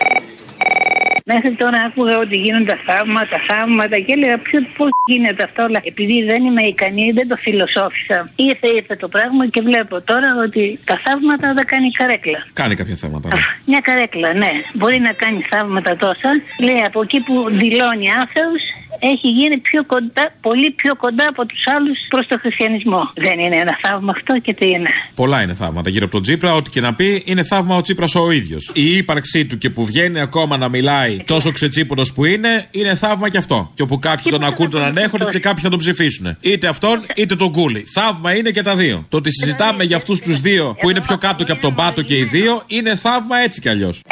Μέχρι 1.33 1.53
τώρα 1.63 1.79
άκουγα 1.87 2.19
ότι 2.19 2.37
γίνονται 2.37 2.79
θαύματα, 2.87 3.37
θαύματα 3.49 3.99
και 3.99 4.13
έλεγα 4.13 4.39
ποιο 4.39 4.61
πώς 4.77 4.89
γίνεται 5.07 5.43
αυτό; 5.45 5.63
Αλλά 5.63 5.81
επειδή 5.85 6.23
δεν 6.25 6.45
είμαι 6.45 6.63
ικανή, 6.63 7.11
δεν 7.13 7.29
το 7.29 7.37
φιλοσόφισα. 7.37 8.29
Ήρθε, 8.37 8.69
ήρθε 8.69 8.97
το 8.97 9.09
πράγμα 9.09 9.47
και 9.47 9.61
βλέπω 9.61 10.01
τώρα 10.01 10.29
ότι 10.45 10.79
τα 10.85 11.01
θαύματα 11.05 11.55
τα 11.55 11.65
κάνει 11.65 11.87
η 11.87 11.91
καρέκλα. 11.91 12.47
Κάνει 12.53 12.75
κάποια 12.75 12.97
θέματα. 12.97 13.29
ναι. 13.33 13.41
Μια 13.65 13.81
καρέκλα, 13.81 14.33
ναι. 14.35 14.51
Μπορεί 14.75 14.99
να 14.99 15.13
κάνει 15.13 15.47
θαύματα 15.51 15.97
τόσα. 15.97 16.31
Λέει 16.61 16.81
από 16.87 17.03
εκεί 17.03 17.21
που 17.21 17.35
δηλώνει 17.51 18.07
άθεος 18.23 18.63
έχει 19.11 19.29
γίνει 19.29 19.57
πιο 19.59 19.85
κοντά, 19.85 20.35
πολύ 20.41 20.71
πιο 20.71 20.97
κοντά 20.97 21.27
από 21.29 21.47
τους 21.47 21.63
άλλους 21.75 21.99
προς 22.09 22.27
το 22.27 22.39
χριστιανισμό. 22.39 23.11
Δεν 23.15 23.39
είναι 23.39 23.57
ένα 23.57 23.79
θαύμα 23.83 24.13
αυτό 24.17 24.39
και 24.39 24.55
τι 24.55 24.69
είναι. 24.69 24.89
Πολλά 25.15 25.43
είναι 25.43 25.55
θαύματα 25.55 25.91
γύρω 25.91 26.05
από 26.05 26.13
τον 26.13 26.23
Τσίπρα. 26.23 26.55
Ό,τι 26.55 26.71
και 26.71 26.81
να 26.81 26.95
πει 26.95 27.23
είναι 27.27 27.43
θαύμα 27.43 27.77
ο 27.77 27.81
Τσίπρα 27.81 28.07
ο 28.15 28.31
ίδιος. 28.31 28.71
Η 28.75 28.97
ύπαρξή 28.97 29.47
του 29.47 29.59
και 29.59 29.71
που 29.71 29.85
βγαίνει 29.85 30.21
ακόμα 30.21 30.57
να 30.57 30.69
μιλάει 30.69 31.23
τόσο 31.25 31.53
ξετσίπουρο 31.53 32.03
που 32.15 32.25
είναι, 32.25 32.67
είναι 32.71 32.95
θαύμα 32.95 33.29
και 33.29 33.39
αυτό. 33.39 33.71
Και 33.75 33.83
όπου 33.83 33.99
κάποιοι 33.99 34.33
τον 34.33 34.45
ακούν, 34.45 34.71
τον 34.71 34.83
ανέχονται 34.83 35.25
και 35.25 35.39
κάποιοι 35.39 35.63
θα 35.63 35.69
τον 35.69 35.79
ψηφίσουν. 35.79 36.37
Είτε 36.41 36.67
αυτόν 36.67 37.05
είτε 37.17 37.35
τον 37.35 37.53
κούλι. 37.53 37.85
Θαύμα 37.95 38.37
είναι 38.37 38.51
και 38.51 38.63
τα 38.63 38.75
δύο. 38.75 39.07
Το 39.09 39.17
ότι 39.17 39.31
συζητάμε 39.33 39.85
για 39.85 39.97
αυτούς 39.97 40.21
τους 40.21 40.41
δύο 40.41 40.77
που 40.81 40.91
είναι 40.91 41.01
πιο 41.01 41.19
κάτω 41.19 41.45
και 41.45 41.53
από 41.53 41.61
τον 41.61 41.75
πάτο 41.75 42.03
και 42.03 42.17
οι 42.17 42.25
δύο 42.25 42.63
είναι 42.67 42.97
θαύμα 42.97 43.39
έτσι 43.39 43.61
κι 43.61 43.69
αλλιώς. 43.69 44.03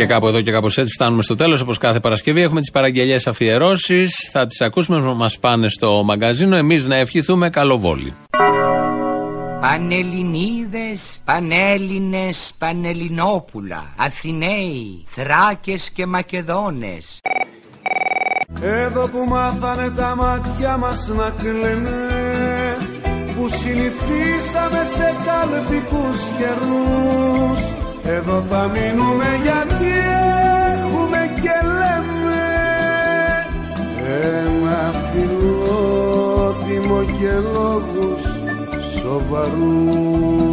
Και 0.00 0.06
κάπου 0.06 0.26
εδώ 0.26 0.40
και 0.40 0.50
κάπως 0.50 0.78
έτσι 0.78 0.92
φτάνουμε 0.92 1.22
στο 1.22 1.34
τέλος. 1.34 1.60
Όπως 1.60 1.78
κάθε 1.78 2.00
Παρασκευή 2.00 2.40
έχουμε 2.42 2.60
τις 2.60 2.70
παραγγελίε 2.70 3.16
αφιερώσεις. 3.26 4.28
Θα 4.32 4.46
τις 4.46 4.60
ακούσουμε, 4.60 5.00
μας 5.14 5.38
πάνε 5.38 5.68
στο 5.68 6.02
μαγκαζίνο. 6.04 6.56
Εμείς 6.56 6.86
να 6.86 6.96
ευχηθούμε 6.96 7.50
καλό 7.50 7.78
βόλι. 7.78 8.14
Πανελληνίδες, 9.60 11.20
Πανέλληνες, 11.24 12.52
Πανελληνόπουλα, 12.58 13.92
Αθηναίοι, 13.96 15.02
Θράκες 15.06 15.90
και 15.90 16.06
Μακεδόνες. 16.06 17.20
Εδώ 18.62 19.08
που 19.08 19.24
μάθανε 19.28 19.90
τα 19.96 20.14
μάτια 20.16 20.76
μας 20.76 21.08
να 21.08 21.32
κλαίνε 21.42 22.76
Που 23.36 23.48
συνηθίσαμε 23.48 24.86
σε 24.94 25.14
καλπικούς 25.26 26.18
καιρούς 26.38 27.79
εδώ 28.04 28.44
θα 28.50 28.68
μείνουμε 28.68 29.24
γιατί 29.42 29.92
έχουμε 30.76 31.30
και 31.42 31.56
λέμε 31.64 32.42
Ένα 34.44 34.92
φιλότιμο 35.12 36.98
και 37.18 37.32
λόγους 37.52 38.22
σοβαρούς. 39.00 40.49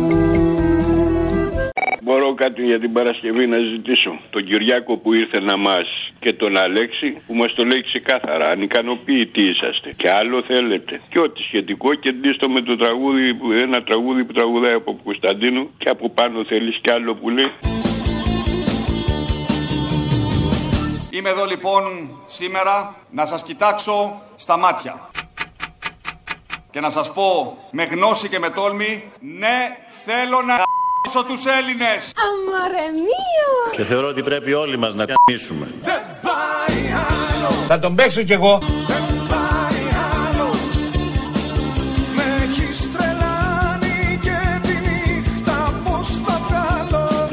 Μπορώ 2.08 2.34
κάτι 2.34 2.62
για 2.64 2.80
την 2.80 2.94
Παρασκευή 2.94 3.48
να 3.48 3.58
ζητήσω. 3.60 4.20
Τον 4.30 4.46
Κυριάκο 4.46 4.98
που 4.98 5.14
ήρθε 5.14 5.40
να 5.40 5.58
μας 5.58 5.88
και 6.20 6.34
τον 6.34 6.58
Αλέξη 6.58 7.18
που 7.28 7.34
μας 7.34 7.54
το 7.54 7.64
λέει 7.64 7.82
ξεκάθαρα. 7.84 8.46
Ανικανοποιητοί 8.50 9.42
είσαστε. 9.42 9.94
Και 9.98 10.12
άλλο 10.12 10.44
θέλετε. 10.48 11.02
Και 11.10 11.20
ό,τι 11.20 11.42
σχετικό 11.42 11.94
και 11.94 12.12
ντύστο 12.12 12.50
με 12.50 12.62
το 12.62 12.78
τραγούδι, 12.78 13.34
που- 13.34 13.52
ένα 13.52 13.84
τραγούδι 13.84 14.24
που 14.24 14.34
τραγουδάει 14.34 14.74
από 14.74 15.00
Κωνσταντίνου 15.04 15.70
και 15.78 15.90
από 15.90 16.10
πάνω 16.10 16.44
θέλεις 16.46 16.78
κι 16.82 16.92
άλλο 16.92 17.16
που 17.16 17.30
λέει. 17.30 17.52
Είμαι 21.10 21.30
εδώ 21.30 21.46
λοιπόν 21.46 21.84
σήμερα 22.26 22.96
να 23.12 23.26
σας 23.26 23.44
κοιτάξω 23.44 24.22
στα 24.36 24.58
μάτια 24.58 25.10
και 26.72 26.80
να 26.80 26.90
σας 26.90 27.14
πω 27.14 27.58
με 27.72 27.84
γνώση 27.84 28.30
και 28.30 28.40
με 28.40 28.50
τόλμη 28.50 29.12
ναι 29.20 29.58
θέλω 30.06 30.42
να 30.42 30.56
γαμίσω 31.08 31.24
τους 31.28 31.46
Έλληνες. 31.60 32.12
Αμαρεμίο! 32.28 33.52
Και 33.76 33.84
θεωρώ 33.84 34.08
ότι 34.08 34.24
πρέπει 34.24 34.54
όλοι 34.54 34.78
μας 34.78 34.94
να 34.94 35.06
κ***ήσουμε. 35.06 35.68
Θα 37.68 37.80
τον 37.80 37.96
παίξω 37.96 38.22
κι 38.24 38.34
εγώ. 38.34 38.62
Με 42.16 42.24
έχεις 42.44 42.92
τρελάνει 42.92 44.20
και 44.22 44.60
τη 44.62 44.74
νύχτα 44.74 45.82
πως 45.84 46.08
θα 46.26 46.42
βγάλω 46.48 47.30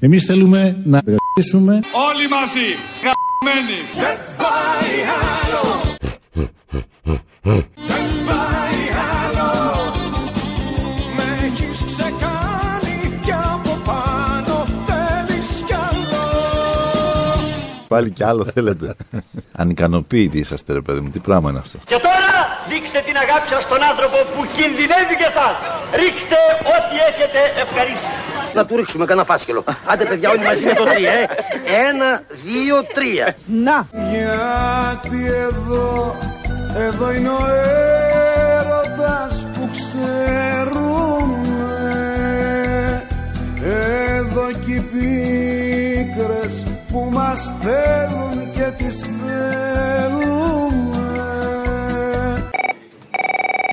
Εμείς 0.00 0.24
θέλουμε 0.24 0.82
να 0.84 1.00
κ***ήσουμε 1.00 1.80
Όλοι 2.08 2.28
μαζί, 2.28 2.68
γαμμένοι. 3.02 3.78
Δεν 3.94 4.18
πάει 4.36 4.96
άλλο 5.40 5.62
Πάλι 17.94 18.10
κι 18.10 18.24
άλλο 18.24 18.44
θέλετε. 18.54 18.94
Ανικανοποίητοι 19.62 20.38
είσαστε, 20.38 20.72
ρε 20.72 20.80
παιδί 20.80 21.00
μου. 21.00 21.10
Τι 21.10 21.18
πράγμα 21.18 21.50
είναι 21.50 21.58
αυτό. 21.58 21.78
Και 21.84 21.98
τώρα 22.06 22.30
δείξτε 22.68 23.00
την 23.06 23.16
αγάπη 23.16 23.46
σας 23.52 23.62
στον 23.62 23.82
άνθρωπο 23.90 24.18
που 24.34 24.42
κινδυνεύει 24.56 25.16
και 25.20 25.28
εσάς. 25.32 25.56
Ρίξτε 26.00 26.40
ό,τι 26.74 26.96
έχετε 27.08 27.40
ευχαρίστηση. 27.62 28.18
Να 28.54 28.66
του 28.66 28.76
ρίξουμε 28.76 29.04
κανένα 29.04 29.26
φάσκελο. 29.26 29.64
Άντε 29.86 30.04
παιδιά 30.04 30.30
όλοι 30.30 30.44
μαζί 30.44 30.64
με 30.64 30.72
το 30.72 30.84
τρία, 30.84 31.12
ε. 31.12 31.22
Ένα, 31.88 32.22
δύο, 32.44 32.76
τρία. 32.94 33.36
Να. 33.46 33.88
Γιατί 34.10 35.20
εδώ, 35.26 36.16
εδώ 36.76 37.12
είναι 37.12 37.28
ο 37.28 37.44
έρωτας 38.58 39.46
που 39.54 39.68
ξέρουμε 39.72 40.83
που 46.94 47.10
μας 47.12 47.40
θέλουν 47.64 48.36
και 48.56 48.66
τις 48.78 48.96
θέλουμε 49.00 50.32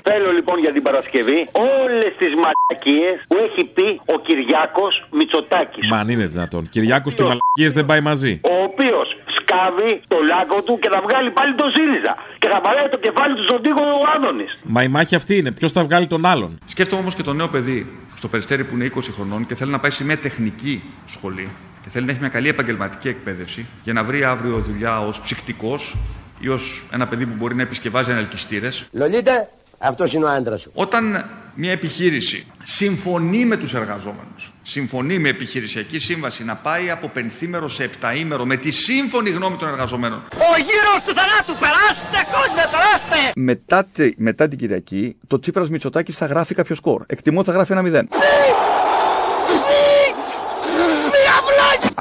Θέλω 0.02 0.30
λοιπόν 0.38 0.58
για 0.58 0.72
την 0.72 0.82
Παρασκευή 0.82 1.38
όλες 1.52 2.12
τις 2.18 2.32
μαλακίες 2.42 3.16
που 3.28 3.36
έχει 3.46 3.62
πει 3.74 4.00
ο 4.14 4.16
Κυριάκος 4.26 5.08
Μητσοτάκης. 5.18 5.88
Μα 5.90 5.98
αν 5.98 6.08
είναι 6.08 6.26
δυνατόν. 6.26 6.68
Κυριάκος 6.68 7.14
και 7.14 7.22
μαλακίες 7.22 7.72
δεν 7.78 7.84
πάει 7.84 8.00
μαζί. 8.00 8.40
Ο 8.42 8.62
οποίος 8.68 9.06
σκάβει 9.38 10.00
το 10.08 10.16
λάκκο 10.28 10.62
του 10.62 10.78
και 10.82 10.88
θα 10.92 11.00
βγάλει 11.06 11.30
πάλι 11.30 11.54
τον 11.54 11.68
ΣΥΡΙΖΑ. 11.74 12.14
Και 12.38 12.48
θα 12.48 12.60
βαράει 12.64 12.88
το 12.88 12.98
κεφάλι 12.98 13.34
του 13.34 13.42
στον 13.42 13.62
τοίχο 13.62 13.82
ο 13.82 14.04
Άδωνης. 14.16 14.62
Μα 14.64 14.82
η 14.82 14.88
μάχη 14.88 15.14
αυτή 15.14 15.36
είναι. 15.36 15.50
Ποιος 15.52 15.72
θα 15.72 15.84
βγάλει 15.84 16.06
τον 16.06 16.26
άλλον; 16.26 16.58
Σκέφτομαι 16.66 17.00
όμως 17.00 17.14
και 17.14 17.22
το 17.22 17.32
νέο 17.32 17.48
παιδί 17.48 17.86
στο 18.16 18.28
Περιστέρι 18.28 18.64
που 18.64 18.74
είναι 18.74 18.90
20 18.96 19.00
χρονών 19.16 19.46
και 19.46 19.54
θέλει 19.54 19.70
να 19.70 19.78
πάει 19.78 19.90
σε 19.90 20.04
μια 20.04 20.18
τεχνική 20.18 20.82
σχολή 21.06 21.48
και 21.82 21.88
θέλει 21.92 22.04
να 22.04 22.10
έχει 22.10 22.20
μια 22.20 22.28
καλή 22.28 22.48
επαγγελματική 22.48 23.08
εκπαίδευση 23.08 23.66
για 23.84 23.92
να 23.92 24.04
βρει 24.04 24.24
αύριο 24.24 24.58
δουλειά 24.58 25.00
ως 25.06 25.20
ψυκτικός 25.20 25.96
ή 26.40 26.48
ως 26.48 26.82
ένα 26.92 27.06
παιδί 27.06 27.26
που 27.26 27.34
μπορεί 27.36 27.54
να 27.54 27.62
επισκευάζει 27.62 28.10
ανελκυστήρες. 28.10 28.84
Λολίτε, 28.92 29.48
αυτός 29.78 30.12
είναι 30.12 30.24
ο 30.24 30.28
άντρας 30.28 30.60
σου. 30.60 30.70
Όταν 30.74 31.24
μια 31.54 31.72
επιχείρηση 31.72 32.46
συμφωνεί 32.62 33.44
με 33.44 33.56
τους 33.56 33.74
εργαζόμενους, 33.74 34.52
συμφωνεί 34.62 35.18
με 35.18 35.28
επιχειρησιακή 35.28 35.98
σύμβαση 35.98 36.44
να 36.44 36.54
πάει 36.56 36.90
από 36.90 37.08
πενθήμερο 37.08 37.68
σε 37.68 37.84
επταήμερο 37.84 38.44
με 38.44 38.56
τη 38.56 38.70
σύμφωνη 38.70 39.30
γνώμη 39.30 39.56
των 39.56 39.68
εργαζομένων. 39.68 40.18
Ο 40.32 40.56
γύρος 40.56 41.02
του 41.06 41.14
θανάτου, 41.14 41.60
περάστε 41.60 42.30
κόσμο, 42.32 42.70
περάστε. 42.70 43.32
Μετά, 43.36 43.84
τη- 43.84 44.12
μετά 44.16 44.48
την 44.48 44.58
Κυριακή, 44.58 45.16
το 45.26 45.38
Τσίπρας 45.38 45.70
Μητσοτάκης 45.70 46.16
θα 46.16 46.26
γράφει 46.26 46.54
κάποιο 46.54 46.74
σκορ. 46.74 47.02
Εκτιμώ 47.06 47.38
ότι 47.38 47.48
θα 47.48 47.54
γράφει 47.54 47.72
ένα 47.72 47.82
μηδέν. 47.82 48.08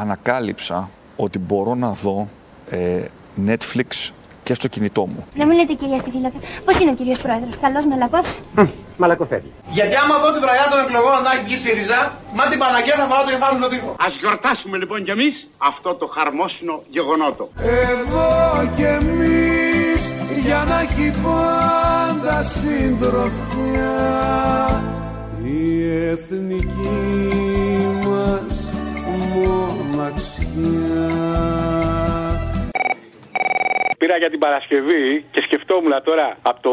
Ανακάλυψα 0.02 0.90
ότι 1.16 1.40
μπορώ 1.40 1.76
να 1.76 1.90
δω 1.92 2.28
ε, 2.70 3.06
Netflix 3.48 4.12
και 4.44 4.54
στο 4.54 4.68
κινητό 4.68 5.06
μου. 5.06 5.26
Να 5.36 5.46
μην 5.46 5.58
λέτε 5.58 5.74
κυρία 5.74 6.00
Στυφίλακα. 6.00 6.38
Πώς 6.66 6.80
είναι 6.80 6.92
ο 6.92 6.94
κύριος 6.94 7.20
Πρόεδρος, 7.20 7.58
καλός 7.62 7.86
μαλακός; 7.86 8.38
Μαλακοφεύγει. 8.98 9.52
Γιατί 9.72 9.96
άμα 9.96 10.16
δω 10.20 10.32
τη 10.34 10.40
βραδιά 10.40 10.68
των 10.72 10.80
εκλογών 10.86 11.24
να 11.24 11.32
έχει 11.34 11.44
βγει 11.44 11.58
ΣΥΡΙΖΑ, 11.58 12.00
μα 12.36 12.44
την 12.48 12.60
Παναγία 12.60 12.96
θα 12.96 13.06
πάω 13.12 13.24
το 13.24 13.30
κεφάλι 13.30 13.54
μου 13.54 13.60
στον 13.64 13.72
τοίχο. 13.74 13.96
Ας 14.06 14.18
γιορτάσουμε 14.18 14.78
λοιπόν 14.78 15.04
κι 15.04 15.12
εμείς 15.18 15.50
αυτό 15.58 15.90
το 15.96 16.06
χαρμόσυνο 16.16 16.84
γεγονότο. 16.90 17.50
Εδώ 17.92 18.30
κι 18.76 18.84
εμείς 18.84 20.02
για 20.46 20.66
να 20.70 20.80
έχει 20.80 21.08
πάντα 21.24 22.44
συντροφιά 22.44 23.94
η 25.44 25.62
εθνική 26.14 26.92
μας 27.30 27.41
μοναξιά. 30.02 31.52
Πήρα 34.02 34.18
για 34.18 34.30
την 34.30 34.40
Παρασκευή 34.40 35.26
και 35.32 35.42
σκεφτόμουν 35.48 35.94
τώρα 36.04 36.38
από 36.42 36.60
το 36.62 36.72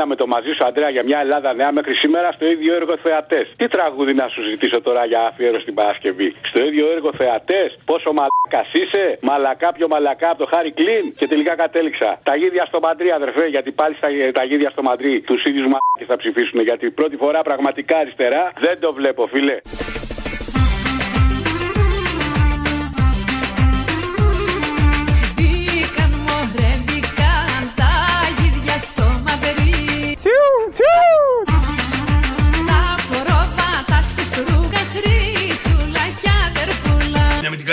81 0.00 0.04
με 0.06 0.14
το 0.16 0.26
μαζί 0.26 0.52
σου 0.56 0.64
Αντρέα 0.68 0.90
για 0.90 1.04
μια 1.04 1.18
Ελλάδα 1.20 1.52
νέα 1.54 1.72
μέχρι 1.72 1.94
σήμερα 1.94 2.32
στο 2.32 2.46
ίδιο 2.46 2.74
έργο 2.74 2.94
θεατές. 3.02 3.46
Τι 3.56 3.68
τραγούδι 3.68 4.14
να 4.14 4.28
σου 4.28 4.42
ζητήσω 4.42 4.80
τώρα 4.80 5.04
για 5.04 5.20
αφιέρωση 5.28 5.64
την 5.64 5.74
Παρασκευή; 5.74 6.34
Στο 6.42 6.62
ίδιο 6.64 6.90
έργο 6.94 7.10
θεατές, 7.16 7.78
πόσο 7.84 8.12
μαλακά 8.12 8.62
είσαι, 8.72 9.18
μαλακά 9.20 9.72
πιο 9.72 9.86
μαλακά 9.88 10.28
από 10.30 10.38
το 10.38 10.48
Χάρι 10.52 10.72
Κλίν; 10.72 11.14
Και 11.16 11.26
τελικά 11.28 11.54
κατέληξα. 11.54 12.20
Τα 12.22 12.36
γίδια 12.36 12.64
στο 12.64 12.78
Μαντρί, 12.82 13.10
αδερφέ, 13.10 13.46
γιατί 13.46 13.70
πάλι 13.70 13.94
στα, 13.94 14.08
τα 14.32 14.44
γίδια 14.44 14.70
στο 14.70 14.82
Μαντρί 14.82 15.20
τους 15.20 15.44
ίδιους 15.44 15.66
μαλακέ 15.72 16.04
θα 16.06 16.16
ψηφίσουν. 16.16 16.60
Γιατί 16.60 16.90
πρώτη 16.90 17.16
φορά 17.16 17.42
πραγματικά 17.42 17.96
αριστερά 17.96 18.52
δεν 18.60 18.80
το 18.80 18.92
βλέπω, 18.92 19.26
φίλε. 19.26 19.56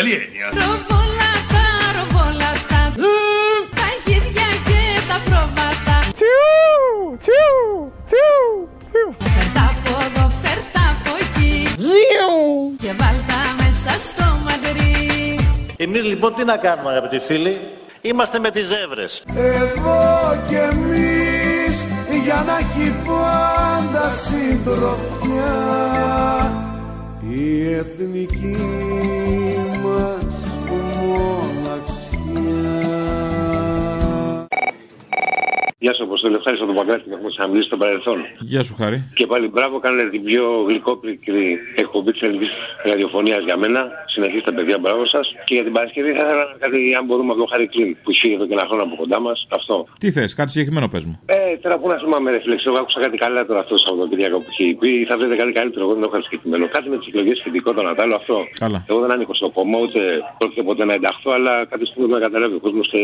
Καλή 0.07 0.23
έννοια. 0.23 0.47
Ροβολάτα, 0.61 1.65
ροβολάτα 1.97 2.81
Τα 3.79 3.87
γίδια 4.05 4.49
και 4.67 4.81
τα 5.09 5.17
προβάτα 5.25 5.97
Τσιου! 6.17 6.47
Τσιου! 7.23 7.55
Τσιου! 8.09 8.41
Τσιου! 8.87 9.09
Φέρτα 9.33 9.63
από 9.73 9.91
εδώ, 10.05 10.25
φέρτα 10.41 10.83
από 10.93 11.11
εκεί. 11.23 11.53
Και 12.83 12.91
βάλτα 12.99 13.39
μέσα 13.61 13.91
στο 14.07 14.25
μαδερί 14.45 15.39
Εμείς 15.77 16.03
λοιπόν 16.03 16.33
τι 16.35 16.43
να 16.43 16.57
κάνουμε 16.57 16.89
αγαπητοί 16.89 17.19
φίλοι; 17.19 17.57
Είμαστε 18.01 18.39
με 18.39 18.51
τις 18.51 18.65
ζεύρες. 18.65 19.23
Εδώ 19.35 20.01
κι 20.47 20.55
εμείς 20.55 21.87
για 22.23 22.43
να 22.47 22.57
έχει 22.57 22.93
πάντα 23.07 24.09
συντροφιά 24.09 25.55
η 27.29 27.73
εθνική 27.73 28.55
Γεια 35.87 35.95
σα, 35.99 36.03
Αποστόλη. 36.09 36.35
Ευχαριστώ 36.41 36.65
τον 36.71 36.77
Παγκράτη 36.79 37.03
που 37.07 37.13
έχουμε 37.17 37.31
συναντήσει 37.35 37.65
στο 37.69 37.77
παρελθόν. 37.81 38.17
Γεια 38.51 38.61
σου, 38.67 38.73
Χάρη. 38.79 38.97
Και 39.19 39.25
πάλι 39.31 39.45
μπράβο, 39.55 39.75
κάνετε 39.85 40.09
την 40.15 40.23
πιο 40.29 40.43
γλυκόπικρη 40.67 41.45
εκπομπή 41.83 42.11
της 42.11 42.21
ελληνικής 42.25 42.51
ραδιοφωνίας 42.89 43.41
για 43.47 43.57
μένα. 43.61 43.81
Συνεχίστε, 44.13 44.51
παιδιά, 44.57 44.77
μπράβο 44.83 45.03
σας. 45.13 45.25
Και 45.47 45.53
για 45.57 45.65
την 45.67 45.73
Παρασκευή 45.77 46.11
θα 46.17 46.23
ήθελα 46.25 46.45
κάτι, 46.63 46.79
αν 46.99 47.03
μπορούμε, 47.05 47.31
από 47.33 47.41
το 47.43 47.47
Χάρη 47.51 47.67
Κλίν 47.73 47.89
που 48.03 48.09
ισχύει 48.13 48.33
εδώ 48.37 48.45
και 48.47 48.55
ένα 48.57 48.65
χρόνο 48.69 48.83
από 48.87 48.95
κοντά 49.01 49.19
μας. 49.25 49.37
Αυτό. 49.57 49.75
Τι 50.01 50.07
θες, 50.15 50.29
κάτι 50.39 50.49
συγκεκριμένο 50.53 50.87
πες 50.93 51.03
μου. 51.07 51.15
Ε, 51.25 51.37
τώρα 51.63 51.75
που 51.79 51.87
να 51.91 51.97
θυμάμαι, 52.03 52.27
ρε 52.33 52.39
φίλε, 52.43 52.55
ξέρω, 52.61 52.75
άκουσα 52.81 52.99
κάτι 53.05 53.17
καλά 53.23 53.39
τώρα 53.49 53.59
αυτό 53.63 53.73
το 53.77 53.81
Σαββατοκύριακο 53.85 54.37
που 54.43 54.49
είχε 54.51 54.75
πει. 54.81 54.91
Θα 55.09 55.15
βρείτε 55.19 55.35
κάτι 55.41 55.51
καλύτερο, 55.59 55.81
εγώ 55.85 55.93
δεν 55.95 56.01
το 56.03 56.09
είχα 56.11 56.19
σκεφτημένο. 56.29 56.63
Κάτι 56.75 56.87
με 56.91 56.97
τις 56.99 57.07
εκλογές 57.09 57.37
σχετικό 57.41 57.69
τον 57.77 57.85
Νατάλο, 57.89 58.15
αυτό. 58.21 58.37
Καλά. 58.63 58.79
Εγώ 58.89 58.99
δεν 59.03 59.11
ανήκω 59.15 59.33
στο 59.41 59.47
κόμμα, 59.57 59.77
ούτε 59.85 60.01
πρόκειται 60.39 60.63
ποτέ 60.69 60.83
να 60.89 60.93
ενταχθώ, 60.99 61.29
αλλά 61.37 61.53
κάτι 61.71 61.83
στιγμή 61.89 62.07
πρέπει 62.09 62.19
να 62.19 62.25
καταλάβει 62.27 62.55
ο 62.59 62.61
κόσμος 62.65 62.87
και 62.91 63.01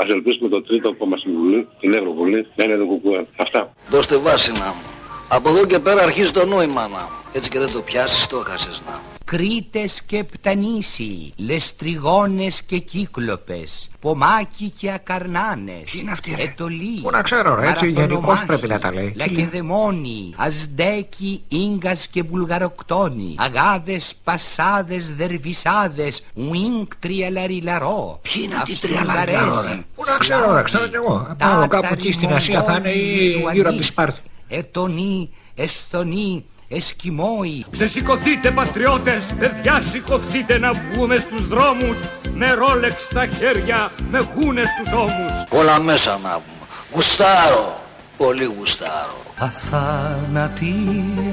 α 0.00 0.02
ελπίσουμε 0.16 0.48
το 0.54 0.60
τρίτο 0.68 0.88
κόμμα 1.00 1.16
στην 1.22 1.32
Βουλή, 1.38 1.60
την 1.80 1.90
Ευρωβουλή, 1.92 2.08
να 2.56 2.64
είναι 2.64 2.76
το 2.76 2.84
κουκουέ. 2.86 3.26
Αυτά. 3.36 3.72
Δώστε 3.90 4.16
βάση 4.16 4.52
να 4.52 4.66
μου. 4.66 4.99
Από 5.32 5.48
εδώ 5.48 5.66
και 5.66 5.78
πέρα 5.78 6.02
αρχίζει 6.02 6.30
το 6.30 6.46
νόημα 6.46 6.88
να. 6.88 7.08
Έτσι 7.32 7.50
και 7.50 7.58
δεν 7.58 7.72
το 7.72 7.80
πιάσεις, 7.80 8.26
το 8.26 8.44
έχασες 8.46 8.82
να. 8.86 8.98
Κρήτες 9.24 10.02
και 10.02 10.24
πτανήσιοι, 10.24 11.32
λεστριγόνες 11.36 12.62
και 12.62 12.78
κύκλοπες, 12.78 13.88
πομάκι 14.00 14.72
και 14.78 14.92
ακαρνάνες, 14.92 15.90
Τι 15.90 15.98
είναι 15.98 16.10
αυτή, 16.10 16.34
ρε; 16.36 16.42
ετολοί, 16.42 17.00
Πού 17.02 17.10
να 17.10 17.22
ξέρω, 17.22 17.54
ρε, 17.54 17.68
έτσι 17.68 17.84
μαραθωνομάχοι, 17.84 18.12
γενικώς 18.12 18.44
πρέπει 18.44 18.66
να 18.66 18.78
τα 18.78 18.92
λέει. 18.92 19.14
Λακεδαιμόνοι, 19.16 20.34
Αζντέκοι, 20.36 21.42
Ίγκας 21.48 22.06
και 22.06 22.22
Βουλγαροκτόνοι, 22.22 23.34
Αγάδες, 23.38 24.14
Πασάδες, 24.24 25.14
Δερβισάδες, 25.14 26.22
Ουίνκ, 26.34 26.96
Τριαλαριλαρό. 26.98 28.20
Ποιοι 28.22 28.42
είναι 28.44 28.54
αυτοί 28.54 28.72
οι 28.72 28.78
τριαλαριλαρό, 28.80 29.62
ρε; 29.62 29.84
Πού 29.94 30.02
να 30.06 30.16
ξέρω, 30.18 30.54
ρε, 30.54 30.62
ξέρω 30.62 30.86
κι 30.86 30.96
εγώ. 30.96 31.34
Πάω 31.38 31.66
κάπου 31.66 31.92
εκεί 31.92 32.12
στην 32.12 32.32
Ασία 32.32 32.62
θα 32.62 32.74
είναι 32.74 32.90
ή 32.90 33.44
γύρω 33.52 33.68
από 33.68 33.78
τη 33.78 33.84
Σπάρτη. 33.84 34.20
Ετονοί, 34.50 35.30
Εσθονοί, 35.54 36.44
Εσκιμόοι. 36.68 37.64
Ξεσηκωθείτε 37.70 38.50
πατριώτες, 38.50 39.34
παιδιά 39.38 39.80
σηκωθείτε 39.80 40.58
να 40.58 40.72
βγούμε 40.72 41.16
στους 41.16 41.46
δρόμους 41.48 41.98
με 42.34 42.50
ρόλεξ 42.50 43.02
στα 43.02 43.26
χέρια, 43.26 43.92
με 44.10 44.28
γούνες 44.34 44.68
στους 44.68 44.92
ώμους. 44.92 45.44
Όλα 45.50 45.80
μέσα 45.80 46.10
να 46.10 46.30
πούμε. 46.30 46.66
Γουστάρω. 46.92 47.80
Πολύ 48.16 48.44
γουστάρω. 48.44 49.20
Αθάνατη 49.38 50.74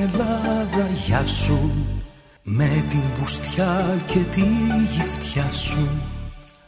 Ελλάδα 0.01 0.89
γεια 1.05 1.26
σου 1.28 1.72
Με 2.43 2.86
την 2.89 3.01
πουστιά 3.20 3.97
και 4.05 4.20
τη 4.20 4.43
γυφτιά 4.91 5.51
σου 5.53 5.88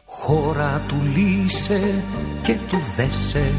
Χώρα 0.05 0.81
του 0.87 1.03
λύσε 1.15 2.03
και 2.41 2.57
του 2.69 2.81
δέσε 2.95 3.51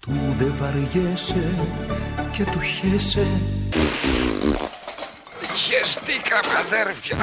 Του 0.00 0.12
δε 0.38 0.44
βαριέσαι 0.44 1.54
και 2.30 2.44
του 2.44 2.60
χέσε 2.60 3.26
Χεστήκαμε 5.54 6.52
αδέρφια. 6.66 7.16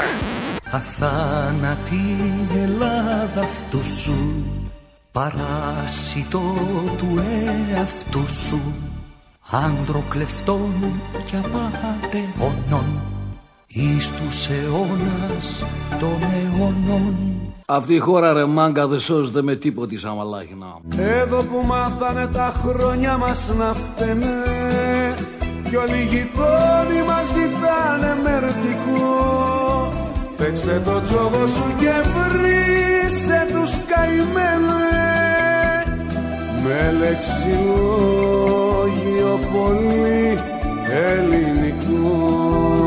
Αθάνατη 0.72 2.18
Ελλάδα 2.56 3.42
αυτού 3.42 3.84
σου. 3.84 4.46
Παράσιτο 5.12 6.42
του 6.98 7.24
εαυτού 7.72 8.30
σου. 8.30 8.62
Άντρο 9.52 10.04
κλεφτών 10.10 11.02
και 11.26 11.38
απατεώνων 11.38 13.17
Εις 13.70 14.12
τους 14.12 14.48
αιώνας 14.48 15.64
των 16.00 16.18
αιώνων. 16.22 17.16
Αυτή 17.66 17.94
η 17.94 17.98
χώρα 18.00 18.34
ρε 18.34 18.46
μάγκα 18.46 18.88
δεν 18.88 19.00
σώζεται 19.00 19.42
με 19.42 19.56
τίποτη 19.56 19.98
σαν 19.98 20.16
μαλάχινα. 20.16 20.80
Εδώ 20.98 21.44
που 21.44 21.66
μάθανε 21.66 22.28
τα 22.28 22.54
χρόνια 22.64 23.18
μας 23.18 23.50
να 23.58 23.74
φταίνε 23.74 24.44
Κι 25.70 25.76
όλοι 25.76 25.98
οι 25.98 26.04
γειτόνοι 26.04 27.02
μας 27.08 27.28
ζητάνε 27.28 28.18
μερτικό 28.24 29.94
Παίξε 30.38 30.82
το 30.86 31.02
τζόγο 31.02 31.48
σου 31.48 31.76
και 31.80 31.92
βρήσε 32.14 33.48
τους 33.52 33.72
καημένε. 33.88 34.96
Με 36.64 36.92
λεξιλόγιο 37.00 37.80
πολύ 39.54 40.38
ελληνικό 40.90 42.87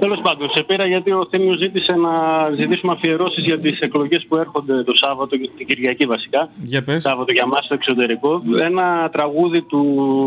Τέλος 0.00 0.20
πάντων, 0.22 0.50
σε 0.54 0.62
πήρα 0.62 0.86
γιατί 0.86 1.12
ο 1.12 1.26
Θέμιο 1.30 1.56
ζήτησε 1.62 1.94
να 1.96 2.12
ζητήσουμε 2.58 2.92
αφιερώσεις 2.92 3.44
για 3.44 3.58
τις 3.60 3.80
εκλογές 3.80 4.26
που 4.28 4.38
έρχονται 4.38 4.82
το 4.82 4.94
Σάββατο 4.94 5.36
και 5.36 5.50
την 5.56 5.66
Κυριακή 5.66 6.06
βασικά. 6.06 6.48
Για 6.64 6.82
πες. 6.82 7.02
Σάββατο 7.02 7.32
για 7.32 7.46
μας 7.46 7.64
στο 7.64 7.74
εξωτερικό. 7.74 8.42
Ένα 8.62 9.08
τραγούδι 9.12 9.62
του 9.62 9.82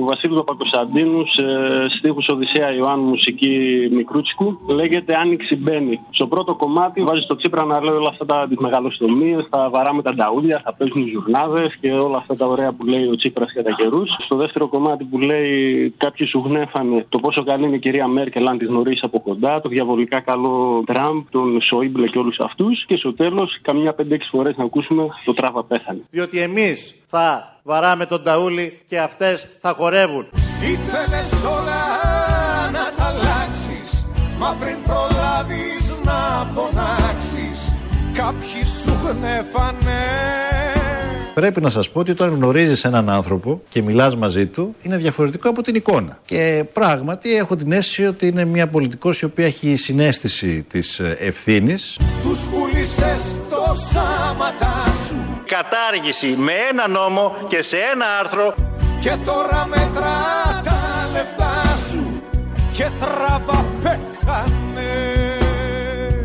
Βασίλου 0.06 0.36
Παπακοσταντίνου 0.36 1.26
σε 1.26 1.46
στίχους 1.98 2.26
Οδυσσέα 2.34 2.74
Ιωάννου, 2.74 3.08
μουσική 3.08 3.54
Μικρούτσικου. 3.92 4.60
Λέγεται 4.68 5.16
Άνοιξη 5.16 5.56
Μπαίνει. 5.56 6.00
Στο 6.12 6.28
πρώτο 6.28 6.56
κομμάτι 6.56 7.02
βάζει 7.04 7.26
το 7.28 7.36
Τσίπρα 7.36 7.66
να 7.66 7.84
λέει 7.84 7.96
όλα 7.96 8.10
αυτά 8.10 8.26
τα 8.26 8.46
τις 8.48 8.58
μεγαλοστομίε, 8.58 9.38
θα 9.50 9.70
βαράμε 9.70 10.02
τα 10.02 10.14
νταούλια, 10.14 10.62
θα 10.64 10.74
παίζουν 10.74 11.08
ζουρνάδες 11.08 11.78
και 11.82 11.92
όλα 11.92 12.18
αυτά 12.18 12.36
τα 12.36 12.46
ωραία 12.46 12.72
που 12.72 12.86
λέει 12.86 13.06
ο 13.06 13.16
Τσίπρας 13.16 13.54
κατά 13.54 13.72
καιρούς. 13.76 14.10
Στο 14.26 14.38
δεύτερο 14.38 14.68
κομμάτι 14.68 15.04
που 15.04 15.20
λέει 15.20 15.94
Κάποιοι 15.98 16.28
σου 16.28 16.44
γνέφανε 16.46 17.06
το 17.10 17.20
πόσο 17.20 17.44
καλή 17.44 17.66
είναι 17.66 17.76
η 17.76 17.80
κυρία 17.80 18.08
Μέρκελ 18.08 18.48
αν 18.48 18.58
τη 18.58 18.66
γνωρίσει 18.66 19.02
από 19.04 19.20
κοντά, 19.20 19.61
το 19.62 19.70
διαβολικά 19.70 20.20
καλό 20.20 20.84
Τραμπ, 20.86 21.22
τον 21.30 21.62
Σόιμπλε 21.62 22.08
και 22.08 22.18
όλους 22.18 22.38
αυτούς. 22.40 22.86
Και 22.86 22.96
στο 22.96 23.14
τέλος, 23.14 23.60
καμιά 23.62 23.96
5-6 23.96 24.30
φορές 24.32 24.56
να 24.58 24.64
ακούσουμε 24.64 25.08
το 25.26 25.34
τράβα 25.34 25.64
πέθανε. 25.64 26.02
Διότι 26.10 26.40
εμείς 26.40 27.06
θα 27.10 27.56
βαράμε 27.64 28.06
τον 28.06 28.24
ταούλι 28.24 28.80
και 28.88 29.00
αυτές 29.00 29.58
θα 29.62 29.74
χορεύουν. 29.74 30.26
Ήθελες 30.62 31.44
όλα 31.44 31.82
να 32.72 32.94
τα 32.98 33.04
αλλάξεις 33.04 34.06
Μα 34.42 34.56
πριν 34.60 34.78
προλάβεις 34.84 36.02
να 36.04 36.46
φωνάξεις 36.54 37.76
Κάποιοι 38.14 38.66
σου 38.66 38.92
γνέφανε 39.04 40.81
Πρέπει 41.34 41.62
να 41.62 41.70
σας 41.70 41.90
πω 41.90 42.00
ότι 42.00 42.12
όταν 42.12 42.34
γνωρίζεις 42.34 42.84
έναν 42.84 43.10
άνθρωπο 43.10 43.62
και 43.70 43.82
μιλάς 43.82 44.16
μαζί 44.16 44.46
του 44.46 44.76
είναι 44.82 44.98
διαφορετικό 44.98 45.50
από 45.50 45.62
την 45.62 45.76
εικόνα. 45.76 46.20
Και 46.26 46.66
πράγματι 46.74 47.36
έχω 47.36 47.56
την 47.56 47.72
αίσθηση 47.72 48.06
ότι 48.06 48.28
είναι 48.28 48.46
μια 48.46 48.68
πολιτικός 48.68 49.22
η 49.22 49.26
οποία 49.26 49.46
έχει 49.46 49.76
συνέστηση 49.76 50.66
της 50.70 51.00
ε, 51.00 51.18
ευθύνης. 51.20 52.00
Τους 52.24 52.40
πουλήσες 52.40 53.40
τόσα 53.50 54.36
ματά 54.38 54.94
σου 55.08 55.16
Κατάργηση 55.46 56.28
με 56.28 56.52
ένα 56.72 56.88
νόμο 56.88 57.36
και 57.48 57.62
σε 57.62 57.76
ένα 57.94 58.06
άρθρο 58.20 58.54
Και 59.02 59.16
τώρα 59.26 59.68
μετρά 59.70 60.62
τα 60.64 61.10
λεφτά 61.12 61.78
σου 61.90 62.22
Και 62.74 62.88
τραβά 63.00 63.66
πέθανε 63.82 64.90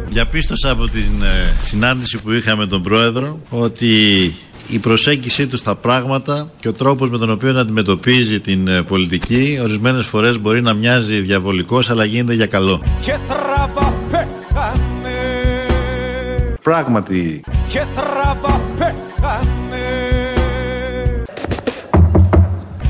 Διαπίστωσα 0.09 0.71
από 0.71 0.85
την 0.89 1.23
ε, 1.23 1.55
συνάντηση 1.63 2.19
που 2.19 2.33
είχαμε 2.33 2.57
με 2.57 2.67
τον 2.67 2.83
πρόεδρο 2.83 3.41
ότι 3.51 4.33
η 4.69 4.79
προσέγγιση 4.79 5.47
τους 5.47 5.59
στα 5.59 5.75
πράγματα 5.75 6.51
και 6.61 6.69
ο 6.69 6.73
τρόπος 6.73 7.11
με 7.11 7.19
τον 7.19 7.31
οποίο 7.31 7.59
αντιμετωπίζει 7.59 8.41
την 8.41 8.69
ε, 8.69 8.83
πολιτική 8.83 9.59
ορισμένες 9.63 10.07
φορές 10.07 10.41
μπορεί 10.41 10.63
να 10.63 10.75
μοιάζει 10.75 11.21
διαβολικός 11.21 11.91
αλλά 11.91 12.05
γίνεται 12.05 12.35
για 12.35 12.47
καλό. 12.47 12.83
Και 13.03 13.17
τραβά 13.27 13.95
πέθανε 14.11 14.87
Πράγματι. 16.63 17.45
Και 17.69 17.83
τραβά 17.95 18.61
πέθανε 18.79 19.87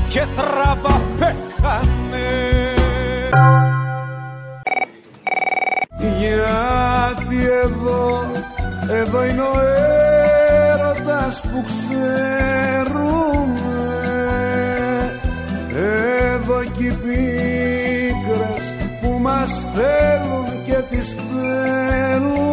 Και 0.09 0.25
τραβά 0.35 1.01
πέθανε 1.19 2.27
Γιατί 6.19 7.47
εδώ, 7.65 8.27
εδώ 8.89 9.25
είναι 9.25 9.41
ο 9.41 9.61
έρωτας 9.61 9.76
που 11.57 11.65
ξέρουμε 11.65 13.17
Εδώ 15.75 16.65
κι 16.77 16.85
οι 16.85 16.91
πίκρες 17.03 18.73
που 19.03 19.19
μας 19.21 19.65
θέλουν 19.75 20.65
και 20.67 20.79
τις 20.91 21.15
θέλουμε 21.15 22.47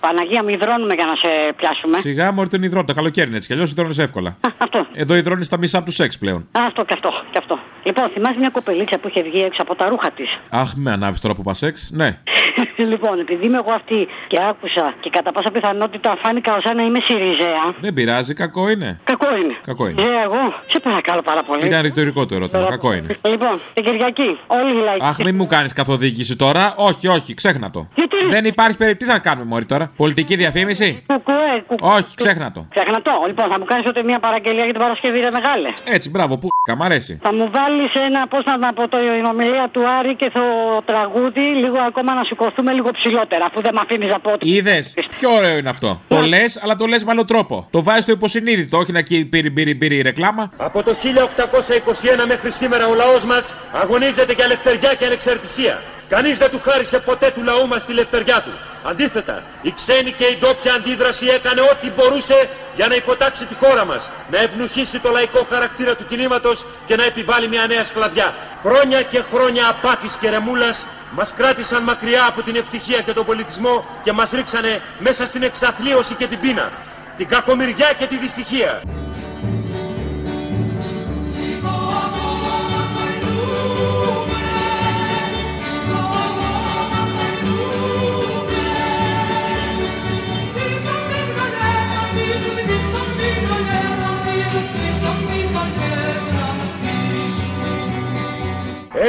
Παναγία, 0.00 0.42
μη 0.42 0.52
υδρώνουμε 0.52 0.94
για 0.94 1.04
να 1.04 1.14
σε 1.22 1.52
πιάσουμε. 1.56 1.98
Σιγά 1.98 2.32
μωρή 2.32 2.48
τον 2.48 2.62
υδρώνει. 2.62 2.86
Τα 2.86 2.92
καλοκαίρι 2.92 3.26
είναι 3.26 3.36
έτσι 3.36 3.48
κι 3.48 3.54
αλλιώς 3.54 3.70
υδρώνει 3.70 3.94
εύκολα. 3.98 4.36
Αυτό. 4.64 4.86
Εδώ 5.00 5.14
υδρώνει 5.14 5.46
τα 5.46 5.58
μισά 5.58 5.82
τους 5.82 5.94
σεξ 5.94 6.18
πλέον. 6.18 6.48
Α, 6.58 6.60
Αυτό 6.66 6.84
και 6.84 6.94
αυτό 6.94 7.10
και 7.30 7.38
αυτό. 7.38 7.58
Λοιπόν, 7.82 8.10
θυμάσαι 8.14 8.38
μια 8.38 8.50
κοπελίτσα 8.50 8.98
που 8.98 9.08
είχε 9.08 9.22
βγει 9.22 9.40
έξω 9.40 9.62
από 9.62 9.74
τα 9.74 9.88
ρούχα 9.88 10.10
της; 10.10 10.38
Αχ, 10.50 10.74
με 10.76 10.90
ανάβεις 10.92 11.20
τώρα 11.20 11.34
που 11.34 11.42
πας 11.42 11.58
σεξ. 11.58 11.90
Ναι. 11.92 12.18
λοιπόν, 12.92 13.20
επειδή 13.20 13.46
είμαι 13.46 13.56
εγώ 13.56 13.74
αυτή 13.74 14.08
και 14.26 14.38
άκουσα 14.48 14.94
και 15.00 15.10
κατά 15.10 15.32
πάσα 15.32 15.50
πιθανότητα 15.50 16.16
φάνηκα 16.22 16.54
ως 16.56 16.64
να 16.74 16.82
είμαι 16.82 17.00
Σιριζέα. 17.06 17.64
Δεν 17.80 17.92
πειράζει, 17.94 18.34
κακό 18.34 18.68
είναι. 18.68 19.00
Κακό 19.04 19.36
είναι. 19.36 19.56
Κακό 19.66 19.86
είναι. 19.88 20.00
Σιριζέα 20.00 20.22
εγώ. 20.22 20.42
Σε 20.72 20.80
παρακαλώ 20.80 21.22
πάρα 21.22 21.42
πολύ. 21.42 21.66
Ήταν 21.66 21.82
ρητορικό 21.82 22.26
το 22.26 22.34
ερώτημα. 22.34 22.66
Κακό 22.68 22.92
είναι. 22.92 23.18
Λοιπόν, 23.28 23.60
την 23.74 23.84
Κυριακή, 23.84 24.38
όλοι 24.46 24.70
οι 24.78 24.82
λαϊκοί. 24.84 25.04
Αχ, 25.04 25.16
μην 25.18 25.34
μου 25.34 25.46
κάνεις 25.46 25.72
καθοδήγηση 25.72 26.36
τώρα. 26.36 26.74
Όχι, 26.76 27.08
όχι, 27.08 27.34
ξέχνα 27.34 27.70
το. 27.70 27.88
Γιατί; 27.94 28.16
Δεν 28.28 28.44
υπάρχει 28.44 28.76
περίπτωση. 28.76 29.10
Τι 29.10 29.16
θα 29.16 29.18
κάνουμε, 29.28 29.46
Μωρή 29.46 29.64
τώρα; 29.64 29.92
Πολιτική 29.96 30.36
διαφήμιση; 30.36 31.02
Κουκουέ, 31.06 31.64
κουκουέ. 31.66 31.90
Όχι, 31.92 32.14
ξέχνα 32.14 32.52
το. 32.52 32.66
Ξέχνα 32.74 33.02
το. 33.02 33.12
Λοιπόν, 33.26 33.48
θα 33.50 33.58
μου 33.58 33.64
κάνεις 33.64 33.84
τότε 33.84 34.02
μια 34.02 34.18
παραγγελία 34.18 34.64
για 34.64 34.72
την 34.72 34.82
Παρασκευή, 34.88 35.20
ρε 35.26 35.32
μεγάλε. 35.38 35.68
Έτσι, 35.96 36.06
μπράβο, 36.10 36.32
που 36.38 36.48
μ' 36.78 36.82
αρέσει. 36.82 37.18
Θα 37.22 37.32
μου 37.34 37.50
βάλεις 37.56 37.92
ένα, 38.06 38.20
πώς 38.28 38.44
να 38.64 38.72
πω, 38.72 38.88
το 38.88 38.98
η 38.98 39.22
ομιλία 39.32 39.68
του 39.72 39.82
Άρη 39.98 40.14
και 40.16 40.30
το 40.30 40.44
τραγούδι, 40.84 41.40
λίγο 41.40 41.78
ακόμα 41.90 42.14
να 42.14 42.24
σηκωθούμε 42.24 42.72
λίγο 42.72 42.90
ψηλότερα, 42.98 43.44
αφού 43.44 43.62
δεν 43.62 43.72
με 43.74 43.80
αφήνεις 43.84 44.10
να 44.12 44.20
πω. 44.20 44.32
Είδες. 44.40 44.94
Πιο 45.18 45.30
ωραίο 45.38 45.56
είναι 45.58 45.68
αυτό. 45.68 46.00
Το 46.08 46.20
λες, 46.20 46.60
αλλά 46.62 46.76
το 46.76 46.86
λες 46.86 47.04
με 47.04 47.10
άλλο 47.10 47.24
τρόπο. 47.24 47.66
Το 47.70 47.82
βάζεις 47.82 48.02
στο 48.02 48.12
υποσυνείδητο, 48.12 48.78
όχι 48.78 48.92
να 48.92 48.98
εκεί 48.98 49.24
πήρει, 49.24 49.50
πήρει, 49.50 49.74
πήρει 49.74 50.00
ρεκλάμα. 50.00 50.52
Από 50.56 50.82
το 50.82 50.92
1821 50.94 52.26
μέχρι 52.26 52.50
σήμερα 52.50 52.86
ο 52.86 52.94
λαός 52.94 53.24
μας 53.24 53.56
αγωνίζεται 53.72 54.32
για 54.32 54.44
ελευθεριά 54.44 54.94
και 54.98 55.04
ανεξαρτησία. 55.04 55.74
Κανείς 56.08 56.38
δεν 56.38 56.50
του 56.50 56.60
χάρισε 56.64 56.98
ποτέ 56.98 57.30
του 57.34 57.42
λαού 57.42 57.68
μας 57.68 57.84
τη 57.84 57.92
λευτεριά 57.92 58.42
του. 58.42 58.50
Αντίθετα, 58.82 59.42
η 59.62 59.72
ξένη 59.72 60.12
και 60.12 60.24
η 60.24 60.36
ντόπια 60.40 60.74
αντίδραση 60.74 61.26
έκανε 61.26 61.60
ό,τι 61.60 61.90
μπορούσε 61.90 62.48
για 62.76 62.86
να 62.88 62.94
υποτάξει 62.94 63.44
τη 63.44 63.54
χώρα 63.54 63.84
μας, 63.84 64.10
να 64.30 64.38
ευνουχίσει 64.38 64.98
το 64.98 65.10
λαϊκό 65.10 65.46
χαρακτήρα 65.50 65.94
του 65.96 66.06
κινήματος 66.06 66.66
και 66.86 66.96
να 66.96 67.04
επιβάλλει 67.04 67.48
μια 67.48 67.66
νέα 67.66 67.84
σκλαβιά. 67.84 68.34
Χρόνια 68.62 69.02
και 69.02 69.22
χρόνια 69.32 69.68
απάτης 69.68 70.16
και 70.20 70.30
ρεμούλας 70.30 70.86
μας 71.10 71.34
κράτησαν 71.36 71.82
μακριά 71.82 72.26
από 72.26 72.42
την 72.42 72.56
ευτυχία 72.56 73.00
και 73.00 73.12
τον 73.12 73.26
πολιτισμό 73.26 73.84
και 74.02 74.12
μας 74.12 74.30
ρίξανε 74.30 74.82
μέσα 74.98 75.26
στην 75.26 75.42
εξαθλίωση 75.42 76.14
και 76.14 76.26
την 76.26 76.40
πείνα, 76.40 76.72
την 77.16 77.28
κακομοιριά 77.28 77.92
και 77.98 78.06
τη 78.06 78.16
δυστυχία. 78.18 78.82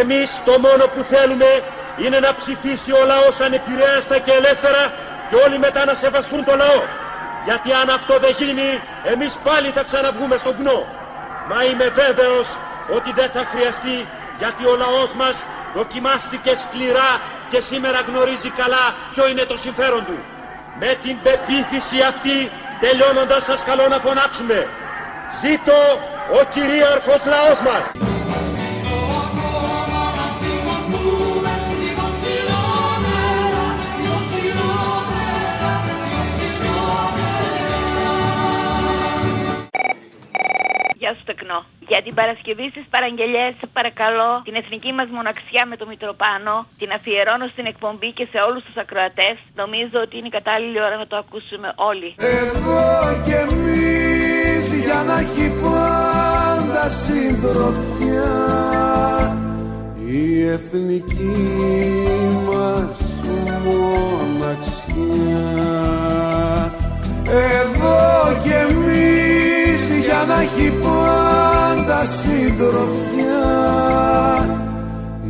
Εμείς 0.02 0.42
το 0.46 0.60
μόνο 0.60 0.84
που 0.94 1.02
θέλουμε 1.14 1.50
είναι 2.04 2.20
να 2.20 2.32
ψηφίσει 2.36 2.92
ο 2.92 3.06
λαός 3.06 3.40
ανεπηρέαστα 3.40 4.20
και 4.20 4.32
ελεύθερα 4.32 4.84
και 5.30 5.36
όλοι 5.46 5.58
μετά 5.60 5.86
να 5.86 5.94
σεβαστούν 5.94 6.44
το 6.46 6.56
λαό. 6.56 6.82
Γιατί 7.46 7.70
αν 7.82 7.90
αυτό 7.90 8.14
δεν 8.20 8.34
γίνει, 8.38 8.70
εμείς 9.04 9.40
πάλι 9.44 9.68
θα 9.68 9.84
ξαναβγούμε 9.84 10.38
στο 10.38 10.54
βουνό. 10.54 10.80
Μα 11.50 11.64
είμαι 11.64 11.88
βέβαιος 12.02 12.48
ότι 12.98 13.12
δεν 13.20 13.30
θα 13.36 13.44
χρειαστεί 13.52 13.98
γιατί 14.38 14.66
ο 14.66 14.76
λαός 14.84 15.12
μας 15.22 15.46
δοκιμάστηκε 15.74 16.52
σκληρά 16.64 17.12
και 17.50 17.60
σήμερα 17.62 18.00
γνωρίζει 18.08 18.50
καλά 18.50 18.84
ποιο 19.14 19.28
είναι 19.30 19.44
το 19.52 19.58
συμφέρον 19.58 20.06
του. 20.06 20.18
Με 20.80 20.98
την 21.04 21.16
πεποίθηση 21.26 21.98
αυτή, 22.12 22.38
τελειώνοντας 22.80 23.44
σας 23.44 23.64
καλώ 23.64 23.88
να 23.88 24.00
φωνάξουμε. 24.00 24.68
Ζήτω 25.42 25.80
ο 26.40 26.40
κυρίαρχος 26.54 27.22
λαός 27.26 27.60
μας. 27.62 28.10
Για 42.00 42.08
την 42.08 42.20
Παρασκευή 42.22 42.70
στις 42.70 42.86
παραγγελίες, 42.90 43.54
παρακαλώ, 43.74 44.42
την 44.44 44.56
εθνική 44.56 44.92
μας 44.92 45.08
μοναξιά 45.18 45.64
με 45.70 45.76
το 45.76 45.86
Μητροπάνο, 45.92 46.56
την 46.78 46.92
αφιερώνω 46.92 47.48
στην 47.54 47.66
εκπομπή 47.66 48.10
και 48.18 48.28
σε 48.32 48.38
όλους 48.48 48.64
τους 48.64 48.78
ακροατές. 48.84 49.36
Νομίζω 49.62 49.98
ότι 50.06 50.18
είναι 50.18 50.28
η 50.28 50.36
κατάλληλη 50.40 50.82
ώρα 50.88 50.98
να 50.98 51.08
το 51.08 51.16
ακούσουμε 51.24 51.74
όλοι. 51.76 52.10
Εδώ 52.18 52.84
κι 53.24 53.36
εμείς 53.44 54.66
για 54.86 55.04
να 55.08 55.20
έχει 55.20 55.48
πάντα 55.64 56.84
συντροφιά 57.04 58.36
η 60.08 60.50
εθνική 60.56 61.38
μας 62.48 63.00
μοναξιά 63.66 64.80
εδώ 67.32 68.40
κι 68.44 68.50
εμείς 68.50 69.82
για 70.06 70.26
να 70.28 70.42
έχει 70.42 70.74
πάντα 70.84 72.06
συντροφιά 72.06 73.50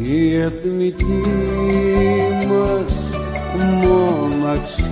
η 0.02 0.36
εθνική 0.36 1.24
μας 2.48 2.94
μοναξιά 3.82 4.88